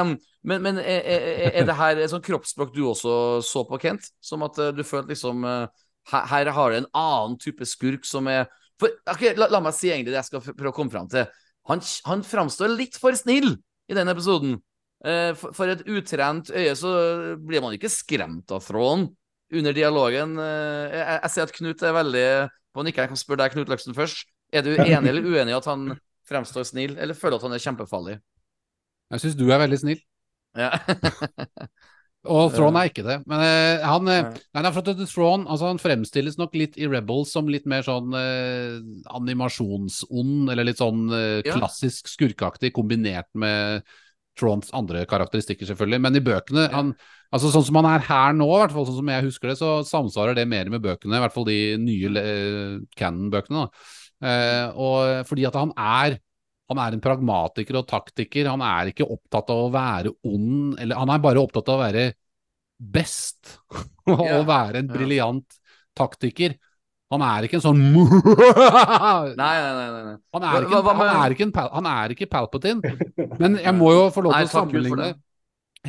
[0.43, 4.11] men, men er, er, er, det her et sånt kroppsspråk du også så på, Kent?
[4.21, 8.47] Som at du følte liksom her, her har du en annen type skurk som er
[8.79, 11.27] for, okay, la, la, meg si egentlig det jeg skal prøve å komme fram til.
[11.69, 13.51] Han, han framstår litt for snill
[13.89, 14.55] i den episoden.
[15.03, 16.91] Eh, for, for, et utrent øye så
[17.43, 19.09] blir man ikke skremt av Thrawn
[19.51, 20.37] under dialogen.
[20.39, 22.27] Eh, jeg, jeg, ser at Knut er veldig
[22.75, 23.03] på nikket.
[23.03, 24.23] Jeg kan spørre deg, Knut Løksen, først.
[24.49, 25.91] Er du enig eller uenig i at han
[26.29, 28.19] fremstår snill, eller føler at han er kjempefarlig?
[29.09, 30.03] Jeg syns du er veldig snill.
[30.57, 30.73] Ja.
[32.27, 33.15] Og Thrawn er ikke det.
[33.29, 37.31] Men uh, han, uh, nei, for at Thrawn altså, han fremstilles nok litt i Rebels
[37.31, 38.75] som litt mer sånn uh,
[39.15, 41.07] animasjonsond, eller litt sånn
[41.47, 43.87] klassisk skurkeaktig, kombinert med
[44.39, 46.01] Thrawns andre karakteristikker, selvfølgelig.
[46.03, 46.91] Men i bøkene han,
[47.31, 49.57] altså Sånn som han er her nå, i hvert fall sånn som jeg husker det,
[49.59, 51.17] så samsvarer det mer med bøkene.
[51.17, 52.27] I hvert fall de nye
[52.99, 53.67] Cannon-bøkene.
[54.19, 56.17] Og fordi at han er
[56.69, 58.49] han er en pragmatiker og taktiker.
[58.51, 61.81] Han er ikke opptatt av å være ond, eller han er bare opptatt av å
[61.81, 62.03] være
[62.77, 63.55] best.
[64.11, 64.43] og yeah.
[64.47, 65.59] være en briljant
[65.97, 66.53] taktiker.
[67.09, 69.87] Han er ikke en sånn Nei, nei, nei.
[70.05, 70.15] nei.
[70.35, 72.93] Han, er ikke, hva, hva, han, er ikke en, han er ikke Palpatine.
[73.41, 75.07] Men jeg må jo få lov til å sammenligne,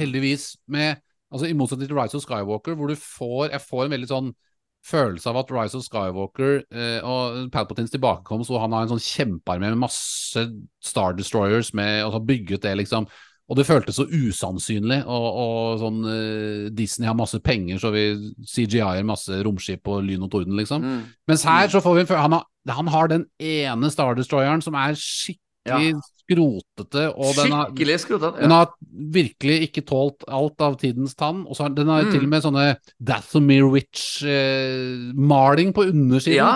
[0.01, 3.93] heldigvis, med altså I motsetning til Rise of Skywalker, hvor du får Jeg får en
[3.99, 4.33] veldig sånn
[4.87, 9.03] følelse av at Rise of Skywalker eh, og Palpatines tilbakekomst, og han har en sånn
[9.05, 10.47] kjempearmé med masse
[10.85, 13.09] Star Destroyers med, og har bygget det, liksom.
[13.51, 15.01] Og det føltes så usannsynlig.
[15.11, 18.07] Og, og sånn eh, Disney har masse penger, så vi
[18.47, 20.87] CGI-er masse romskip og lyn og torden, liksom.
[20.87, 21.05] Mm.
[21.31, 24.93] Mens her så får vi en han han har den ene Star Destroyeren som er
[24.93, 27.05] skikkelig ja skrotete.
[27.17, 27.99] Og den har, Skikkelig.
[28.11, 28.31] Ja.
[28.39, 28.73] Den har
[29.17, 31.45] virkelig ikke tålt alt av tidens tann.
[31.47, 32.13] Og så har den har mm.
[32.15, 32.67] til og med sånne
[32.99, 36.39] Dathomir Witch-maling eh, på undersiden.
[36.39, 36.53] Ja,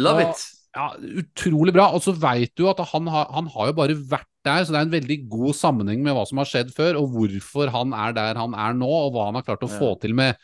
[0.00, 0.46] love og, it.
[0.74, 0.88] Ja,
[1.22, 1.90] Utrolig bra.
[1.94, 4.80] Og så veit du at han har, han har, jo bare vært der, så det
[4.80, 8.16] er en veldig god sammenheng med hva som har skjedd før, og hvorfor han er
[8.16, 9.78] der han er nå, og hva han har klart å ja.
[9.78, 10.36] få til med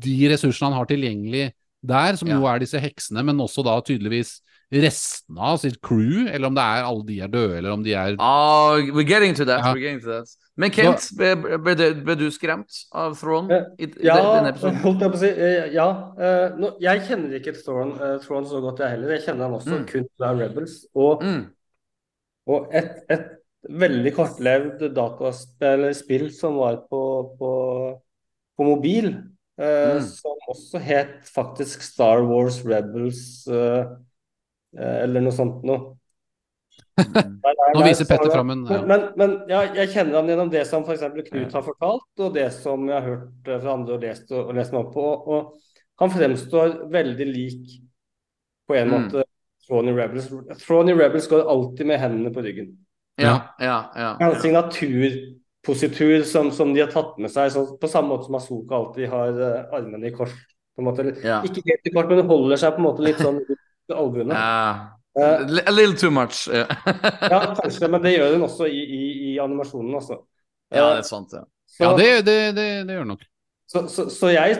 [0.00, 1.48] de ressursene han har tilgjengelig
[1.80, 4.38] der, som jo er disse heksene, men også da tydeligvis
[4.70, 7.94] restene av sitt crew, eller om det er alle de er døde, eller om de
[7.98, 9.72] er oh, we're getting to that, ja.
[9.74, 10.30] we're getting to that.
[10.60, 11.74] Men Kent, ble, ble,
[12.04, 14.78] ble, du skremt av Throne i, i ja, denne episoden?
[14.84, 15.86] Holdt jeg på å si, eh, ja.
[16.18, 19.14] Uh, no, jeg kjenner ikke Throne, uh, Throne, så godt, jeg heller.
[19.16, 19.88] Jeg kjenner han også mm.
[19.90, 20.76] kun fra Rebels.
[20.94, 21.42] Og, mm.
[22.54, 23.28] og et, et,
[23.60, 27.00] veldig kortlevd dataspill som var på,
[27.36, 27.50] på,
[28.56, 29.10] på mobil,
[29.60, 30.06] uh, mm.
[30.06, 33.42] som også het faktisk Star Wars Rebels.
[33.50, 34.09] Uh, Eh,
[34.76, 35.96] eller noe sånt noe.
[37.00, 38.80] Der, Nå viser Petter fram en- ja.
[38.86, 41.00] Men, men, ja, jeg kjenner han gjennom det som f.eks.
[41.30, 44.50] Knut har fortalt, og det som jeg har hørt eh, fra andre og lest, og,
[44.50, 45.04] og lest meg opp på.
[45.06, 47.78] Og, og han fremstår veldig lik
[48.68, 48.94] på en Mm.
[48.96, 49.24] måte
[49.66, 50.28] Throne i Rebels.
[50.64, 52.70] Throny Rebels går alltid med hendene på ryggen.
[53.20, 54.16] Ja, ja, ja.
[54.24, 58.74] En signaturpositur som, som de har tatt med seg, så, på samme måte som Asoka
[58.78, 60.32] alltid har uh, armene i kors.
[60.76, 61.04] På en måte.
[61.24, 61.40] Ja.
[61.46, 63.40] Ikke helt i kors, men holder seg på en måte litt sånn
[63.90, 64.34] rundt albuene.
[64.34, 64.96] Ja.
[65.18, 66.44] Eh, A little too much.
[66.48, 66.66] Ja,
[67.30, 69.02] ja, kanskje, men det gjør den også i, i,
[69.32, 69.94] i animasjonen.
[69.98, 70.20] Også.
[70.70, 71.32] ja Eh, det er sant.
[71.34, 71.44] Ja.
[71.66, 73.24] så, Ja, det, det, det, det gjør den nok.
[73.66, 74.56] så, så, så jeg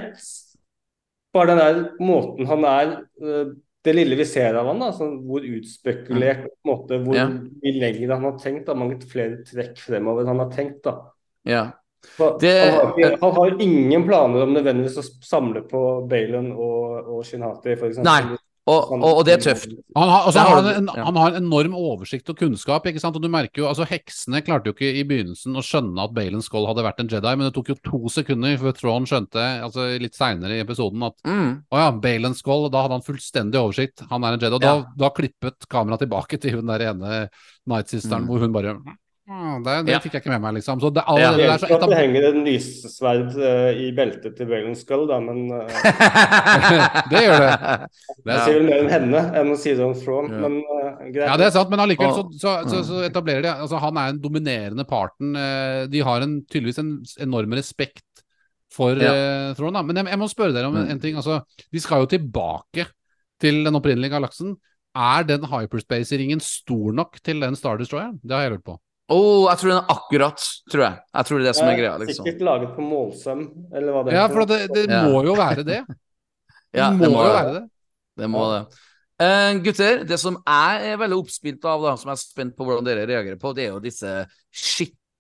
[1.32, 2.88] Bare den der måten han er
[3.22, 3.52] eh,
[3.86, 7.28] Det lille vi ser av han da, sånn hvor utspekulert på en måte, Hvor Ja.
[7.30, 10.82] mye lenger han har tenkt, da, mange flere trekk fremover han har tenkt.
[10.84, 10.96] da
[11.46, 11.62] ja.
[12.40, 17.24] Det- han, har han har ingen planer om nødvendigvis å samle på Baylon og, og
[17.28, 17.98] Shinhati, f.eks.
[18.04, 18.20] Nei,
[18.68, 19.70] og, og, og det er tøft.
[19.96, 22.84] Han har, altså, han, har en, han har en enorm oversikt og kunnskap.
[22.86, 23.16] ikke sant?
[23.16, 26.42] Og du merker jo, altså Heksene klarte jo ikke i begynnelsen å skjønne at Balen
[26.44, 29.88] Skull hadde vært en Jedi, men det tok jo to sekunder før Thrawn skjønte altså
[29.98, 31.62] litt seinere i episoden at Mm.
[31.72, 34.04] å ja, Balen Skull, da hadde han fullstendig oversikt.
[34.10, 34.54] Han er en Jedi.
[34.54, 34.84] Og da, Ja.
[34.96, 37.28] da klippet kameraet tilbake til hun der ene
[37.66, 38.28] Night Sisteren Mm.
[38.28, 38.76] hvor hun bare
[39.30, 39.98] «Ah, Det, det Ja.
[40.02, 40.80] fikk jeg ikke med meg, liksom.
[40.82, 41.30] Så det, alle Ja.
[41.38, 41.90] det der så etab...
[41.92, 45.70] det henger en lyssverd uh, i beltet til Valen Skull, da, men uh...
[47.12, 47.52] Det gjør det.
[48.26, 50.32] jeg sier vel mer om henne enn å si det om Throne.
[50.34, 50.40] Ja.
[50.42, 51.28] Men uh, greit.
[51.30, 54.12] Ja, det er sant, men allikevel så, så, så, så etablerer de Altså, han er
[54.16, 55.32] en dominerende parten.
[55.94, 56.92] De har en, tydeligvis en
[57.28, 58.24] enorm respekt
[58.74, 59.14] for Ja.
[59.54, 59.82] Thrawn, da.
[59.86, 60.92] Men jeg, jeg må spørre dere om en, Mm.
[60.96, 61.16] en ting.
[61.22, 61.40] Altså,
[61.70, 62.86] de skal jo tilbake
[63.40, 64.56] til den opprinnelige galaksen.
[64.96, 68.18] Er den hyperspace-ringen stor nok til den Star Destroyeren?
[68.26, 68.80] Det har jeg lurt på.
[69.10, 70.98] Oh, jeg tror den er akkurat, tror jeg.
[71.18, 72.26] Jeg tror det er det som er greia, liksom.
[72.28, 73.40] Sikkert laget på målsøm,
[73.74, 75.00] eller hva det Ja, for det, det Ja.
[75.08, 75.80] må jo være det.
[76.70, 77.62] Ja, det det må må jo være det.
[78.20, 78.60] Det må det.
[79.20, 82.64] Uh, gutter, det som jeg er veldig oppspilt av, da, som jeg er spent på
[82.68, 84.12] hvordan dere reagerer på, det er jo disse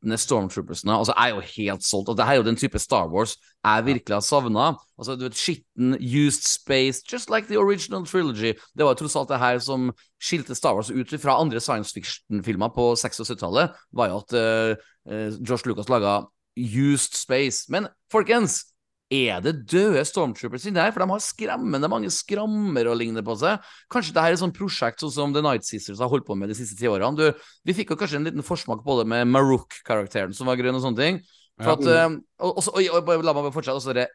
[0.00, 0.92] skitne stormtroopersene.
[0.96, 2.08] Altså, er jo helt solgt.
[2.08, 4.74] Og det her er jo den type Star Wars jeg virkelig har savna.
[4.98, 8.54] Altså, skitten, used space, just like the original trilogy.
[8.76, 12.68] Det var tross alt det her som skilte Star Wars ut fra andre science fiction-filmer
[12.68, 14.76] på 60- og 70-tallet, var jo at uh,
[15.12, 16.24] uh, Josh Lucas laga
[16.56, 17.66] used space.
[17.68, 18.64] Men folkens,
[19.10, 20.92] er det døde stormtroopers inni her?
[20.94, 23.58] For de har skremmende mange skrammer og lignende på seg.
[23.90, 26.36] Kanskje det her er et sånt prosjekt sånn som The Night Sisters har holdt på
[26.38, 27.18] med de siste ti årene.
[27.18, 30.78] Du, vi fikk jo kanskje en liten forsmak på det med Marouk-karakteren som var grønn
[30.78, 31.20] og sånne ting.
[31.60, 33.76] For at, eh, og, og, og, og, og, la meg fortsette.
[33.82, 34.06] Også det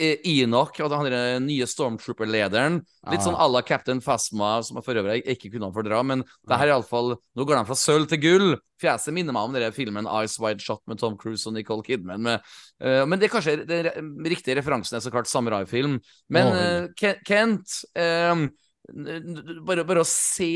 [0.00, 2.80] eh, Enoch, han er den nye Stormtrooper-lederen.
[3.12, 6.00] Litt sånn à la Captain Phasma, som jeg for øvrig ikke kunne fordra.
[6.02, 8.48] Men det her er iallfall Nå går de fra sølv til gull.
[8.80, 12.24] Fjeset minner meg om den filmen Ice Wide Shot med Tom Cruise og Nicole Kidman.
[12.24, 12.40] Med,
[12.82, 15.98] uh, men det er kanskje den riktige referansen er så klart samurai-film.
[16.32, 20.54] Men Ke- Kent, n- bare, bare å se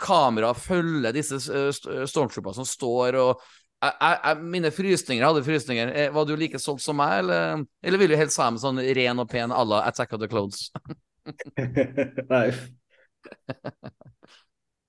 [0.00, 3.44] kamera følge disse stormtrooperne som står og
[3.84, 5.92] jeg, jeg, jeg, mine frysninger hadde frysninger.
[5.94, 8.80] Eh, Var du like solgt som meg, eller, eller vil du helst ha med sånn
[8.98, 10.70] ren og pen à la Attack of the Clothes?
[12.34, 12.46] Nei.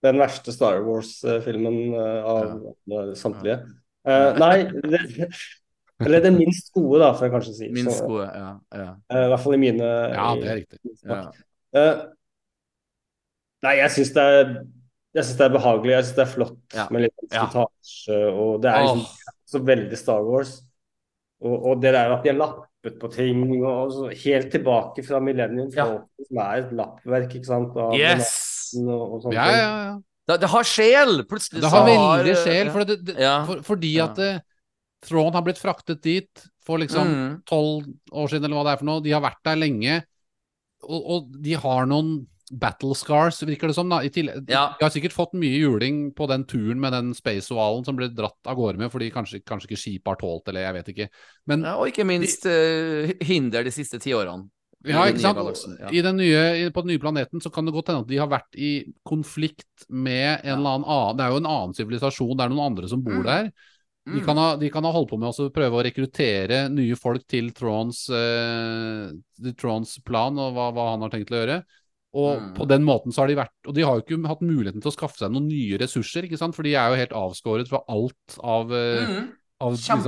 [0.05, 2.55] Den verste Star Wars-filmen eh, av
[2.91, 3.05] ja.
[3.17, 3.61] samtlige.
[4.05, 4.99] Uh, nei, det,
[6.05, 7.69] eller den minst gode, da, får jeg kanskje si.
[7.73, 8.51] Minst Så, gode, ja.
[8.75, 10.79] ja, Uh, I hvert fall i mine Ja, det er riktig.
[11.07, 11.21] ja.
[11.75, 12.03] Eh,
[13.65, 14.51] nei, jeg syns det er
[15.15, 15.91] jeg synes det er behagelig.
[15.95, 16.85] Jeg syns det er flott Ja.
[16.91, 17.45] med litt Ja.
[18.35, 19.35] og det er liksom oh.
[19.47, 20.55] så veldig Star Wars.
[21.45, 25.19] Og, og det der at de har lappet på ting, og så helt tilbake fra
[25.19, 25.83] Millennium Ja.
[25.85, 28.73] Falcon, som er et lappverk, ikke sant, av Yes!
[28.81, 29.95] Og, og Ja, ja, ja.
[30.27, 31.23] Det, det har sjel!
[31.29, 33.45] Plutselig Det så har veldig sjel, for det, det, Ja.
[33.45, 34.07] for, fordi Ja.
[34.09, 34.39] at eh,
[35.05, 37.43] Thrawn har blitt fraktet dit for liksom Mm.
[37.45, 39.01] tolv år siden, eller hva det er for noe.
[39.05, 40.03] De har vært der lenge,
[40.83, 43.89] og, og de har noen battle scars, virker det som.
[43.89, 44.01] da.
[44.03, 44.75] I tillegg, Ja.
[44.79, 48.37] De har sikkert fått mye juling på den turen med den space-ovalen som ble dratt
[48.45, 51.09] av gårde med, fordi kanskje, kanskje ikke skipet har tålt, eller jeg vet ikke.
[51.47, 54.49] Men Ja, og ikke minst eh, hinder de siste ti årene.
[54.85, 55.79] Ja, ikke sant?
[55.81, 55.89] ja.
[55.89, 58.27] I den nye, på den nye planeten så kan det godt hende at de har
[58.29, 62.49] vært i konflikt med en eller annen Det er jo en annen sivilisasjon, det er
[62.53, 63.25] noen andre som bor Mm.
[63.25, 63.51] der.
[64.05, 64.25] De Mm.
[64.25, 67.49] kan, ha, de kan ha holdt på med å prøve å rekruttere nye folk til
[67.49, 69.09] Trons, eh,
[69.41, 69.53] til
[70.05, 71.63] plan og hva, hva han har tenkt å gjøre.
[72.15, 72.53] Og Mm.
[72.55, 74.91] på den måten så har de vært Og de har jo ikke hatt muligheten til
[74.91, 76.55] å skaffe seg noen nye ressurser, ikke sant?
[76.55, 79.29] For de er jo helt avskåret fra alt av eh, Mm.
[79.61, 80.01] av liksom,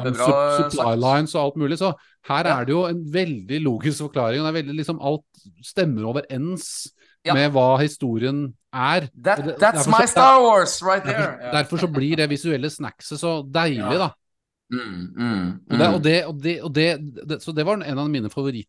[0.72, 1.78] supply lines og alt mulig.
[1.80, 1.94] Så
[2.28, 2.60] her Ja.
[2.62, 4.40] er det jo en veldig logisk forklaring.
[4.40, 5.24] og det er veldig liksom Alt
[5.64, 6.92] stemmer overens
[7.26, 7.34] Ja.
[7.34, 9.10] med hva historien er.
[9.22, 11.38] That, that's så, my Star Wars right there!
[11.42, 13.98] Derfor, derfor så blir det visuelle snackset så deilig, Ja.
[13.98, 14.10] da.
[14.72, 15.94] Mm, mm, Og det, mm.
[15.94, 18.68] og det, og det, og det, det, så det var en av mine favoritt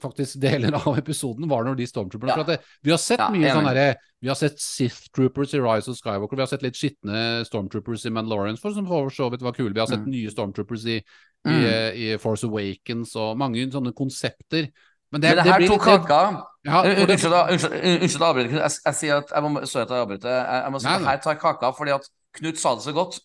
[0.00, 2.42] faktisk deler av episoden, var når de stormtrooperne Ja.
[2.44, 5.88] det, Vi har sett Ja, mye sånn derre Vi har sett Sith Troopers i Rise
[5.90, 9.42] of Skywalker, vi har sett litt skitne stormtroopers i Mandalorians, for som for så vidt
[9.42, 9.72] var kule.
[9.74, 10.10] Vi har sett Mm.
[10.10, 11.02] nye stormtroopers i, i,
[11.46, 11.64] Mm.
[11.64, 14.70] eh, i Force Awakens og mange sånne konsepter.
[15.12, 16.42] Men det, Men det her blir tok kaka.
[16.66, 20.28] Ja, det- Unnskyld, unnskyld, jeg sier at jeg må, sorry at jeg avbryter.
[20.28, 23.20] Jeg, jeg må si at her tar kaka fordi at Knut sa det så godt.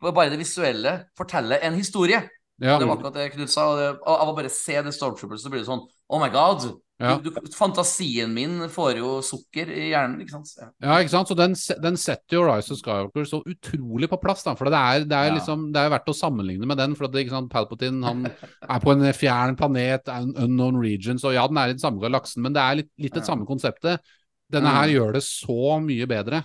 [0.00, 2.22] Bare det visuelle forteller en historie.
[2.58, 3.70] Ja, Det var akkurat det Knut sa.
[3.70, 6.64] Og det, av å bare se det Stormtroopers, så blir det sånn Oh my god.
[6.98, 7.12] Ja.
[7.22, 10.48] Du, du, fantasien min får jo sukker i hjernen, ikke sant?
[10.58, 10.66] Ja.
[10.82, 11.28] Ja, ikke sant?
[11.30, 11.52] Så den,
[11.84, 14.56] den setter jo Rise of Skywalker så utrolig på plass, da.
[14.58, 16.96] For det er, det er liksom Det er verdt å sammenligne med den.
[16.98, 21.36] For at ikke sant, Palpatine han er på en fjern planet, en unknown region, så
[21.36, 24.02] ja, den er i den samme galaksen, men det er litt, litt det samme konseptet.
[24.50, 24.78] Denne Mm.
[24.80, 26.42] her gjør det så mye bedre.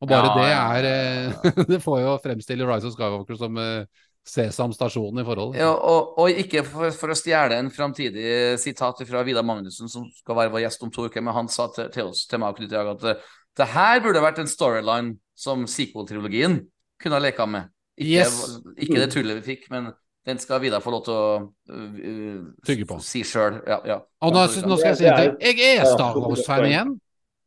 [0.00, 3.84] Og bare det er eh, Det får jo fremstille Rise of Skywalker som eh,
[4.26, 5.56] Sesam stasjon i forhold.
[5.58, 10.04] Ja, og, og ikke for, for å stjele en framtidig sitat fra Vidar Magnussen, som
[10.12, 12.52] skal være vår gjest om to uker, men han sa til, til oss, til meg
[12.52, 13.24] og Knut at eh,
[13.58, 16.60] det her burde vært en storyline som sequel-trilogien
[17.00, 17.72] kunne ha leka med.
[18.00, 18.36] Ikke, Yes.
[18.80, 19.90] ikke det tullet vi fikk, men
[20.28, 21.24] den skal Vidar få lov til å
[21.72, 22.98] uh, Tygge på.
[23.04, 23.58] si sjøl.
[23.68, 23.98] Ja, ja.
[24.24, 25.34] Og nå, nå skal jeg si en ting.
[25.48, 26.94] Jeg er Star Wars-fan igjen.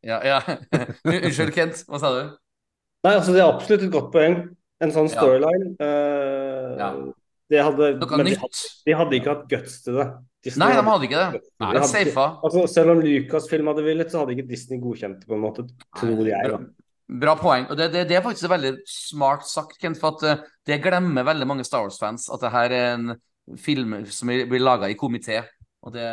[0.04, 0.40] Ja, ja.
[1.06, 1.86] Unnskyld, Kent.
[1.88, 2.22] Hva sa du?
[3.06, 4.38] Nei, altså det er absolutt et godt poeng.
[4.84, 5.74] En sånn storyline.
[5.80, 6.94] eh, Ja.
[7.54, 7.88] Det hadde,
[8.18, 10.06] men de hadde, de hadde ikke hatt guts til det.
[10.44, 11.42] Disney Nei, de hadde ikke det.
[11.62, 12.24] Nei, De hadde ikke-.
[12.48, 15.66] Altså, selv om Lucasfilm hadde villet, så hadde ikke Disney godkjent det, på en måte,
[16.00, 16.50] tror jeg.
[16.50, 16.60] Bra,
[17.26, 17.68] bra poeng.
[17.70, 21.28] Og det, det, det er faktisk veldig smart sagt, Kent, for at eh, det glemmer
[21.30, 23.14] veldig mange Star Wars-fans at det her er en
[23.60, 25.44] film som blir laga i komité.
[25.84, 26.08] Og det,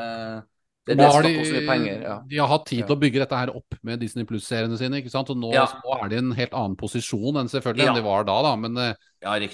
[0.88, 1.98] det, det har de, også mye penger.
[2.02, 2.14] Ja.
[2.26, 4.96] de har hatt tid til å bygge dette her opp med Disney Pluss-seriene sine.
[5.02, 5.28] ikke sant?
[5.30, 5.66] Og nå, Ja.
[5.84, 7.90] nå er de i en helt annen posisjon enn selvfølgelig Ja.
[7.92, 8.54] enn de var da, da.
[8.56, 8.94] Men, eh,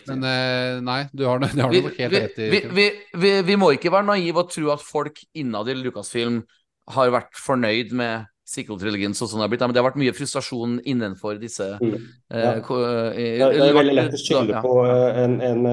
[0.06, 2.48] men eh, nei, du har, vi, du helt vi, rett i.
[2.50, 2.86] vi, vi,
[3.18, 6.44] vi, vi må ikke være naive og tro at folk innad i Lucasfilm
[6.94, 9.60] har vært fornøyd med sequel-trilogien sånn som det har blitt.
[9.66, 11.96] Men det har vært mye frustrasjon innenfor disse Mm.
[12.30, 14.62] eh, eh, Det er, det er veldig lett å skylde ja.
[14.62, 15.66] på en, en,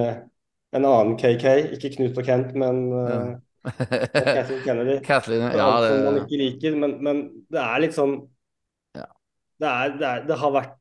[0.73, 3.35] en annen KK, ikke Knut og Kent, men eh,
[4.37, 4.99] Kathleen Kennedy.
[5.05, 8.17] Kathleen, ja, det, som man ikke liker, men, men det er litt sånn
[8.97, 9.07] Ja.
[9.61, 10.79] det, er, det, er, det har vært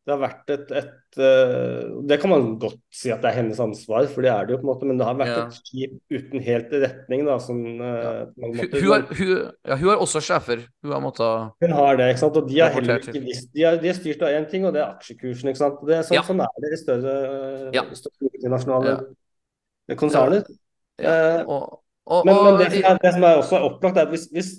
[0.00, 3.58] det har vært et, et uh, Det kan man godt si at det er hennes
[3.62, 5.42] ansvar, for det er det jo på en måte, men det har vært Ja.
[5.44, 9.34] et skip uten helt retning, da, som uh, på hun, hun, har, hun,
[9.68, 10.64] hun har også sjefer.
[10.82, 12.40] Hun har måttet Hun har det, ikke sant?
[12.40, 14.82] og de har heller ikke visst De de er styrt av én ting, og det
[14.82, 15.52] er aksjekursen.
[15.52, 15.84] ikke sant?
[15.86, 17.14] Det er sånn, er det i større,
[18.00, 18.96] større multinasjonale
[20.00, 20.48] konserner.
[21.00, 21.80] Eh, og,
[22.10, 24.50] og, Men, men det, som er, det som er også opplagt, er at hvis, hvis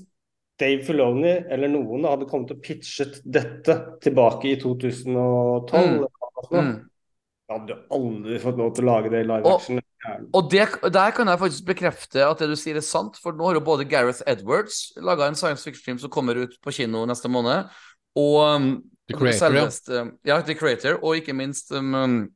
[0.62, 6.08] Dave Filoni eller noen hadde kommet og pitchet dette tilbake i 2012
[6.52, 6.58] Mm.
[6.58, 6.70] mm.
[7.52, 9.82] Hadde du aldri fått lov til å lage det i live Og- action.
[10.34, 10.64] Og det,
[10.96, 13.62] der kan jeg faktisk bekrefte at det du sier er sant, for nå har jo
[13.62, 17.70] både Gareth Edwards laga en science fiction-film som kommer ut på kino neste måned,
[18.18, 18.72] og um,
[19.12, 20.06] The Creator, ja.
[20.26, 20.40] ja.
[20.42, 22.32] The Creator, og ikke minst um,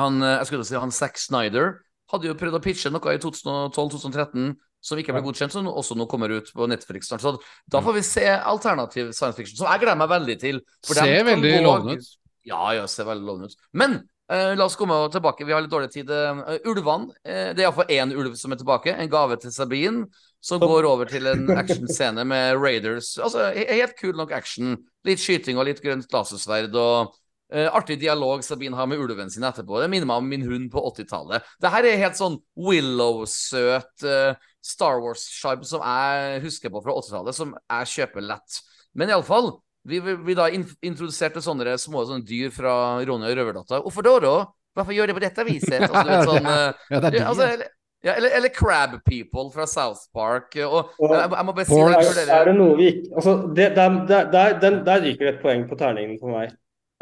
[0.00, 1.76] han, eh, jeg skulle si han Zack Snyder
[2.14, 4.54] hadde jo prøvd å pitche noe i 2012-2013
[4.84, 7.22] som ikke ble godkjent, som også nå kommer ut på Netflix snart.
[7.24, 7.36] Så
[7.72, 10.58] da får vi se alternativ science fiction, som jeg gleder meg veldig til.
[10.84, 12.10] for Ser veldig gå- lovende ut.
[12.44, 13.56] ja, ja, ser veldig lovende ut.
[13.72, 15.44] Men Uh, la oss komme tilbake.
[15.44, 16.08] Vi har litt dårlig tid.
[16.08, 17.10] Uh, ulvene.
[17.28, 18.94] Uh, det er iallfall én ulv som er tilbake.
[18.96, 20.06] En gave til Sabine.
[20.40, 23.18] Som går over til en actionscene med Raiders.
[23.20, 24.78] Altså, Helt kul nok action.
[25.04, 26.72] Litt skyting og litt grønt lasersverd.
[26.74, 27.12] og
[27.54, 29.78] eh, Artig dialog Sabine har med ulven sin etterpå.
[29.80, 31.46] Det minner meg om min hund på 80-tallet.
[31.62, 37.36] Det her er helt sånn Willow-søt uh, Star Wars-sharp som jeg husker på fra 80-tallet,
[37.36, 38.58] som jeg kjøper lett.
[38.94, 39.52] Men iallfall,
[39.84, 42.74] vi, vi, vi da in introduserte sånne små sånne dyr fra
[43.04, 43.84] Ronja og Røverdatter.
[43.84, 44.36] Hvorfor da, da?
[44.74, 45.80] Hvorfor gjør det på dette viset?
[45.86, 47.72] Altså, du vet, sånn, uh, Ja, det er altså, eller,
[48.04, 50.56] ja, eller, eller Crab People fra South Park.
[50.64, 53.14] Og, Og- jeg, jeg må bare si det Er, det, er det noe vi ikke
[53.20, 56.52] altså, det, der, der, der, den, der ryker det et poeng på terningen for meg.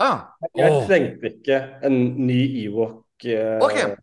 [0.00, 0.86] Ah, Jeg oh.
[0.88, 3.04] trengte ikke en ny Ewok.
[3.24, 3.96] eh, ok.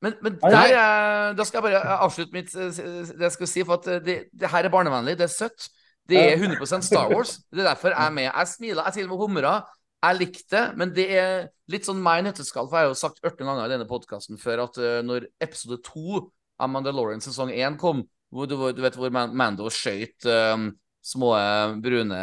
[0.00, 3.64] Men, men der, eh, da skal jeg bare avslutte mitt eh, det jeg skal si,
[3.64, 5.68] for at eh, det, det her er barnevennlig, det er søtt.
[6.08, 7.36] Det er 100% Star Wars.
[7.52, 8.26] Det er derfor jeg er med.
[8.30, 9.60] Jeg smiler, jeg til og med humrer.
[10.00, 11.34] Jeg likte det, men det er
[11.68, 14.40] litt sånn meg i nøtteskall, for jeg har jo sagt 18 ganger i denne podkasten
[14.40, 16.22] før at eh, når episode 2
[16.60, 18.00] av Mandalorian sesong 1 kom,
[18.32, 20.70] hvor du, du vet hvor Mando skøyt um,
[21.04, 22.20] små eh, brune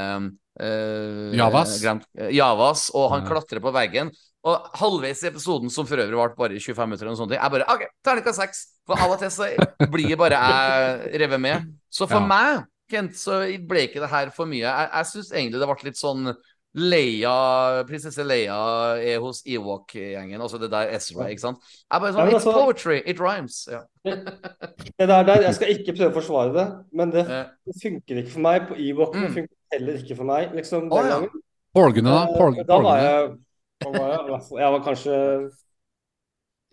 [0.60, 1.84] eh, Javas.
[1.84, 3.30] eh, Javas, og han Ja.
[3.30, 4.12] klatrer på veggen.
[4.48, 7.32] Og halvveis i episoden, som for øvrig varte bare i 25 minutter, eller noe sånt,
[7.36, 8.66] jeg bare OK, terningkast seks.
[8.88, 9.50] For av og til så
[9.92, 11.66] blir bare jeg revet med.
[11.92, 12.28] Så for Ja.
[12.28, 14.64] meg, Kent, så ble ikke det her for mye.
[14.64, 16.34] Jeg, jeg syns egentlig det ble litt sånn
[16.78, 18.58] Leia, prinsesse Leia
[19.02, 21.64] er hos Ewok-gjengen, altså det der Ezra, ikke sant?
[21.90, 23.68] Jeg bare sånn, It's altså- poetry, it rhymes.
[23.72, 23.82] Ja.
[24.06, 28.22] Det der, der, jeg skal ikke prøve å forsvare det, men det, Eh, det funker
[28.22, 28.68] ikke for meg.
[28.70, 29.34] På Ewok Mm.
[29.34, 31.10] funker heller ikke for meg, liksom, den oh, ja.
[31.20, 31.30] gangen.
[31.74, 32.24] Porgene, da?
[32.24, 33.38] Eh, Porg, Da var jeg
[33.86, 34.42] var jeg?
[34.58, 35.52] Jeg var kanskje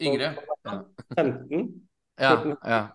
[0.01, 0.37] Yngre.
[1.17, 1.81] 15.
[2.19, 2.89] Ja, ja.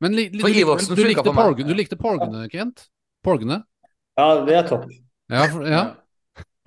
[0.00, 2.88] Men li, li, du, likte, du, likte du likte porgene, Kent?
[3.24, 3.64] Porgene?
[4.16, 4.86] Ja, det er topp.
[5.30, 5.82] Ja, for, ja.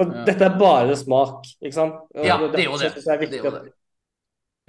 [0.02, 0.24] Og Ja.
[0.26, 1.94] dette er bare smak, ikke sant?
[2.16, 2.90] Ja, det er jo det.
[2.90, 3.72] er Det er jo det.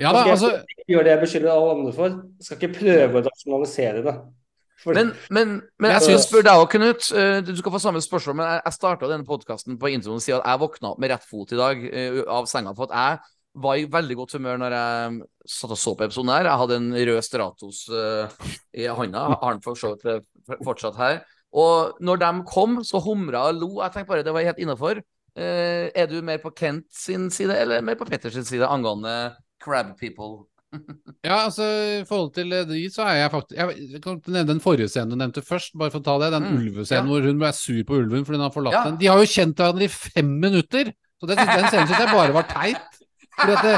[0.01, 2.09] ja da, altså skal jeg ikke gjøre det jeg beskylder alle andre for.
[2.09, 4.15] Jeg skal ikke prøve å rasjonalisere det.
[4.83, 5.49] For, Men, men,
[5.79, 7.13] men jeg Jeg syns- spørre deg òg, Knut.
[7.15, 10.23] Eh, Du skal få samme spørsmål, men jeg, jeg starta denne podkasten på introen og
[10.25, 12.75] sier at jeg våkna opp med rett fot i dag eh, av senga.
[12.75, 13.21] For at jeg
[13.63, 16.45] var i veldig godt humør når jeg satt og så på episoden her.
[16.51, 18.29] Jeg hadde en rød Stratos eh,
[18.75, 19.29] i handa.
[19.41, 20.27] Har den for så vidt
[20.65, 21.23] fortsatt her.
[21.53, 23.71] Og når de kom, så humra og lo.
[23.83, 25.03] Jeg tenkte bare det var helt innafor.
[25.37, 30.47] er du mer på Kent sin side eller mer på Petters side angående crab people?
[31.25, 31.63] Ja, altså
[32.01, 35.11] i forhold til de, så er jeg faktisk Jeg, jeg kan nevne den forrige scenen
[35.13, 36.31] du nevnte først, bare for å ta det.
[36.33, 37.13] Den Mm, ulvescenen ja.
[37.13, 38.85] hvor hun ble sur på ulven fordi hun har forlatt Ja.
[38.89, 38.97] den.
[38.99, 40.93] De har jo kjent hverandre i fem minutter!
[41.21, 43.02] Så det, den scenen syns jeg bare var teit.
[43.39, 43.77] Fordi at det,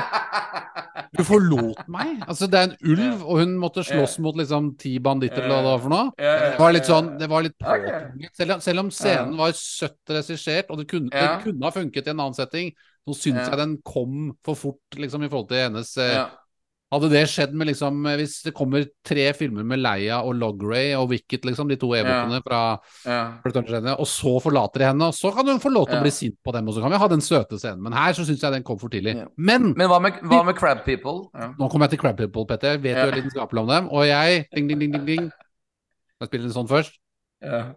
[1.15, 2.17] Du forlot meg!
[2.27, 5.63] Altså, det er en ulv, og hun måtte slåss mot liksom ti banditter eller hva
[5.63, 6.11] det var for noe.
[6.19, 8.35] Det var litt sånn Det var litt påtvunget.
[8.35, 12.15] Selv, selv om scenen var søtt regissert, og det kunne, det kunne ha funket i
[12.15, 12.73] en annen setting,
[13.05, 16.17] så syns jeg den kom for fort liksom i forhold til hennes eh.
[16.95, 20.93] Hadde det skjedd med liksom eh, Hvis det kommer tre filmer med Leia og Logray
[20.99, 22.61] og Wicket, liksom, de to evokene fra
[23.05, 23.19] Ja.
[23.45, 26.01] Return og så forlater de henne, og så kan hun få lov til Ja.
[26.01, 27.83] å bli sint på dem, og så kan vi ha den søte scenen.
[27.83, 29.17] Men her så syns jeg den kom for tidlig.
[29.17, 29.27] Ja.
[29.37, 31.29] Men Men hva med, hva med crab people?
[31.35, 31.53] Ja.
[31.59, 32.73] nå kommer jeg til Crab People, Petter.
[32.79, 33.07] Jeg vet Ja.
[33.07, 33.89] er lidenskapelig om dem.
[33.91, 35.31] Og jeg Ding, ding, ding, ding, ding.
[36.21, 36.93] Jeg spiller en sånn først.
[37.43, 37.75] Ja.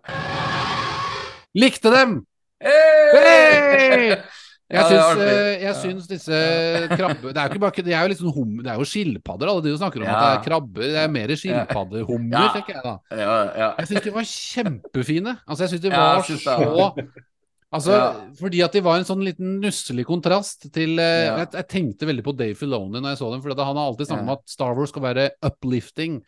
[1.55, 2.25] Likte dem!
[2.61, 3.11] Hey!
[3.13, 4.21] Hey!
[4.67, 6.37] Jeg Ja, syns, eh, jeg syns disse
[6.91, 7.29] krabbe...
[7.31, 8.57] Det er jo ikke bare Det er jo sånn hum...
[8.65, 9.47] Det er jo skilpadder.
[9.47, 10.89] Alle de som snakker om at det er krabber.
[10.91, 12.49] Det er mer skilpaddehummer, Ja.
[12.57, 12.95] tenker jeg da.
[13.15, 13.69] Ja, ja.
[13.79, 15.35] Jeg syns de var kjempefine.
[15.47, 16.91] Altså, jeg syns de var så.
[17.77, 18.11] Altså, Ja.
[18.39, 21.37] fordi at de var en sånn liten nusselig kontrast til eh, Ja.
[21.45, 24.07] jeg, jeg tenkte veldig på Dave Filoni når jeg så dem, for han har alltid
[24.07, 26.19] snakket om at Star Wars skal være uplifting.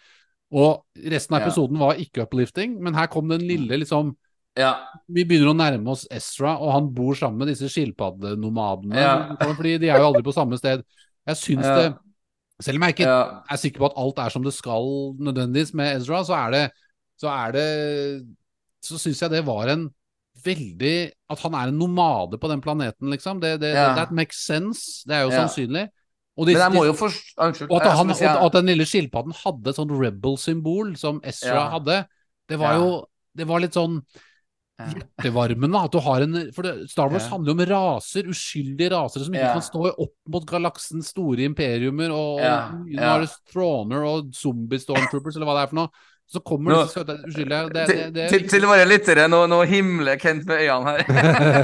[0.55, 1.47] Og resten av Ja.
[1.47, 4.15] episoden var ikke uplifting, men her kom den lille liksom
[4.59, 4.73] ja.
[5.07, 8.99] Vi begynner å nærme oss Ezra, og han bor sammen med disse skilpaddenomadene.
[8.99, 9.13] Ja.
[9.39, 10.83] Fordi de er jo aldri på samme sted.
[11.29, 11.75] Jeg syns Ja.
[11.77, 11.89] det
[12.59, 13.43] Selv om jeg ikke ja.
[13.47, 16.63] er sikker på at alt er som det skal nødvendigvis med Ezra, så er det
[17.19, 17.67] Så er det
[18.83, 19.89] Så syns jeg det var en
[20.43, 23.39] veldig At han er en nomade på den planeten, liksom.
[23.39, 23.95] Det, det, Ja.
[23.95, 25.03] That makes sense.
[25.07, 25.87] Det er jo sannsynlig.
[26.39, 27.33] Og, jo forst...
[27.37, 27.69] Unnskyld.
[27.69, 28.09] og, at han,
[28.39, 32.05] og at den lille skilpadden hadde et sånt rebel-symbol som Ezra hadde,
[32.47, 33.05] det var jo
[33.35, 33.99] Det var litt sånn.
[34.79, 35.81] Hjertevarmende.
[35.85, 39.55] At du har en For Star Wars handler jo om raser, uskyldige rasere som ikke
[39.57, 44.81] kan stå opp mot galaksens store imperiumer, og, og nå er det Throner og zombie
[44.81, 46.07] stormtroopers, eller hva det er for noe.
[46.29, 47.53] Så kommer Nå- disse søte Unnskyld.
[47.73, 51.07] det, det, det, til, til våre lyttere, nå, nå himler Kent med øynene her.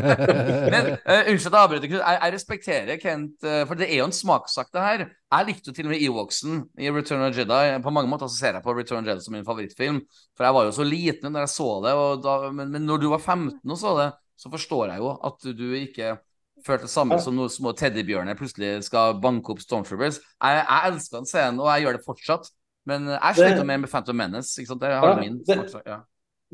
[0.74, 2.00] Men uh, Unnskyld at jeg avbryter, Knut.
[2.00, 5.06] Jeg, jeg respekterer Kent, uh, for det er jo en smakssak, det her.
[5.36, 7.62] Jeg likte jo til og med Ewoksen i Return of Jedi.
[7.86, 10.02] På mange måter så ser jeg på Return of Jedi som min favorittfilm.
[10.34, 13.06] For jeg var jo så liten da jeg så det, og da, men, men når
[13.06, 14.10] du var 15 og så det,
[14.42, 16.18] så forstår jeg jo at du ikke
[16.66, 20.18] følte det samme som noen små teddybjørner plutselig skal banke opp Stormtroopers.
[20.42, 22.50] Jeg, jeg elsker den scenen, og jeg gjør det fortsatt.
[22.86, 24.60] Men jeg Det- sliter mer med Phantom Menace.
[24.62, 24.82] Ikke sant?
[24.82, 25.82] Det Ja, min det- smakssak.
[25.86, 25.98] Ja.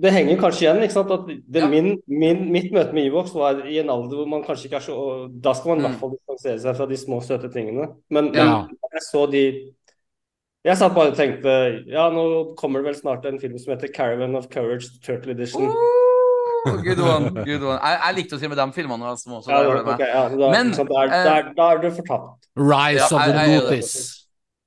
[0.01, 0.81] Det henger kanskje igjen.
[0.83, 1.11] ikke sant?
[1.11, 1.67] At det, Ja.
[1.67, 4.85] min, min, mitt møte med Evox var i en alder hvor man kanskje ikke er
[4.87, 5.91] så Da skal man i Mm.
[5.91, 7.87] hvert fall distansere seg fra de små, søte tingene.
[8.09, 8.61] Men, Ja.
[8.61, 9.73] men jeg så de
[10.63, 13.87] Jeg satt bare og tenkte Ja, nå kommer det vel snart en film som heter
[13.93, 15.73] 'Caravan of Courage Turtle Edition'.
[16.67, 17.79] Oh, good one, good one.
[17.81, 19.01] Jeg, jeg likte å si med de filmene.
[19.03, 22.45] Også, Ja, det det da, Men, er, eh, du fortapt.
[22.55, 23.63] Rise Ja, of the det.
[23.63, 24.20] Notice.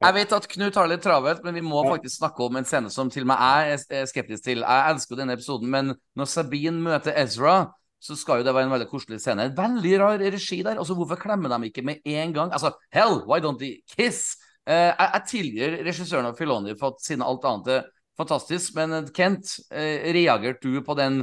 [0.05, 2.67] Jeg vet at Knut har det litt travelt, men vi må faktisk snakke om en
[2.69, 4.61] scene som til og med jeg er- skeptisk til.
[4.61, 7.73] Jeg elsker jo denne episoden, men når Sabine møter Ezra,
[8.05, 9.47] så skal jo det være en veldig koselig scene.
[9.49, 10.77] En veldig rar regi der.
[10.77, 12.53] Altså, Hvorfor klemmer de ikke med en gang?
[12.53, 14.37] Altså, hell, why don't they kiss?
[14.67, 17.87] Eh, jeg, jeg tilgir regissøren av Filoni for at siden alt annet er
[18.17, 21.23] fantastisk, men eh, Kent, eh, reagerte du på den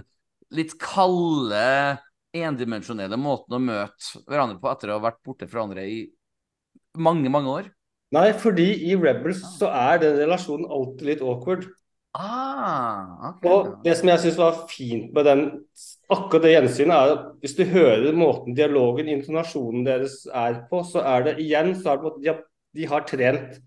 [0.52, 2.00] litt kalde,
[2.34, 6.02] endimensjonelle måten å møte hverandre på etter å ha vært borte fra hverandre i
[6.98, 7.72] mange, mange år?
[8.12, 11.70] Nei, fordi i Rebels så er den relasjonen alltid litt awkward.
[12.12, 13.46] Ah, ok.
[13.48, 15.44] Og det som jeg syns var fint med den,
[16.12, 21.06] akkurat det gjensynet, er at hvis du hører måten dialogen, intonasjonen deres er på, så
[21.08, 22.42] er det igjen så er det de har,
[22.76, 23.62] de har trent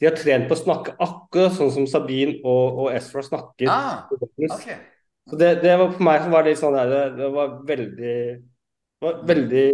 [0.00, 3.68] de har trent på å snakke akkurat sånn som Sabine og, og Ezra snakker.
[3.68, 4.06] Ah,
[4.48, 4.78] okay.
[5.28, 8.14] Så det, det var for meg som var det sånn der, det, det var veldig
[9.00, 9.66] det var veldig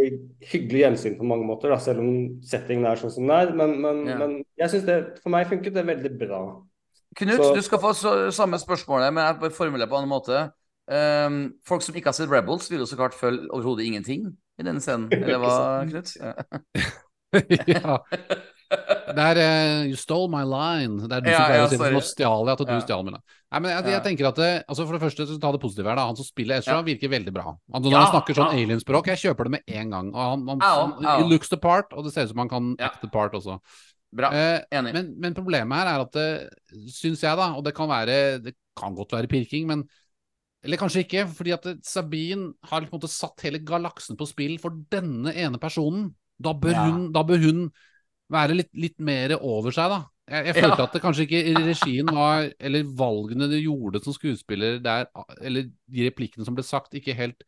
[0.53, 2.11] hyggelig gjensyn på mange måter, da, selv om
[2.47, 3.51] settingen er sånn som den er.
[3.59, 4.19] Men, men, Ja.
[4.21, 6.63] men jeg synes det, for meg funket det veldig bra.
[7.17, 10.53] Knut, Så- du skal få så, samme spørsmålet, men jeg formulerer på en annen måte.
[10.87, 14.63] Um, folk som ikke har sett Rebels, vil jo så klart følge overhodet ingenting i
[14.63, 15.11] denne scenen.
[15.13, 16.15] Eller hva, Knut?
[17.67, 17.99] Ja.
[18.71, 20.99] Det er uh, You stole my line.
[21.07, 21.95] Det er du Ja, som pleier å si.
[21.97, 22.79] Nå stjal jeg at du Ja.
[22.83, 23.17] stjal min.
[23.17, 25.87] Nei, men jeg, jeg tenker at det, altså For det første, så ta det positive
[25.89, 25.97] her.
[26.01, 27.53] da Han som spiller Ezra, virker veldig bra.
[27.73, 30.09] Han, når han snakker sånn alienspråk, jeg kjøper det med en gang.
[30.15, 31.21] Og han, han, han.
[31.23, 33.61] He looks the part, og det ser ut som han kan act the part også.
[34.17, 34.31] Bra.
[34.33, 34.93] Eh, Enig.
[34.95, 36.29] men, men problemet her er at det
[36.95, 39.83] syns jeg, da, og det kan være Det kan godt være pirking, men
[40.65, 44.57] Eller kanskje ikke, fordi at Sabine har på en måte satt hele galaksen på spill
[44.59, 46.09] for denne ene personen.
[46.43, 46.87] Da bør, Ja.
[46.91, 47.61] hun, da bør hun
[48.33, 50.01] være litt, litt mer over seg, da.
[50.29, 50.63] Jeg, jeg Ja.
[50.67, 55.07] følte at det kanskje ikke regien var Eller valgene de gjorde som skuespiller der,
[55.41, 57.45] eller de replikkene som ble sagt, ikke helt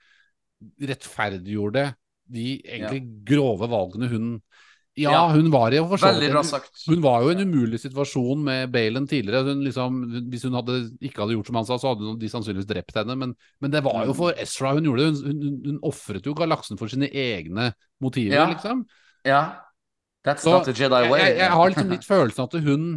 [0.83, 1.89] rettferdiggjorde
[2.29, 4.31] de egentlig grove valgene hun
[4.99, 5.29] Ja, Ja.
[5.31, 5.71] hun var
[6.49, 6.83] sagt.
[6.89, 9.45] hun var jo i en umulig situasjon med Balen tidligere.
[9.45, 12.67] Hun liksom, hvis hun hadde, ikke hadde gjort som han sa, så hadde de sannsynligvis
[12.67, 13.15] drept henne.
[13.17, 15.23] Men, men det var jo for Ezra hun gjorde det.
[15.23, 17.73] Hun, hun, hun ofret jo galaksen for sine egne
[18.03, 18.49] motiver, Ja.
[18.51, 18.85] liksom.
[19.25, 19.61] Ja.
[20.29, 21.21] That's Så not the Jedi way.
[21.25, 22.89] jeg, jeg har liksom litt følelsen at hun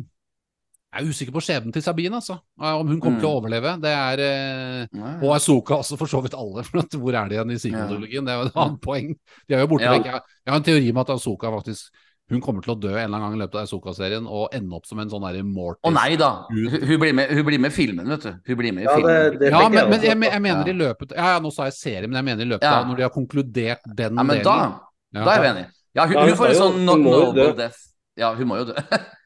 [0.91, 2.35] jeg er usikker på skjebnen til Sabine, altså.
[2.59, 3.77] Om hun kommer til å overleve.
[3.79, 6.65] Det er eh, Og Asoka også, for så vidt alle.
[6.67, 8.25] For at, hvor er de igjen i sequel-trilogien?
[8.27, 9.13] Det er jo et annet poeng.
[9.47, 9.93] De er jo borte Ja.
[9.95, 10.09] vekk.
[10.09, 11.93] Jeg, jeg har en teori med at Asoka faktisk
[12.31, 14.75] hun kommer til å dø en eller annen gang i løpet av Asoka-serien og ende
[14.75, 15.83] opp som en sånn derre Mortis.
[15.87, 16.29] Å nei da.
[16.51, 18.31] Hun, hun, blir med, hun blir med filmen, vet du.
[18.51, 19.39] Hun blir med i Ja, filmen.
[19.39, 20.73] det Ja, men, men jeg, jeg mener Ja.
[20.75, 22.81] i løpet Ja, ja, nå sa jeg serie, men jeg mener i løpet Ja.
[22.81, 24.43] av når de har konkludert den Ja, men delen.
[24.43, 24.81] da,
[25.15, 25.23] Ja.
[25.25, 25.69] da er vi enige.
[25.95, 27.88] Ja, hun, Ja, hun får en sånn no noble death.
[28.19, 28.76] Ja, hun må jo dø.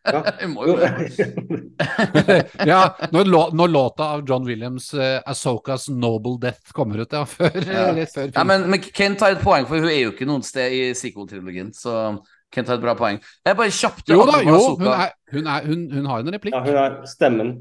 [0.06, 0.20] Ja.
[0.44, 0.90] hun må jo dø.
[2.72, 2.82] ja,
[3.12, 7.24] når, lå, når låta av John Williams, uh, Asokas Noble Death, kommer ut, ja.
[7.36, 7.90] Før, Ja.
[8.14, 10.74] før Ja, men, men Kent har et poeng, for hun er jo ikke noen sted
[10.74, 11.74] i sequel-trilogien.
[11.76, 11.96] Så
[12.54, 13.18] Kent har et bra poeng.
[13.46, 16.56] Jeg bare kjapt Jo da, jo, hun, er, hun, er, hun, hun har en replikk.
[16.56, 17.56] Ja, hun er stemmen.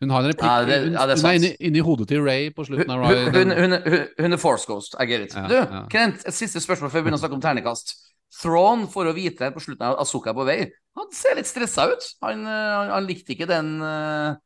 [0.00, 0.50] Hun har en replikk.
[0.50, 1.38] Ja, det- ja, det er hun er sant.
[1.38, 3.32] inni, inni hodet til Ray på slutten av Ryan.
[3.36, 5.34] Hun, hun, hun, hun er Force Ghost, I get it.
[5.36, 5.82] Ja, du, ja.
[5.92, 7.94] Kent, et siste spørsmål før vi begynner å snakke om ternekast.
[8.30, 10.60] Thrawn for å vite på slutten av Asoka er på vei.
[10.98, 12.06] Han ser litt stressa ut.
[12.24, 14.38] Han, eh, han, han likte ikke den uh,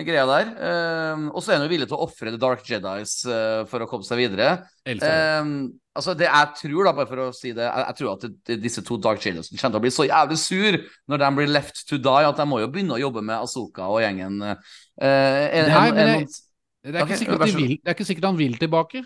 [0.00, 0.50] greia der.
[0.56, 3.84] Uh, og så er han jo villig til å ofre The Dark Jedis uh, for
[3.84, 4.54] å komme seg videre.
[4.88, 5.10] Elsker.
[5.10, 5.50] Eh,
[5.98, 8.30] altså det jeg tror, da, bare for å si det, jeg, jeg tror at det,
[8.48, 10.78] det, disse to Dark Jedis kommer til å bli så jævlig sur
[11.12, 13.90] når de blir left to die, at de må jo begynne å jobbe med Asoka
[13.90, 14.40] og gjengen.
[14.42, 14.62] en,
[15.02, 16.40] Nei, en, men en, jeg-
[16.82, 18.38] Det er, Ok, ikke sikkert vær at så de vil, det er ikke sikkert han
[18.40, 19.04] vil tilbake,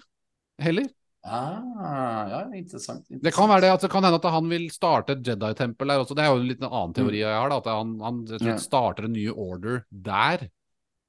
[0.64, 0.86] heller.
[1.26, 3.06] Ah, ja, interessant.
[3.10, 6.02] Det kan være det at det kan hende at han vil starte et Jedi-tempel der
[6.04, 6.14] også.
[6.14, 8.46] Det er jo en liten annen teori jeg har, da, at han, han Mm.
[8.52, 8.56] Ja.
[8.62, 10.46] starter en ny order der,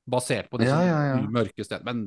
[0.09, 1.85] basert på disse Ja, ja, mørke stedene.
[1.85, 2.03] Men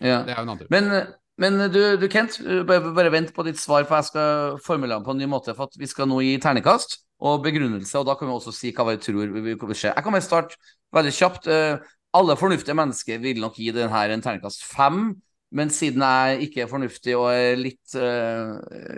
[0.00, 0.70] det er jo en annen teori.
[0.74, 1.06] Men,
[1.38, 5.04] men du, du Kent, bare, bare vent på ditt svar, for jeg skal formulere den
[5.06, 5.54] på en ny måte.
[5.54, 8.72] For at vi skal nå gi ternekast og begrunnelse, og da kan vi også si
[8.74, 9.92] hva vi tror vil skje.
[9.94, 10.58] Jeg kan bare starte
[10.94, 11.46] veldig kjapt.
[11.46, 11.78] Eh,
[12.14, 15.16] Alle fornuftige mennesker vil nok gi denne en ternekast fem.
[15.54, 18.56] Men siden jeg ikke er fornuftig og er litt uh,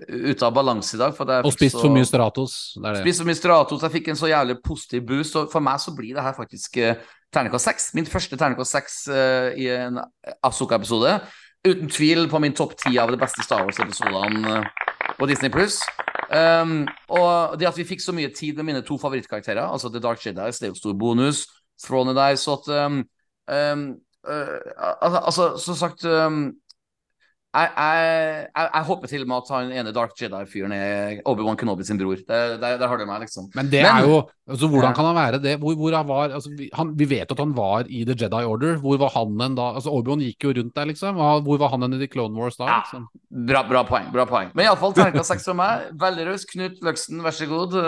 [0.08, 1.12] ute av balanse i dag
[1.44, 2.54] Og spist så- for mye Stratos.
[2.80, 3.02] Det det.
[3.04, 5.36] Spist for mye Stratos, jeg fikk en så jævlig positiv boost.
[5.36, 6.94] Og for meg så blir det her faktisk uh,
[7.32, 7.90] terningkast seks.
[7.94, 10.00] Min første terningkast seks uh, i en
[10.42, 11.18] Asoka-episode.
[11.66, 15.80] Uten tvil på min topp ti av de beste Star Wars-episodene eh, på Disney pluss.
[16.30, 19.98] Um, og det at vi fikk så mye tid med mine to favorittkarakterer, altså The
[20.02, 21.44] Dark Jedis, det er jo stor bonus.
[21.82, 23.02] Throne der, så at um, um,
[23.50, 26.46] uh, al- Altså, som sagt um,
[27.56, 28.00] jeg, jeg,
[28.52, 31.96] jeg, jeg håper til og med at han ene Dark Jedi-fyren er Obi-Wan Kenobi sin
[31.96, 32.18] bror.
[32.28, 33.46] Der, der, der har du meg, liksom.
[33.56, 34.18] Men det Men- er jo
[34.50, 35.54] altså, Hvordan kan han være det?
[35.62, 38.42] Hvor, hvor han var, altså, vi, han, vi vet at han var i The Jedi
[38.44, 38.76] Order.
[38.82, 39.70] Hvor var han en da?
[39.78, 41.16] Altså, Obi-Wan gikk jo rundt der, liksom.
[41.48, 42.68] Hvor var han en i The Clone Wars da?
[42.68, 42.76] Ja.
[42.84, 43.08] Liksom?
[43.48, 44.12] Bra, bra poeng.
[44.12, 45.88] bra poeng Men iallfall terningkast seks fra meg.
[46.04, 46.44] Veldig raus.
[46.52, 47.78] Knut Løksen, vær så god.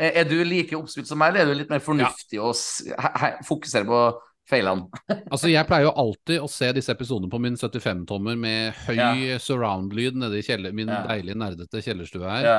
[0.00, 3.12] Eh, Er du like oppspilt som meg, eller er du litt mer fornuftig og he-
[3.20, 4.00] he- fokuserer på
[4.50, 4.86] feilene?
[5.32, 9.38] Altså, Jeg pleier jo alltid å se disse episodene på min 75-tommer med høy Ja.
[9.42, 11.02] surround-lyd nede i kjeller, min Ja.
[11.08, 12.44] deilige, nerdete kjellerstue her.
[12.48, 12.56] Ja.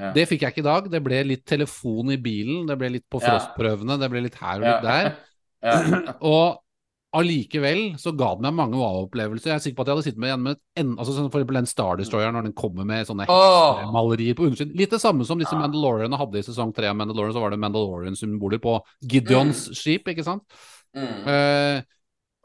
[0.00, 0.12] ja.
[0.16, 0.90] Det fikk jeg ikke i dag.
[0.92, 4.60] Det ble litt telefon i bilen, det ble litt på frostprøvene, det ble litt her
[4.62, 5.12] og litt der.
[6.22, 6.58] Og
[7.16, 9.48] allikevel så ga det meg mange wow-opplevelser.
[9.48, 11.40] Jeg er sikker på at jeg hadde sittet med igjen med en, altså sånn for
[11.40, 13.86] eksempel den Star Destroyer når den kommer med sånne Åh!
[13.94, 14.74] malerier på undersiden.
[14.76, 15.56] Litt det samme som disse.
[15.56, 18.76] Mandalorianene hadde i sesong tre av Mandalorian, så var det Mandalorian-symboler på
[19.08, 20.44] Gideons skip, ikke sant?
[20.96, 21.28] Mm.
[21.28, 21.80] Eh,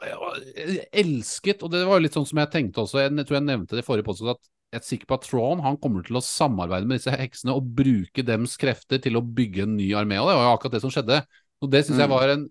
[0.02, 3.46] jeg elsket, og det var jo litt sånn som jeg tenkte også, jeg tror jeg
[3.48, 6.18] nevnte det i forrige podkast, at jeg er sikker på at Thrawn han kommer til
[6.18, 10.18] å samarbeide med disse heksene og bruke dems krefter til å bygge en ny armé,
[10.22, 11.20] og det var jo akkurat det som skjedde.
[11.62, 12.16] Og det syns jeg Mm.
[12.16, 12.50] var en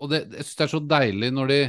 [0.00, 1.60] Og det, jeg syns det er så deilig når de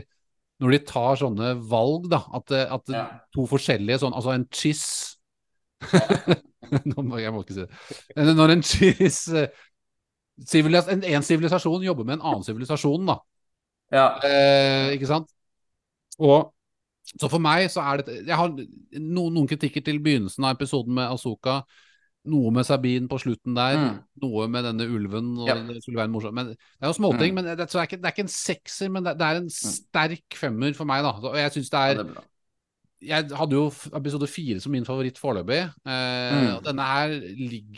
[0.59, 3.05] når de tar sånne valg, da, at, at Ja.
[3.33, 5.15] to forskjellige sånn Altså en chiss
[6.69, 8.35] jeg må ikke si det.
[8.35, 9.47] Når en chiss eh,
[10.39, 13.17] En, en sivilisasjon jobber med en annen sivilisasjon, da.
[13.91, 14.07] Ja.
[14.23, 15.29] Eh, ikke sant?
[16.19, 16.53] Og
[17.09, 20.93] så for meg så er det Jeg har noen, noen kritikker til begynnelsen av episoden
[20.93, 21.61] med Asoka.
[22.29, 23.77] Noe med Sabine på slutten der.
[23.79, 23.99] Mm.
[24.21, 25.31] Noe med denne ulven.
[25.39, 25.55] Og Ja.
[25.55, 26.35] Det skulle være morsomt.
[26.37, 27.31] Men det er jo småting.
[27.33, 27.39] Mm.
[27.39, 29.49] Men det, det, er ikke, det er ikke en sekser, men det, det er en
[29.49, 31.15] sterk femmer for meg, da.
[31.31, 32.27] Og jeg syns det ja, er det er.
[33.09, 35.61] Jeg hadde jo episode fire som min favoritt foreløpig.
[35.87, 36.49] Eh, Mm.
[36.57, 37.13] og Denne her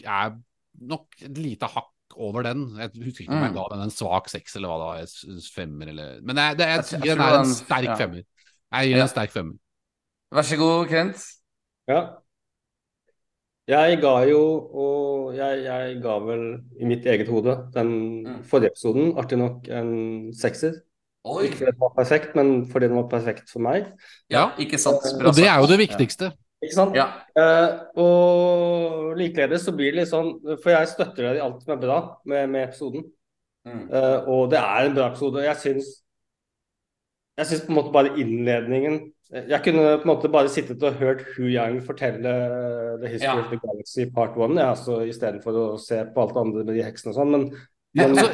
[0.03, 0.35] er
[0.81, 2.65] nok et lite hakk over den.
[2.77, 3.57] Jeg husker ikke om jeg Mm.
[3.57, 5.41] ga den en svak seks eller hva det var.
[5.55, 8.23] Femmer eller Men jeg, det, jeg, Jeg jeg den er en sterk femmer.
[8.71, 9.55] Jeg gir den en sterk femmer.
[10.31, 11.23] Vær så god, Kent.
[11.87, 12.01] Ja.
[13.67, 14.39] Jeg ga jo,
[14.73, 16.45] og jeg, jeg ga vel
[16.81, 17.91] i mitt eget hode den
[18.25, 18.43] Mm.
[18.43, 20.73] forrige episoden artig nok en sekser.
[21.23, 21.43] Oi.
[21.45, 23.85] Ikke fordi den var perfekt, men fordi den var perfekt for meg.
[24.29, 25.03] Ja, ikke sant?
[25.19, 26.31] Bra Og det er jo det viktigste.
[26.61, 26.97] Ikke sant?
[26.97, 27.07] Ja.
[27.33, 31.73] Uh, og likeledes så blir det litt sånn For jeg støtter deg i alt som
[31.73, 31.97] er bra
[32.29, 33.07] med, med episoden.
[33.65, 33.87] Mm.
[33.89, 35.41] Uh, og det er en bra episode.
[35.45, 35.89] Jeg syns
[37.41, 38.99] Jeg syns på en måte bare innledningen
[39.31, 42.33] Jeg kunne på en måte bare sittet og hørt Hu Yang fortelle
[43.01, 43.41] The History Ja.
[43.41, 46.75] of the Galaxy part one, ja, altså, istedenfor å se på alt det andre med
[46.75, 47.31] de heksene og sånn.
[47.31, 47.45] Men,
[47.93, 48.25] Ja, altså,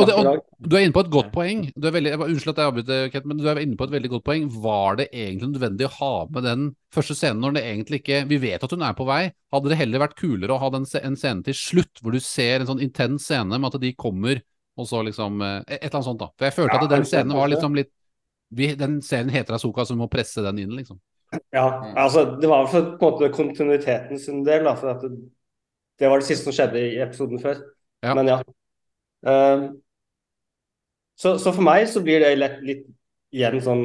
[0.00, 1.72] og det- og- Du er inne på et godt poeng.
[1.78, 4.10] Du er veldig, unnskyld at jeg avbryter, Kent, men du er inne på et veldig
[4.10, 4.48] godt poeng.
[4.50, 8.38] Var det egentlig nødvendig å ha med den første scenen når det egentlig ikke Vi
[8.38, 9.32] vet at hun er på vei.
[9.52, 12.60] Hadde det heller vært kulere å ha den, en scene til slutt, hvor du ser
[12.60, 14.42] en sånn intens scene med at de kommer,
[14.76, 16.28] og så liksom eh, Et eller annet sånt, da.
[16.36, 17.90] For jeg følte Ja, at den scenen var liksom litt
[18.50, 20.98] vi, Den serien heter Asoka, så vi må presse den inn, liksom.
[21.52, 25.10] Ja, altså det var for på en måte kontinuiteten sin del, da, for at det,
[25.98, 27.62] det var det siste som skjedde i episoden før.
[28.02, 28.14] Ja.
[28.14, 28.42] Men ja.
[29.24, 29.66] Ehm,
[31.16, 32.86] så, så for meg så blir det litt, litt
[33.34, 33.84] igjen sånn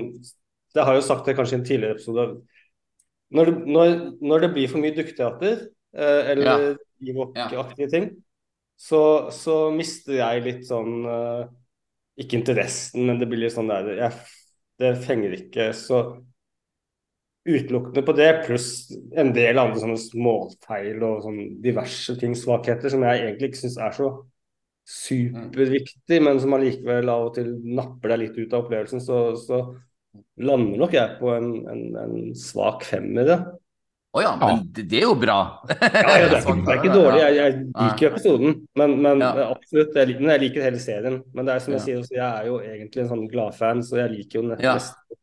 [0.75, 2.25] Det har jo sagt det kanskje i en tidligere episode.
[3.33, 5.55] Når det, når, når det blir for mye dukketeater
[5.93, 6.65] eh, eller
[6.99, 8.09] Ewok-aktige ting,
[8.79, 9.01] så,
[9.33, 11.43] så mister jeg litt sånn eh,
[12.23, 14.19] Ikke interessen, men det blir litt sånn der jeg,
[14.79, 15.69] Det fenger ikke.
[15.77, 16.01] Så
[17.49, 18.69] utelukkende på det, pluss
[19.17, 23.79] en del andre sånne småfeil og sånn diverse ting, svakheter, som jeg egentlig ikke syns
[23.81, 24.11] er så
[24.89, 29.61] superviktig, men som allikevel av og til napper deg litt ut av opplevelsen, så, så
[30.41, 33.29] lander nok jeg på en, en, en svak femmer.
[33.35, 33.39] Ja.
[34.17, 35.35] Å ja, men det, det er jo bra.
[35.69, 35.75] Ja,
[36.17, 39.21] ja, det, er ikke, det er ikke dårlig, jeg, jeg liker jo episoden, men, men
[39.21, 39.29] Ja.
[39.53, 41.19] absolutt, jeg, liker- jeg liker hele serien.
[41.37, 41.85] Men det er som jeg Ja.
[41.85, 44.65] sier, også, jeg er jo egentlig en sånn gladfan, så jeg liker jo nettopp.
[44.65, 44.73] Ja.
[44.79, 45.19] nesten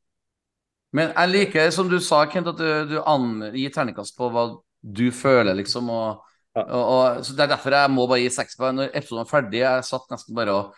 [0.96, 4.46] Men jeg liker, som du sa, Kent, at du, du an- gir terningkast på hva
[4.86, 5.90] du føler, liksom.
[5.90, 6.25] Og, Ja.
[6.56, 8.70] Og, og, så Det er derfor jeg må bare gi seks på.
[8.72, 10.72] Når episoden var ferdig, jeg satt nesten bare og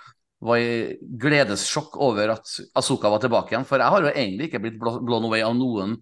[0.48, 3.66] var i gledessjokk over at Asoka var tilbake igjen.
[3.66, 5.96] For jeg har jo egentlig ikke blitt blown away av noen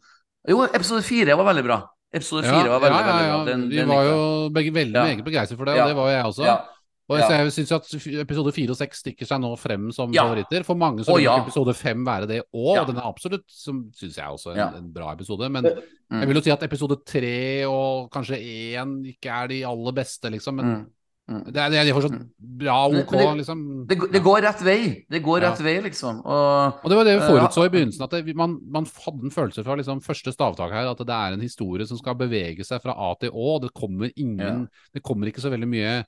[0.46, 1.78] Jo, episode fire var veldig bra.
[2.14, 3.38] Episode fire var veldig, veldig bra.
[3.48, 4.18] Den, Vi den var jo
[4.54, 5.04] begge veldig Ja.
[5.08, 5.86] meget begeistret for det, og Ja.
[5.90, 6.75] det var jo jeg også.
[7.08, 7.28] Og Ja.
[7.28, 7.86] jeg syns at
[8.20, 10.24] episode fire og seks stikker seg nå frem som Ja.
[10.24, 10.64] favoritter.
[10.64, 11.36] For mange så vil ja.
[11.40, 14.92] episode fem være det òg, og den er absolutt, som syns jeg også, en, en
[14.92, 15.48] bra episode.
[15.50, 16.18] Men Mm.
[16.20, 20.30] jeg vil jo si at episode tre og kanskje én ikke er de aller beste,
[20.30, 20.54] liksom.
[20.56, 20.86] Men Mm.
[21.28, 21.44] Mm.
[21.52, 23.86] det, er, det er fortsatt bra, OK, det- liksom.
[23.88, 25.04] Det, går- det går rett vei.
[25.10, 26.20] Det går rett vei, liksom.
[26.24, 29.24] Og, Og det var det vi Eh, forutså i begynnelsen, at det, man, man hadde
[29.24, 32.64] en følelse fra liksom første stavtak her at det er en historie som skal bevege
[32.64, 33.54] seg fra A til Å.
[33.56, 36.04] og Det kommer ingen Det kommer ikke så veldig mye eh,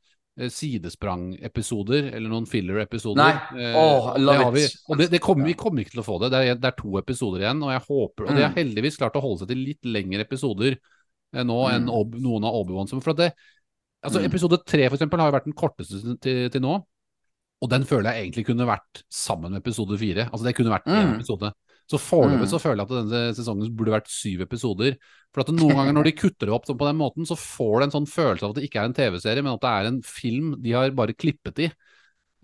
[0.46, 3.18] sidesprangepisoder eller noen filler-episoder.
[3.18, 3.72] Nei.
[3.74, 4.76] oh, love det it.
[4.88, 6.30] og det, det kommer, Vi kommer ikke til å få det.
[6.34, 8.58] Det er, det er to episoder igjen, og jeg håper Og de har Mm.
[8.60, 11.74] heldigvis klart å holde seg til litt lengre episoder eh, nå Mm.
[11.74, 12.88] enn Ob noen av Obi-Wan.
[13.02, 13.32] For at det,
[14.04, 14.28] altså Mm.
[14.30, 16.84] Episode tre for eksempel, har jo vært den korteste til, til nå.
[17.60, 20.28] Og den føler jeg egentlig kunne vært sammen med episode fire.
[20.32, 21.14] Altså det kunne vært én Mm.
[21.18, 21.52] episode.
[21.88, 22.52] Så foreløpig Mm.
[22.52, 24.96] så føler jeg at denne sesongen burde vært syv episoder.
[25.32, 27.84] For at noen ganger når de kutter det opp på den måten, så får du
[27.84, 30.02] en sånn følelse av at det ikke er en TV-serie, men at det er en
[30.02, 31.70] film de har bare klippet i.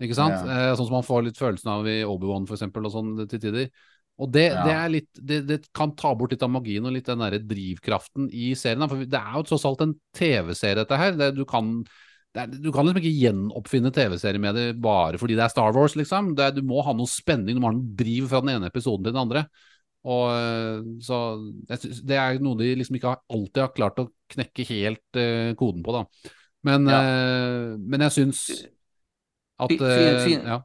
[0.01, 0.33] Ikke sant?
[0.45, 0.71] Ja.
[0.71, 3.39] Eh, sånn som man får litt følelsen av i Obi-Wan for eksempel, og sånn til
[3.39, 3.69] tider.
[4.17, 4.63] Og det, Ja.
[4.63, 7.37] det er litt det, det kan ta bort litt av magien og litt den der
[7.37, 8.87] drivkraften i serien.
[8.89, 11.11] For det er jo tross alt en TV-serie, dette her.
[11.11, 11.85] Det, du kan
[12.43, 15.95] er, du kan liksom ikke gjenoppfinne TV-serier med det bare fordi det er Star Wars,
[15.99, 16.33] liksom.
[16.37, 18.69] Det er, du må ha noe spenning, du må ha noe driv fra den ene
[18.71, 19.45] episoden til den andre.
[20.05, 21.19] Og øh, så
[21.65, 25.81] Det er noe de liksom ikke har, alltid har klart å knekke helt uh, koden
[25.85, 26.31] på, da.
[26.65, 26.99] Men, Ja.
[27.01, 28.45] uh, men jeg syns
[29.61, 30.45] at uh, fin- fin.
[30.45, 30.59] Ja.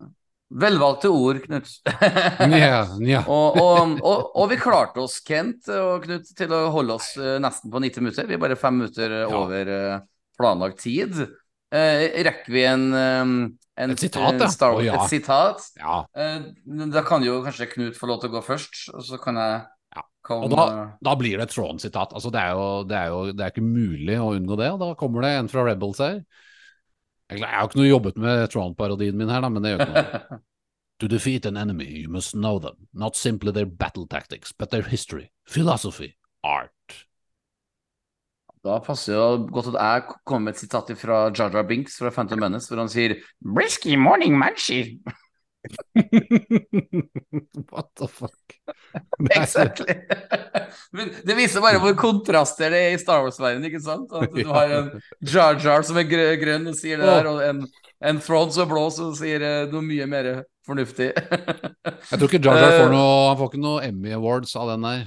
[0.51, 1.69] Velvalgte ord, Knut.
[2.51, 3.29] yeah, yeah.
[3.31, 7.37] og, og, og, og vi klarte oss, Kent og Knut, til å holde oss eh,
[7.43, 8.27] nesten på 90 minutter.
[8.27, 10.01] Vi er bare fem minutter eh, over eh,
[10.41, 11.21] planlagt tid.
[11.71, 14.97] Eh, rekker vi en, en, Et sitat, en Star ja.
[14.99, 15.63] Et sitat.
[15.79, 16.01] Ja.
[16.19, 16.41] Eh,
[16.91, 19.61] Da kan jo kanskje Knut få lov til å gå først, og så kan jeg
[19.97, 20.03] Ja.
[20.27, 20.67] komme Og da,
[21.03, 22.13] da blir det et Throne-sitat.
[22.13, 24.71] Altså, det, er jo, det, er jo, det er ikke mulig å unngå det.
[24.75, 26.21] Og da kommer det en fra Rebels her.
[27.31, 30.41] Jeg har ikke noe jobbet med Throne-parodien min her, da, men det gjør ikke noe.
[31.01, 32.89] To defeat an enemy, you must know them.
[32.93, 37.07] Not simply their battle tactics, but their history, philosophy, art.
[38.65, 42.13] Da passer det godt at jeg kommer med et sitat fra Jar Jar Binks fra
[42.13, 45.01] Phantom Menace, hvor han sier 'Brisky morning, Manchi'.
[47.73, 48.41] What the fuck?
[49.31, 49.95] Exactly.
[50.93, 54.13] Men det viser bare hvor kontraster det er i Star Wars-verdenen, ikke sant?
[54.13, 57.67] At du har en Jar Jar som er grønn og sier det der, og en,
[58.01, 60.25] en Throne som er blå som sier eh, noe mye mer
[60.69, 61.11] fornuftig.
[61.17, 64.83] Jeg tror ikke Jar Jar får noe Han får ikke noe Emmy Awards av den
[64.89, 65.01] der.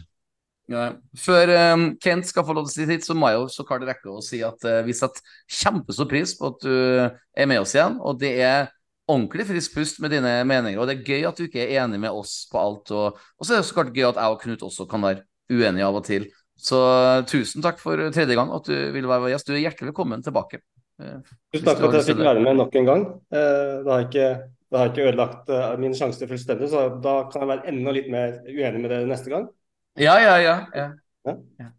[0.72, 0.94] Ja.
[1.20, 3.66] Før um, Kent skal få lov til å si sitt, så må jeg jo så
[3.68, 7.64] klart rekke å si at uh, vi setter kjempestor pris på at du er med
[7.64, 8.00] oss igjen.
[8.00, 8.70] Og det er
[9.12, 10.80] ordentlig frisk pust med dine meninger.
[10.80, 12.94] Og det er gøy at du ikke er enig med oss på alt.
[12.96, 15.26] Og, og så er det så klart gøy at jeg og Knut også kan være
[15.52, 16.30] uenige av og til.
[16.64, 19.50] Så uh, tusen takk for tredje gang at du ville være vår gjest.
[19.50, 20.64] Du er hjertelig velkommen tilbake.
[21.02, 21.20] Uh,
[21.52, 23.04] Tusen takk for at jeg fikk være med nok en gang.
[23.34, 24.28] Eh, Det har ikke,
[24.72, 28.10] det har ikke ødelagt eh, min sjanse fullstendig, så da kan jeg være enda litt
[28.14, 29.50] mer uenig med dere neste gang.
[29.96, 30.56] Ja, ja, ja.
[30.76, 31.70] ja.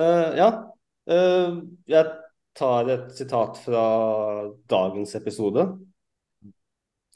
[0.00, 0.50] Eh, ja.
[1.10, 2.06] Uh, jeg
[2.56, 3.84] tar et sitat fra
[4.70, 5.66] dagens episode.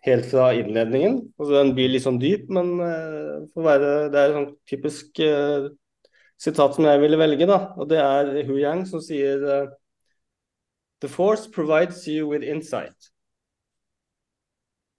[0.05, 1.23] Helt fra innledningen.
[1.39, 5.23] Altså, den blir litt sånn dyp, men uh, være, det er et sånn typisk
[6.45, 7.49] sitat som jeg ville velge.
[7.49, 9.41] da, og Det er Hu Yang som sier
[11.01, 13.11] The force provides you with insight,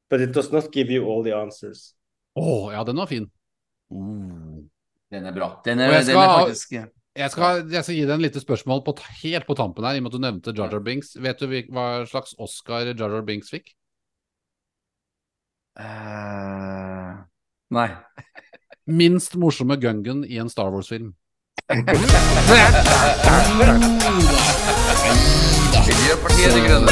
[0.09, 1.95] but it does not give you all the answers.
[2.37, 3.25] Å, ja, den var fin.
[5.15, 5.49] Den er bra.
[5.65, 6.75] Den er, jeg den er skal- faktisk
[7.15, 8.93] Jeg skal, jeg skal gi deg en lite spørsmål på,
[9.23, 11.13] helt på tampen her, i og med at du nevnte Jar Jar Binks.
[11.23, 13.71] Vet du hva slags Oscar Jar Jar Binks fikk?
[15.79, 17.23] Uh,
[17.75, 17.87] Nei.
[18.87, 21.13] Minst morsomme Gungan i en Star Wars-film.
[25.87, 26.91] Miljøpartiet De Grønne.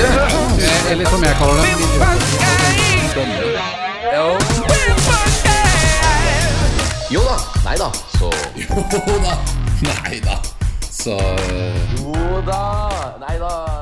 [0.00, 2.69] Eh, Eller som jeg kaller det
[3.10, 4.38] Jo.
[7.10, 9.34] Jo da, nei da, så Jo da.
[9.82, 10.38] Nei da.
[10.90, 13.79] Så eh, Jo da, nei da.